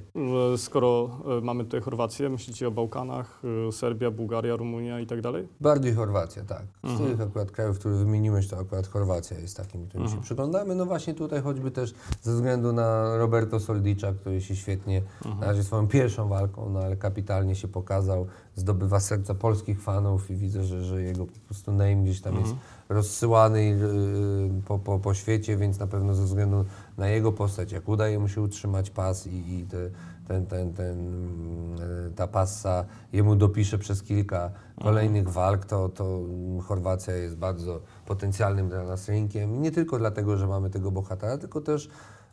Skoro 0.57 1.21
e, 1.39 1.41
mamy 1.41 1.65
tutaj 1.65 1.81
Chorwację, 1.81 2.29
myślicie 2.29 2.69
o 2.69 2.71
Bałkanach, 2.71 3.41
e, 3.69 3.73
Serbia, 3.73 4.11
Bułgaria, 4.11 4.57
Rumunia 4.57 5.01
i 5.01 5.07
tak 5.07 5.21
dalej? 5.21 5.49
Bardziej 5.61 5.95
Chorwacja, 5.95 6.45
tak. 6.45 6.63
Z 6.85 6.99
tych 6.99 7.21
akurat 7.21 7.51
krajów, 7.51 7.79
które 7.79 7.95
wymieniłeś, 7.95 8.49
to 8.49 8.59
akurat 8.59 8.87
Chorwacja 8.87 9.39
jest 9.39 9.57
takim, 9.57 9.87
którym 9.87 10.09
się 10.09 10.21
przyglądamy. 10.21 10.75
No 10.75 10.87
właśnie 10.87 11.15
tutaj 11.15 11.43
choćby 11.43 11.71
też 11.71 11.95
ze 12.23 12.33
względu 12.33 12.73
na 12.73 13.17
Roberto 13.17 13.61
Soldicza, 13.61 14.13
który 14.13 14.41
się 14.41 14.57
świetnie, 14.57 15.03
na 15.41 15.47
razie 15.47 15.63
swoją 15.63 15.89
pierwszą 15.89 16.29
walką, 16.29 16.71
no 16.71 16.81
ale 16.81 16.97
kapitalnie 16.97 17.55
się 17.55 17.69
pokazał, 17.69 18.27
zdobywa 18.55 19.01
serca 19.01 19.35
polskich 19.35 19.83
fanów 19.83 20.31
i 20.31 20.37
widzę, 20.37 20.65
że, 20.65 20.85
że 20.85 21.03
jego 21.03 21.27
po 21.27 21.39
prostu 21.47 21.73
name 21.73 21.97
gdzieś 21.97 22.21
tam 22.21 22.41
jest 22.41 22.55
rozsyłany 22.89 23.65
yy, 23.65 24.63
po, 24.67 24.79
po, 24.79 24.99
po 24.99 25.15
świecie, 25.15 25.57
więc 25.57 25.79
na 25.79 25.87
pewno 25.87 26.15
ze 26.15 26.25
względu 26.25 26.65
na 26.97 27.09
jego 27.09 27.33
postać, 27.33 27.56
jak 27.73 27.89
udaje 27.89 28.19
mu 28.19 28.29
się 28.29 28.41
utrzymać 28.41 28.91
pas 28.91 29.27
i, 29.27 29.59
i 29.59 29.67
te, 29.67 29.91
ten, 30.29 30.47
ten, 30.47 30.73
ten, 30.73 30.99
mm, 30.99 32.15
ta 32.15 32.27
passa 32.27 32.85
jemu 33.13 33.37
dopisze 33.37 33.79
przez 33.79 34.03
kilka 34.03 34.51
kolejnych 34.83 35.29
walk, 35.29 35.65
to, 35.65 35.89
to 35.89 36.21
Chorwacja 36.69 37.15
jest 37.17 37.37
bardzo 37.37 37.81
potencjalnym 38.07 38.69
dla 38.69 38.85
nas 38.85 39.09
rynkiem. 39.09 39.63
Nie 39.63 39.71
tylko 39.71 39.99
dlatego, 39.99 40.37
że 40.37 40.47
mamy 40.47 40.71
tego 40.71 40.91
bohatera, 40.91 41.39
tylko 41.39 41.61
też 41.61 41.89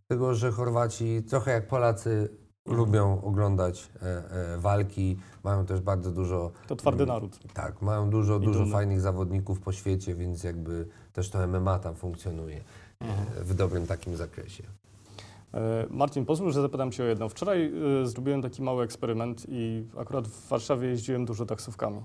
dlatego, 0.08 0.36
że 0.36 0.52
Chorwaci, 0.52 1.24
trochę 1.24 1.52
jak 1.52 1.68
Polacy, 1.68 2.30
lubią 2.66 3.22
oglądać 3.22 3.90
e, 4.02 4.54
e, 4.54 4.58
walki, 4.58 5.18
mają 5.44 5.66
też 5.66 5.82
bardzo 5.82 6.12
dużo 6.12 6.52
To 6.68 6.76
twardy 6.76 7.06
naród. 7.06 7.40
tak, 7.54 7.82
mają 7.82 8.10
dużo, 8.10 8.40
dużo 8.40 8.60
dumny. 8.60 8.74
fajnych 8.74 9.02
zawodników 9.02 9.60
po 9.60 9.72
świecie, 9.72 10.16
więc 10.16 10.44
jakby 10.44 10.88
też 11.14 11.30
to 11.30 11.48
MMA 11.48 11.80
tam 11.80 11.96
funkcjonuje 11.96 12.58
e, 13.00 13.44
w 13.44 13.54
dobrym 13.54 13.88
takim 13.88 14.16
zakresie. 14.16 14.64
E, 15.54 15.88
Marcin, 15.90 16.26
pozwól, 16.26 16.52
że 16.52 16.62
zapytam 16.62 16.92
Cię 16.92 17.04
o 17.04 17.06
jedno. 17.06 17.30
Wczoraj 17.30 17.74
e, 18.02 18.06
zrobiłem 18.08 18.42
taki 18.42 18.62
mały 18.62 18.84
eksperyment 18.84 19.46
i 19.50 19.88
akurat 19.98 20.28
w 20.28 20.48
Warszawie 20.48 20.88
jeździłem 20.88 21.26
dużo 21.26 21.46
taksówkami. 21.46 22.02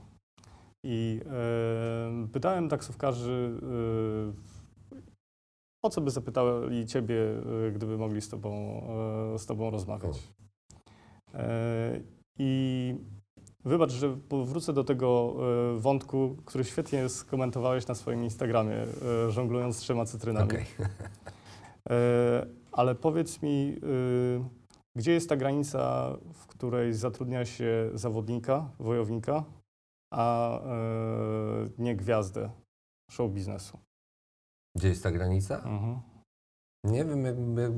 I 0.84 1.20
e, 1.26 2.28
pytałem 2.32 2.68
taksówkarzy, 2.68 3.60
o 5.82 5.90
co 5.90 6.00
by 6.00 6.10
zapytali 6.10 6.86
Ciebie, 6.86 7.16
gdyby 7.72 7.98
mogli 7.98 8.20
z 8.20 8.28
Tobą, 8.28 8.82
z 9.38 9.46
tobą 9.46 9.70
rozmawiać. 9.70 10.32
I 12.38 12.94
wybacz, 13.64 13.90
że 13.90 14.16
powrócę 14.28 14.72
do 14.72 14.84
tego 14.84 15.36
wątku, 15.76 16.36
który 16.44 16.64
świetnie 16.64 17.08
skomentowałeś 17.08 17.86
na 17.86 17.94
swoim 17.94 18.24
Instagramie, 18.24 18.76
żonglując 19.28 19.78
trzema 19.78 20.04
cytrynami. 20.04 20.50
Okej. 20.50 20.64
Ale 22.72 22.94
powiedz 22.94 23.42
mi, 23.42 23.76
y, 23.84 24.44
gdzie 24.96 25.12
jest 25.12 25.28
ta 25.28 25.36
granica, 25.36 26.12
w 26.32 26.46
której 26.46 26.94
zatrudnia 26.94 27.44
się 27.44 27.90
zawodnika, 27.94 28.70
wojownika, 28.78 29.44
a 30.14 30.58
e, 30.60 31.68
nie 31.78 31.96
gwiazdę 31.96 32.50
show 33.10 33.30
biznesu? 33.30 33.78
Gdzie 34.76 34.88
jest 34.88 35.02
ta 35.02 35.10
granica? 35.10 35.56
Mhm. 35.56 36.00
Nie 36.84 37.04
wiem, 37.04 37.24
jak, 37.24 37.36
jak, 37.36 37.72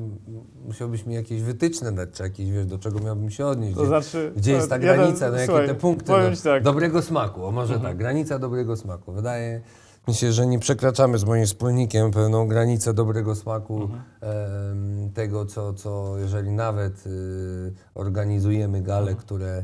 musiałbyś 0.66 1.06
mi 1.06 1.14
jakieś 1.14 1.42
wytyczne 1.42 1.92
dać, 1.92 2.10
czy 2.12 2.22
jakieś, 2.22 2.50
wiesz, 2.50 2.66
do 2.66 2.78
czego 2.78 2.98
miałbym 3.00 3.30
się 3.30 3.46
odnieść. 3.46 3.74
To 3.74 3.80
Gdzie, 3.80 3.88
znaczy, 3.88 4.32
gdzie 4.36 4.52
jest 4.52 4.68
ta 4.68 4.76
jeden- 4.76 4.96
granica, 4.96 5.30
no 5.30 5.34
jakie 5.34 5.46
słuchaj, 5.46 5.66
te 5.66 5.74
punkty 5.74 6.12
do, 6.12 6.36
ci 6.36 6.42
tak, 6.42 6.62
dobrego 6.62 7.02
smaku, 7.02 7.44
o 7.44 7.50
może 7.50 7.80
tak, 7.80 7.96
granica 7.96 8.38
dobrego 8.38 8.76
smaku. 8.76 9.12
Wydaje 9.12 9.62
się, 10.08 10.32
że 10.32 10.46
nie 10.46 10.58
przekraczamy 10.58 11.18
z 11.18 11.24
moim 11.24 11.46
wspólnikiem 11.46 12.10
pewną 12.10 12.48
granicę 12.48 12.94
dobrego 12.94 13.34
smaku 13.34 13.88
em, 14.20 15.10
tego, 15.14 15.46
co, 15.46 15.72
co 15.74 16.18
jeżeli 16.18 16.50
nawet 16.50 17.06
y, 17.06 17.72
organizujemy 17.94 18.82
gale, 18.82 19.14
które 19.14 19.56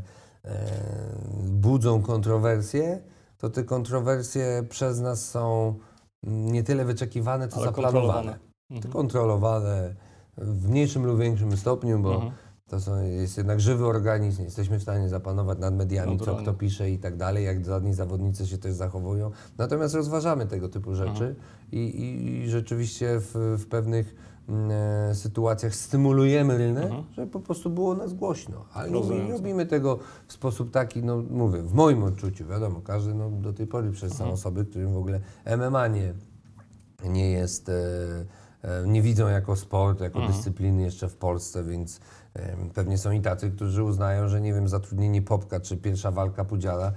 em, 0.44 0.52
budzą 1.60 2.02
kontrowersje, 2.02 3.00
to 3.38 3.50
te 3.50 3.64
kontrowersje 3.64 4.64
przez 4.68 5.00
nas 5.00 5.30
są 5.30 5.74
mm, 6.24 6.52
nie 6.52 6.62
tyle 6.62 6.84
wyczekiwane, 6.84 7.48
co 7.48 7.56
Ale 7.56 7.64
zaplanowane. 7.64 8.02
kontrolowane. 8.06 8.38
Mhm. 8.70 8.92
kontrolowane 8.92 9.94
w 10.38 10.68
mniejszym 10.68 11.06
lub 11.06 11.18
większym 11.20 11.56
stopniu, 11.56 11.98
bo 11.98 12.14
Mhm. 12.14 12.32
To 12.68 12.80
są, 12.80 13.02
jest 13.04 13.36
jednak 13.36 13.60
żywy 13.60 13.86
organizm, 13.86 14.38
nie 14.38 14.44
jesteśmy 14.44 14.78
w 14.78 14.82
stanie 14.82 15.08
zapanować 15.08 15.58
nad 15.58 15.74
mediami, 15.74 16.12
co 16.12 16.18
Naturalnie. 16.18 16.42
kto 16.42 16.54
pisze 16.54 16.90
i 16.90 16.98
tak 16.98 17.16
dalej, 17.16 17.44
jak 17.44 17.64
żadni 17.64 17.94
zawodnicy 17.94 18.46
się 18.46 18.58
też 18.58 18.72
zachowują. 18.74 19.30
Natomiast 19.58 19.94
rozważamy 19.94 20.46
tego 20.46 20.68
typu 20.68 20.94
rzeczy 20.94 21.10
Mhm. 21.10 21.34
i, 21.72 21.76
i, 21.78 22.42
i 22.44 22.50
rzeczywiście 22.50 23.20
w, 23.20 23.56
w 23.58 23.66
pewnych 23.66 24.14
mm, 24.48 24.70
e, 25.10 25.14
sytuacjach 25.14 25.74
stymulujemy 25.74 26.58
rynek, 26.58 26.84
Mhm. 26.84 27.04
żeby 27.16 27.32
po 27.32 27.40
prostu 27.40 27.70
było 27.70 27.94
nas 27.94 28.14
głośno. 28.14 28.64
Ale 28.72 28.90
nie, 28.90 29.00
nie 29.24 29.32
robimy 29.32 29.66
tego 29.66 29.98
w 30.28 30.32
sposób 30.32 30.70
taki, 30.70 31.02
no 31.02 31.22
mówię, 31.30 31.62
w 31.62 31.72
moim 31.74 32.02
odczuciu, 32.02 32.46
wiadomo, 32.46 32.80
każdy 32.80 33.14
no, 33.14 33.30
do 33.30 33.52
tej 33.52 33.66
pory 33.66 33.90
przez 33.92 34.12
są 34.12 34.16
Mhm. 34.24 34.30
osoby, 34.34 34.64
którym 34.64 34.92
w 34.92 34.96
ogóle 34.96 35.20
MMA 35.58 35.88
nie, 35.88 36.14
nie 37.04 37.30
jest, 37.30 37.68
e, 37.68 37.72
e, 38.62 38.86
nie 38.86 39.02
widzą 39.02 39.28
jako 39.28 39.56
sport, 39.56 40.00
jako 40.00 40.18
Mhm. 40.18 40.34
dyscypliny 40.36 40.82
jeszcze 40.82 41.08
w 41.08 41.16
Polsce, 41.16 41.64
więc 41.64 42.00
pewnie 42.74 42.98
są 42.98 43.10
i 43.10 43.20
tacy, 43.20 43.50
którzy 43.50 43.82
uznają, 43.82 44.28
że 44.28 44.40
nie 44.40 44.54
wiem, 44.54 44.68
zatrudnienie 44.68 45.22
Popka 45.22 45.60
czy 45.60 45.76
pierwsza 45.76 46.10
walka 46.10 46.44
Pudziala, 46.44 46.92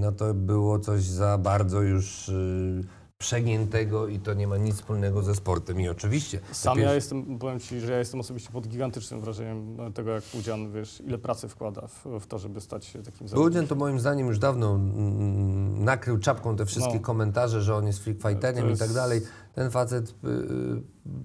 no 0.00 0.12
to 0.12 0.34
było 0.34 0.78
coś 0.78 1.02
za 1.02 1.38
bardzo 1.38 1.82
już 1.82 2.28
y, 2.28 2.84
przegiętego 3.18 4.08
i 4.08 4.18
to 4.18 4.34
nie 4.34 4.46
ma 4.46 4.56
nic 4.56 4.76
wspólnego 4.76 5.22
ze 5.22 5.34
sportem. 5.34 5.80
I 5.80 5.88
oczywiście. 5.88 6.40
Sam 6.52 6.78
ja 6.78 6.94
jestem, 6.94 7.38
powiem 7.38 7.60
Ci, 7.60 7.80
że 7.80 7.92
ja 7.92 7.98
jestem 7.98 8.20
osobiście 8.20 8.50
pod 8.50 8.68
gigantycznym 8.68 9.20
wrażeniem 9.20 9.76
tego, 9.94 10.10
jak 10.10 10.24
Pudzian, 10.24 10.72
wiesz, 10.72 11.02
ile 11.06 11.18
pracy 11.18 11.48
wkłada 11.48 11.86
w, 11.86 12.06
w 12.20 12.26
to, 12.26 12.38
żeby 12.38 12.60
stać 12.60 12.84
się 12.84 13.02
takim 13.02 13.28
zawodnikiem. 13.28 13.66
to 13.66 13.74
moim 13.74 14.00
zdaniem 14.00 14.26
już 14.26 14.38
dawno 14.38 14.74
mm, 14.74 15.57
nakrył 15.78 16.18
czapką 16.18 16.56
te 16.56 16.66
wszystkie 16.66 16.94
No. 16.94 17.00
komentarze, 17.00 17.62
że 17.62 17.74
on 17.74 17.86
jest 17.86 17.98
freak 17.98 18.16
fighterem 18.16 18.64
To 18.64 18.68
i 18.70 18.72
tak 18.72 18.80
jest- 18.80 18.94
dalej. 18.94 19.20
Ten 19.54 19.70
facet, 19.70 20.08
y, 20.24 20.28
y, 20.28 20.82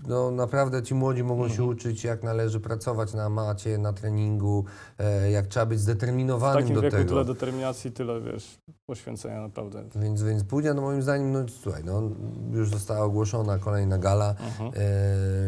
no 0.08 0.32
naprawdę 0.32 0.84
ci 0.84 0.96
młodzi 0.96 1.24
mogą 1.24 1.48
się 1.48 1.54
Mhm. 1.54 1.70
uczyć, 1.70 2.04
jak 2.04 2.24
należy 2.24 2.60
pracować 2.60 3.14
na 3.14 3.30
macie, 3.30 3.78
na 3.78 3.94
treningu, 3.94 4.66
e, 5.00 5.32
jak 5.32 5.48
trzeba 5.48 5.66
być 5.66 5.80
W 5.80 5.82
zdeterminowanym 5.82 6.62
takim 6.62 6.76
do 6.76 6.82
wieku 6.82 6.98
tego. 6.98 7.10
tyle 7.10 7.26
determinacji, 7.26 7.92
tyle, 7.92 8.22
wiesz, 8.22 8.58
poświęcenia 8.86 9.42
naprawdę. 9.42 9.84
Więc, 9.96 10.24
więc 10.24 10.44
Pudzian, 10.44 10.76
no 10.76 10.82
moim 10.82 11.02
zdaniem, 11.02 11.32
no 11.32 11.40
słuchaj, 11.62 11.84
no, 11.86 12.02
już 12.52 12.70
została 12.70 13.00
ogłoszona 13.06 13.58
kolejna 13.60 13.98
gala. 13.98 14.30
Mhm. 14.30 14.72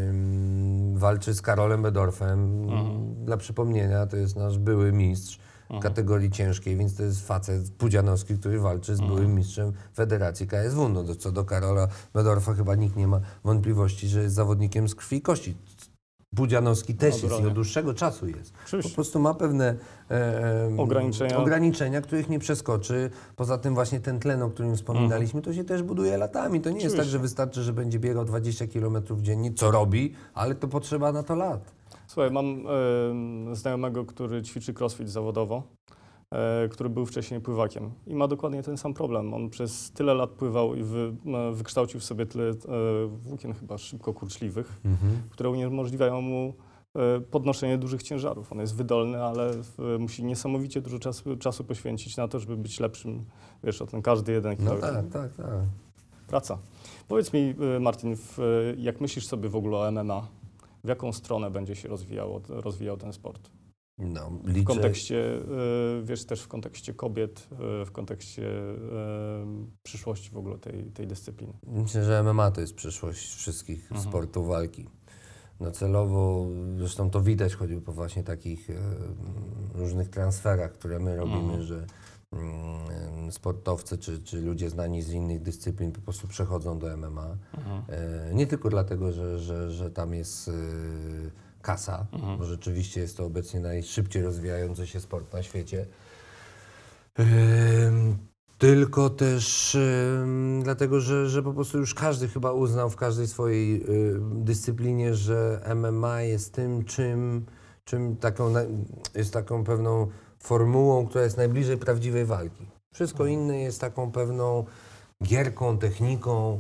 Em, 0.10 0.98
walczy 0.98 1.34
z 1.34 1.42
Karolem 1.42 1.82
Bedorfem. 1.82 2.64
Mhm. 2.64 3.16
Dla 3.26 3.38
przypomnienia, 3.38 4.08
to 4.08 4.18
jest 4.18 4.36
nasz 4.36 4.58
były 4.60 4.92
mistrz 4.92 5.38
w 5.38 5.45
Mhm. 5.70 5.82
kategorii 5.82 6.32
ciężkiej, 6.32 6.76
więc 6.78 6.96
to 6.96 7.04
jest 7.04 7.28
facet 7.28 7.70
pudzianowski, 7.70 8.38
który 8.38 8.60
walczy 8.60 8.96
z 8.96 9.00
Mhm. 9.00 9.16
byłym 9.20 9.36
mistrzem 9.36 9.74
Federacji 9.96 10.48
KSW. 10.48 10.90
No, 10.90 11.04
do, 11.04 11.16
co 11.16 11.32
do 11.32 11.46
Karola 11.46 11.88
Bedorfa 12.14 12.54
chyba 12.54 12.76
nikt 12.76 12.96
nie 12.96 13.08
ma 13.08 13.20
wątpliwości, 13.44 14.08
że 14.08 14.22
jest 14.22 14.36
zawodnikiem 14.36 14.90
z 14.90 14.96
krwi 14.96 15.18
i 15.18 15.22
kości. 15.22 15.56
Pudzianowski 16.36 16.96
też 16.96 17.24
jest 17.24 17.40
i 17.42 17.46
od 17.46 17.54
dłuższego 17.54 17.94
czasu 17.94 18.28
jest. 18.28 18.54
Po 18.84 18.90
prostu 18.96 19.20
ma 19.20 19.34
pewne 19.34 19.76
e, 20.12 20.70
Ograniczenia. 20.78 21.38
ograniczenia, 21.38 22.02
których 22.02 22.30
nie 22.30 22.40
przeskoczy. 22.40 23.10
Poza 23.36 23.58
tym 23.58 23.74
właśnie 23.74 24.00
ten 24.00 24.20
tlen, 24.20 24.42
o 24.42 24.50
którym 24.50 24.76
wspominaliśmy, 24.76 25.42
to 25.42 25.54
się 25.54 25.64
też 25.64 25.84
buduje 25.84 26.18
latami. 26.18 26.62
To 26.62 26.70
nie 26.70 26.82
jest 26.82 26.98
tak, 26.98 27.06
że 27.06 27.20
wystarczy, 27.20 27.64
że 27.64 27.74
będzie 27.74 28.00
biegał 28.00 28.26
20 28.26 28.68
km 28.68 28.98
dziennie, 29.22 29.54
co 29.54 29.72
robi, 29.72 30.14
ale 30.34 30.56
to 30.56 30.68
potrzeba 30.68 31.12
na 31.12 31.24
to 31.24 31.36
lat. 31.36 31.72
Słuchaj, 32.16 32.32
mam 32.32 32.64
e, 33.52 33.56
znajomego, 33.56 34.06
który 34.06 34.42
ćwiczy 34.44 34.74
crossfit 34.74 35.10
zawodowo, 35.10 35.64
e, 36.32 36.68
który 36.70 36.90
był 36.90 37.06
wcześniej 37.06 37.42
pływakiem 37.42 37.92
i 38.08 38.16
ma 38.16 38.28
dokładnie 38.28 38.64
ten 38.64 38.78
sam 38.78 38.94
problem. 38.94 39.34
On 39.34 39.50
przez 39.50 39.92
tyle 39.92 40.14
lat 40.14 40.30
pływał 40.30 40.76
i 40.76 40.84
wy, 40.84 41.16
wykształcił 41.54 42.00
w 42.00 42.04
sobie 42.04 42.26
tyle 42.26 42.50
e, 42.50 42.54
włókien 43.08 43.54
chyba 43.54 43.78
szybko 43.78 44.14
kurczliwych, 44.14 44.82
które 45.30 45.50
uniemożliwiają 45.50 46.22
mu 46.22 46.54
e, 46.96 47.20
podnoszenie 47.22 47.78
dużych 47.78 48.04
ciężarów. 48.04 48.52
On 48.52 48.60
jest 48.60 48.76
wydolny, 48.76 49.24
ale 49.24 49.52
musi 50.00 50.24
niesamowicie 50.24 50.82
dużo 50.82 51.00
czasu, 51.00 51.38
czasu 51.38 51.64
poświęcić 51.64 52.18
na 52.18 52.28
to, 52.28 52.40
żeby 52.40 52.58
być 52.58 52.80
lepszym, 52.80 53.26
wiesz, 53.64 53.82
o 53.82 53.86
ten 53.86 54.02
każdy 54.02 54.32
jeden 54.32 54.52
No 54.52 54.58
kilogram. 54.58 55.10
tak, 55.10 55.12
tak, 55.12 55.46
tak. 55.46 55.48
Praca. 56.28 56.58
Powiedz 57.08 57.34
mi, 57.34 57.56
Martin, 57.80 58.16
jak 58.78 59.02
myślisz 59.02 59.28
sobie 59.28 59.50
w 59.50 59.56
ogóle 59.56 59.78
o 59.78 59.92
MMA? 59.92 60.28
W 60.86 60.88
jaką 60.88 61.14
stronę 61.14 61.52
będzie 61.52 61.76
się 61.76 61.88
rozwijało, 61.88 62.42
rozwijał 62.50 62.98
ten 62.98 63.14
sport? 63.14 63.50
No, 63.98 64.30
W 64.44 64.48
liczę, 64.48 64.64
kontekście, 64.66 65.36
e, 65.36 65.42
wiesz, 66.04 66.26
też 66.26 66.42
w 66.42 66.48
kontekście 66.48 66.94
kobiet, 66.94 67.48
e, 67.82 67.86
w 67.86 67.92
kontekście 67.92 68.50
e, 68.50 68.76
przyszłości 69.84 70.30
w 70.32 70.38
ogóle 70.38 70.58
tej, 70.58 70.84
tej 70.84 71.08
dyscypliny. 71.08 71.54
Myślę, 71.68 72.04
że 72.04 72.24
MMA 72.24 72.52
to 72.52 72.62
jest 72.62 72.76
przyszłość 72.76 73.36
wszystkich 73.36 73.92
Mhm. 73.92 74.10
sportów 74.10 74.48
walki. 74.48 74.86
No 75.60 75.72
celowo, 75.72 76.48
zresztą 76.78 77.10
to 77.10 77.22
widać 77.22 77.56
choćby 77.56 77.82
po 77.82 77.92
właśnie 77.92 78.24
takich 78.24 78.68
różnych 79.74 80.10
transferach, 80.10 80.72
które 80.74 81.00
my 81.00 81.16
robimy, 81.16 81.38
Mhm. 81.40 81.64
że 81.64 81.86
sportowcy 83.32 83.98
czy, 83.98 84.20
czy 84.24 84.42
ludzie 84.42 84.70
znani 84.70 85.02
z 85.02 85.10
innych 85.12 85.42
dyscyplin 85.42 85.92
po 85.92 86.02
prostu 86.02 86.28
przechodzą 86.28 86.80
do 86.80 86.98
MMA. 86.98 87.38
E, 87.90 88.34
Nie 88.34 88.48
tylko 88.48 88.70
dlatego, 88.70 89.12
że, 89.12 89.40
że, 89.40 89.72
że 89.72 89.92
tam 89.92 90.14
jest 90.14 90.48
e, 90.48 90.52
kasa, 91.62 92.06
Mhm. 92.14 92.38
bo 92.38 92.46
rzeczywiście 92.46 93.02
jest 93.02 93.18
to 93.18 93.26
obecnie 93.26 93.60
najszybciej 93.60 94.24
rozwijający 94.24 94.88
się 94.88 95.00
sport 95.00 95.34
na 95.34 95.44
świecie. 95.44 95.86
Em, 97.16 98.18
Tylko 98.58 99.10
też 99.10 99.78
dlatego, 100.64 101.00
że, 101.02 101.30
że 101.30 101.44
po 101.44 101.54
prostu 101.54 101.78
już 101.78 101.94
każdy 101.94 102.28
chyba 102.28 102.52
uznał 102.52 102.90
w 102.90 102.96
każdej 102.96 103.28
swojej 103.28 103.86
dyscyplinie, 104.36 105.14
że 105.16 105.62
MMA 105.76 106.22
jest 106.22 106.54
tym, 106.54 106.84
czym, 106.86 107.46
czym 107.84 108.16
taką, 108.16 108.54
jest 109.16 109.34
taką 109.34 109.64
pewną 109.64 110.08
formułą, 110.46 111.08
która 111.08 111.24
jest 111.24 111.38
najbliżej 111.38 111.78
prawdziwej 111.78 112.26
walki. 112.26 112.66
Wszystko 112.94 113.26
inne 113.26 113.60
jest 113.60 113.82
taką 113.82 114.12
pewną 114.12 114.66
gierką, 115.24 115.78
techniką. 115.78 116.60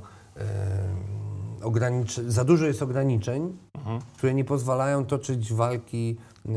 ograniczy- 1.62 2.30
za 2.30 2.44
dużo 2.44 2.66
jest 2.66 2.82
ograniczeń, 2.82 3.58
Mhm. 3.78 4.02
które 4.18 4.34
nie 4.34 4.46
pozwalają 4.46 5.06
toczyć 5.06 5.54
walki 5.54 6.18
e, 6.46 6.50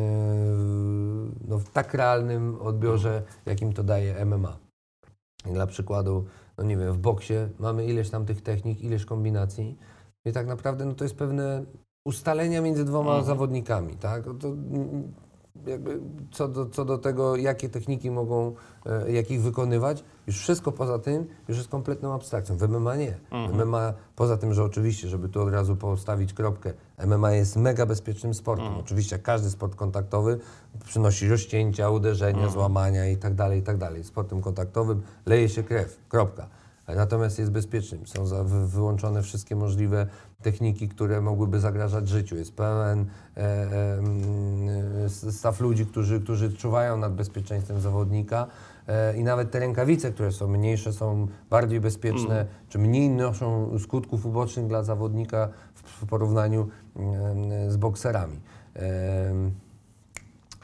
no, 1.48 1.58
w 1.58 1.68
tak 1.70 1.94
realnym 1.94 2.56
odbiorze, 2.60 3.22
jakim 3.46 3.72
to 3.72 3.82
daje 3.82 4.24
MMA. 4.24 4.56
Dla 5.44 5.66
przykładu, 5.66 6.24
no 6.58 6.64
nie 6.64 6.76
wiem, 6.76 6.92
w 6.92 6.98
boksie 6.98 7.34
mamy 7.58 7.86
ileś 7.86 8.10
tam 8.10 8.26
tych 8.26 8.42
technik, 8.42 8.80
ileś 8.80 9.04
kombinacji 9.04 9.76
i 10.24 10.32
tak 10.32 10.46
naprawdę 10.46 10.84
no, 10.84 10.94
to 10.94 11.04
jest 11.04 11.16
pewne 11.16 11.64
ustalenia 12.06 12.60
między 12.62 12.84
dwoma 12.84 13.10
Mhm. 13.10 13.26
zawodnikami, 13.26 13.94
tak? 13.96 14.24
To, 14.24 14.52
jakby 15.66 16.00
co, 16.30 16.48
do, 16.48 16.66
co 16.66 16.84
do 16.84 16.98
tego, 16.98 17.36
jakie 17.36 17.68
techniki 17.68 18.10
mogą, 18.10 18.54
e, 18.86 19.12
jak 19.12 19.30
ich 19.30 19.42
wykonywać, 19.42 20.04
już 20.26 20.38
wszystko 20.38 20.72
poza 20.72 20.98
tym 20.98 21.26
już 21.48 21.58
jest 21.58 21.68
kompletną 21.70 22.14
abstrakcją. 22.14 22.56
W 22.56 22.68
MMA 22.68 22.96
nie. 22.96 23.16
Mhm. 23.30 23.68
MMA, 23.68 23.92
poza 24.16 24.36
tym, 24.36 24.54
że 24.54 24.64
oczywiście, 24.64 25.08
żeby 25.08 25.28
tu 25.28 25.42
od 25.42 25.52
razu 25.52 25.76
postawić 25.76 26.32
kropkę, 26.32 26.72
MMA 27.06 27.32
jest 27.32 27.56
mega 27.56 27.86
bezpiecznym 27.86 28.34
sportem. 28.34 28.66
Mhm. 28.66 28.84
Oczywiście 28.84 29.18
każdy 29.18 29.50
sport 29.50 29.74
kontaktowy 29.74 30.38
przynosi 30.84 31.28
rozcięcia, 31.28 31.90
uderzenia, 31.90 32.38
Mhm. 32.38 32.52
złamania 32.52 33.06
i 33.06 33.16
tak 33.16 33.34
dalej, 33.34 33.60
i 33.60 33.62
tak 33.62 33.76
dalej. 33.76 34.04
Sportem 34.04 34.40
kontaktowym 34.40 35.02
leje 35.26 35.48
się 35.48 35.62
krew, 35.62 35.98
kropka. 36.08 36.48
Natomiast 36.96 37.38
jest 37.38 37.50
bezpiecznym. 37.50 38.06
Są 38.06 38.24
wyłączone 38.66 39.22
wszystkie 39.22 39.56
możliwe 39.56 40.06
techniki, 40.48 40.88
które 40.88 41.20
mogłyby 41.20 41.60
zagrażać 41.60 42.08
życiu. 42.08 42.36
Jest 42.36 42.54
pełen 42.56 43.06
e, 43.36 43.40
e, 43.40 43.98
mm, 43.98 45.10
staw 45.10 45.60
ludzi, 45.60 45.86
którzy, 45.86 46.20
którzy 46.20 46.52
czuwają 46.52 46.96
nad 46.96 47.14
bezpieczeństwem 47.14 47.80
zawodnika. 47.80 48.46
E, 48.86 49.16
I 49.16 49.24
nawet 49.24 49.50
te 49.50 49.58
rękawice, 49.58 50.12
które 50.12 50.32
są 50.32 50.48
mniejsze, 50.48 50.92
są 50.92 51.26
bardziej 51.50 51.80
bezpieczne, 51.80 52.46
czy 52.68 52.78
mniej 52.78 53.10
noszą 53.10 53.78
skutków 53.78 54.26
ubocznych 54.26 54.66
dla 54.66 54.82
zawodnika 54.82 55.48
w, 55.74 55.82
w 55.82 56.06
porównaniu 56.06 56.68
z 57.68 57.76
bokserami. 57.76 58.40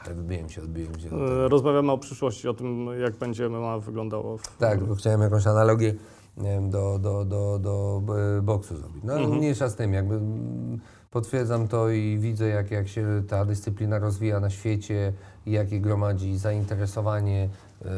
Ale 0.05 0.15
wybiłem 0.15 0.49
się, 0.49 0.61
odbiłem 0.61 0.99
się. 0.99 1.09
E, 1.09 1.47
Rozmawiamy 1.47 1.91
o 1.91 1.97
przyszłości, 1.97 2.47
o 2.47 2.53
tym, 2.53 2.87
jak 3.01 3.15
będzie 3.17 3.49
MMA 3.49 3.79
wyglądało. 3.79 4.37
W, 4.37 4.57
Tak, 4.57 4.79
tylko 4.79 4.95
chciałem 4.95 5.21
jakąś 5.21 5.47
analogię 5.47 5.93
nie 6.37 6.49
wiem, 6.49 6.69
do, 6.69 6.99
do, 6.99 7.25
do, 7.25 7.59
do 7.59 8.01
e, 8.37 8.41
boksu 8.41 8.77
zrobić. 8.77 9.03
No 9.03 9.13
ale 9.13 9.21
Mhm. 9.21 9.39
mniejsza 9.39 9.69
z 9.69 9.75
tym, 9.75 9.93
jakby 9.93 10.15
mm, 10.15 10.79
potwierdzam 11.11 11.67
to 11.67 11.89
i 11.89 12.17
widzę, 12.19 12.47
jak, 12.47 12.71
jak 12.71 12.87
się 12.87 13.23
ta 13.27 13.45
dyscyplina 13.45 13.99
rozwija 13.99 14.39
na 14.39 14.49
świecie 14.49 15.13
i 15.45 15.51
jakie 15.51 15.79
gromadzi 15.79 16.37
zainteresowanie 16.37 17.49
em, 17.81 17.89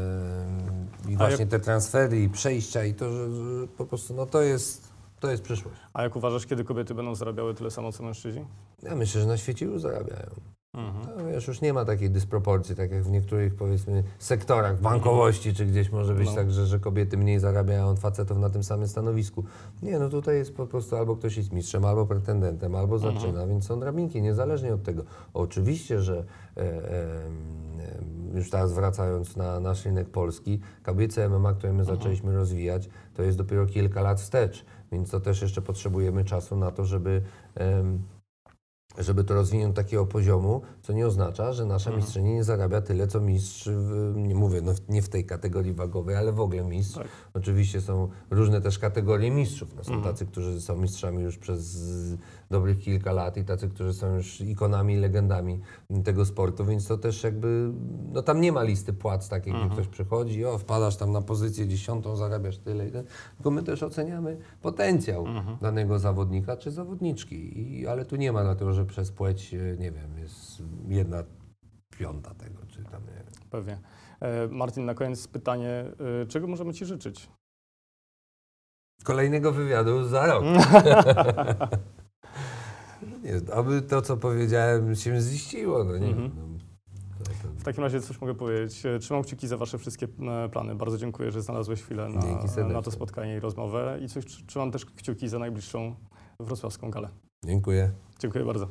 i 1.09 1.17
właśnie 1.17 1.47
te 1.47 1.59
transfery 1.59 2.21
i 2.23 2.29
przejścia 2.29 2.83
i 2.83 2.93
to, 2.93 3.11
że, 3.11 3.31
że 3.35 3.67
po 3.77 3.85
prostu 3.85 4.13
no 4.13 4.25
to 4.25 4.41
jest, 4.41 4.87
to 5.19 5.31
jest 5.31 5.43
przyszłość. 5.43 5.77
A 5.93 6.03
jak 6.03 6.15
uważasz, 6.15 6.45
kiedy 6.45 6.63
kobiety 6.63 6.95
będą 6.95 7.15
zarabiały 7.15 7.53
tyle 7.53 7.71
samo, 7.71 7.91
co 7.91 8.03
mężczyźni? 8.03 8.45
Ja 8.83 8.95
myślę, 8.95 9.21
że 9.21 9.27
na 9.27 9.37
świecie 9.37 9.65
już 9.65 9.81
zarabiają. 9.81 10.29
Mhm. 10.77 11.31
Wiesz, 11.33 11.47
już 11.47 11.61
nie 11.61 11.73
ma 11.73 11.85
takiej 11.85 12.09
dysproporcji, 12.09 12.75
tak 12.75 12.91
jak 12.91 13.03
w 13.03 13.11
niektórych 13.11 13.55
powiedzmy 13.55 14.03
sektorach, 14.19 14.81
bankowości, 14.81 15.53
czy 15.53 15.65
gdzieś 15.65 15.91
może 15.91 16.13
być 16.15 16.29
No. 16.29 16.35
tak, 16.35 16.51
że, 16.51 16.65
że 16.65 16.79
kobiety 16.79 17.17
mniej 17.17 17.39
zarabiają 17.39 17.87
od 17.87 17.99
facetów 17.99 18.37
na 18.37 18.49
tym 18.49 18.63
samym 18.63 18.87
stanowisku. 18.87 19.43
Nie, 19.83 19.99
no 19.99 20.09
tutaj 20.09 20.35
jest 20.35 20.55
po 20.55 20.67
prostu 20.67 20.95
albo 20.95 21.15
ktoś 21.15 21.37
jest 21.37 21.51
mistrzem, 21.53 21.85
albo 21.85 22.05
pretendentem, 22.05 22.75
albo 22.75 22.95
Mhm. 22.95 23.13
zaczyna, 23.15 23.47
więc 23.47 23.65
są 23.65 23.79
drabinki, 23.79 24.21
niezależnie 24.21 24.73
od 24.73 24.83
tego. 24.83 25.03
Oczywiście, 25.33 26.01
że 26.01 26.23
e, 26.57 26.61
e, 26.61 27.07
już 28.33 28.49
teraz 28.49 28.73
wracając 28.73 29.35
na 29.35 29.59
nasz 29.59 29.85
rynek 29.85 30.09
polski, 30.09 30.59
kobiece 30.83 31.29
MMA, 31.29 31.53
które 31.53 31.73
my 31.73 31.79
Mhm. 31.79 31.97
zaczęliśmy 31.97 32.33
rozwijać, 32.35 32.89
to 33.15 33.23
jest 33.23 33.37
dopiero 33.37 33.65
kilka 33.65 34.01
lat 34.01 34.21
wstecz, 34.21 34.65
więc 34.91 35.09
to 35.11 35.19
też 35.19 35.41
jeszcze 35.41 35.61
potrzebujemy 35.61 36.23
czasu 36.25 36.55
na 36.55 36.71
to, 36.71 36.85
żeby 36.85 37.21
em, 37.55 38.01
żeby 38.97 39.23
to 39.23 39.33
rozwinąć 39.33 39.75
do 39.75 39.83
takiego 39.83 40.05
poziomu, 40.05 40.61
co 40.81 40.93
nie 40.93 41.07
oznacza, 41.07 41.53
że 41.53 41.65
nasza 41.65 41.91
mistrzyni 41.91 42.33
nie 42.33 42.43
zarabia 42.43 42.81
tyle, 42.81 43.07
co 43.07 43.21
mistrz, 43.21 43.69
w, 43.69 44.13
nie 44.15 44.35
mówię, 44.35 44.61
no, 44.61 44.71
nie 44.89 45.01
w 45.01 45.09
tej 45.09 45.25
kategorii 45.25 45.73
wagowej, 45.73 46.15
ale 46.15 46.33
w 46.33 46.39
ogóle 46.39 46.63
mistrz. 46.63 46.95
Tak. 46.95 47.07
Oczywiście 47.33 47.81
są 47.81 48.09
różne 48.29 48.61
też 48.61 48.79
kategorie 48.79 49.31
mistrzów. 49.31 49.75
No, 49.75 49.83
są 49.83 50.01
tacy, 50.01 50.25
którzy 50.25 50.61
są 50.61 50.77
mistrzami 50.77 51.23
już 51.23 51.37
przez 51.37 51.77
dobrych 52.49 52.79
kilka 52.79 53.11
lat 53.11 53.37
i 53.37 53.43
tacy, 53.43 53.69
którzy 53.69 53.93
są 53.93 54.15
już 54.15 54.41
ikonami, 54.41 54.95
legendami 54.95 55.61
tego 56.03 56.25
sportu, 56.25 56.65
więc 56.65 56.87
to 56.87 56.97
też 56.97 57.23
jakby, 57.23 57.71
no 58.13 58.21
tam 58.21 58.41
nie 58.41 58.51
ma 58.51 58.63
listy 58.63 58.93
płac 58.93 59.29
takiej, 59.29 59.53
gdzie 59.53 59.69
ktoś 59.69 59.87
przychodzi, 59.87 60.45
o 60.45 60.57
wpadasz 60.57 60.97
tam 60.97 61.11
na 61.11 61.21
pozycję 61.21 61.67
dziesiątą, 61.67 62.15
zarabiasz 62.15 62.57
tyle 62.57 62.87
i 62.87 62.91
tylko 63.35 63.51
my 63.51 63.63
też 63.63 63.83
oceniamy 63.83 64.37
potencjał 64.61 65.25
danego 65.61 65.99
zawodnika 65.99 66.57
czy 66.57 66.71
zawodniczki, 66.71 67.59
I, 67.59 67.87
ale 67.87 68.05
tu 68.05 68.15
nie 68.15 68.31
ma 68.31 68.43
dlatego, 68.43 68.73
że 68.73 68.85
przez 68.85 69.11
płeć, 69.11 69.53
e, 69.53 69.57
nie 69.57 69.91
wiem, 69.91 70.17
jest 70.17 70.63
jedna 70.87 71.23
piąta 71.97 72.33
tego, 72.33 72.65
czy 72.67 72.83
tam, 72.83 73.01
nie 73.01 73.13
wiem. 73.13 73.49
Pewnie. 73.49 73.79
E, 74.19 74.47
Martin, 74.47 74.85
na 74.85 74.93
koniec 74.93 75.27
pytanie, 75.27 75.85
e, 76.21 76.25
czego 76.25 76.47
możemy 76.47 76.73
Ci 76.73 76.85
życzyć? 76.85 77.29
Kolejnego 79.03 79.51
wywiadu 79.51 80.03
za 80.03 80.25
rok. 80.25 80.43
Nie, 83.27 83.53
aby 83.53 83.81
to, 83.81 84.01
co 84.01 84.17
powiedziałem, 84.17 84.95
się 84.95 85.21
ziściło, 85.21 85.83
no 85.83 85.97
nie 85.97 86.07
Mhm. 86.07 86.31
No, 86.35 86.57
to, 87.19 87.23
to, 87.25 87.53
W 87.57 87.63
takim 87.63 87.83
razie 87.83 88.01
coś 88.01 88.21
mogę 88.21 88.35
powiedzieć. 88.35 88.85
E, 88.85 88.99
Trzymam 88.99 89.23
kciuki 89.23 89.47
za 89.47 89.57
Wasze 89.57 89.77
wszystkie 89.77 90.07
e, 90.45 90.49
plany. 90.49 90.75
Bardzo 90.75 90.97
dziękuję, 90.97 91.31
że 91.31 91.41
znalazłeś 91.41 91.81
chwilę 91.81 92.09
na, 92.09 92.63
na 92.73 92.81
to 92.81 92.91
spotkanie 92.91 93.35
i 93.35 93.39
rozmowę. 93.39 93.99
I 94.01 94.07
coś 94.07 94.25
tr- 94.25 94.45
trzymam 94.45 94.71
też 94.71 94.85
kciuki 94.85 95.29
za 95.29 95.39
najbliższą 95.39 95.95
wrocławską 96.39 96.91
galę. 96.91 97.09
dziękuję. 97.45 97.91
Dziękuję 98.19 98.45
bardzo. 98.45 98.67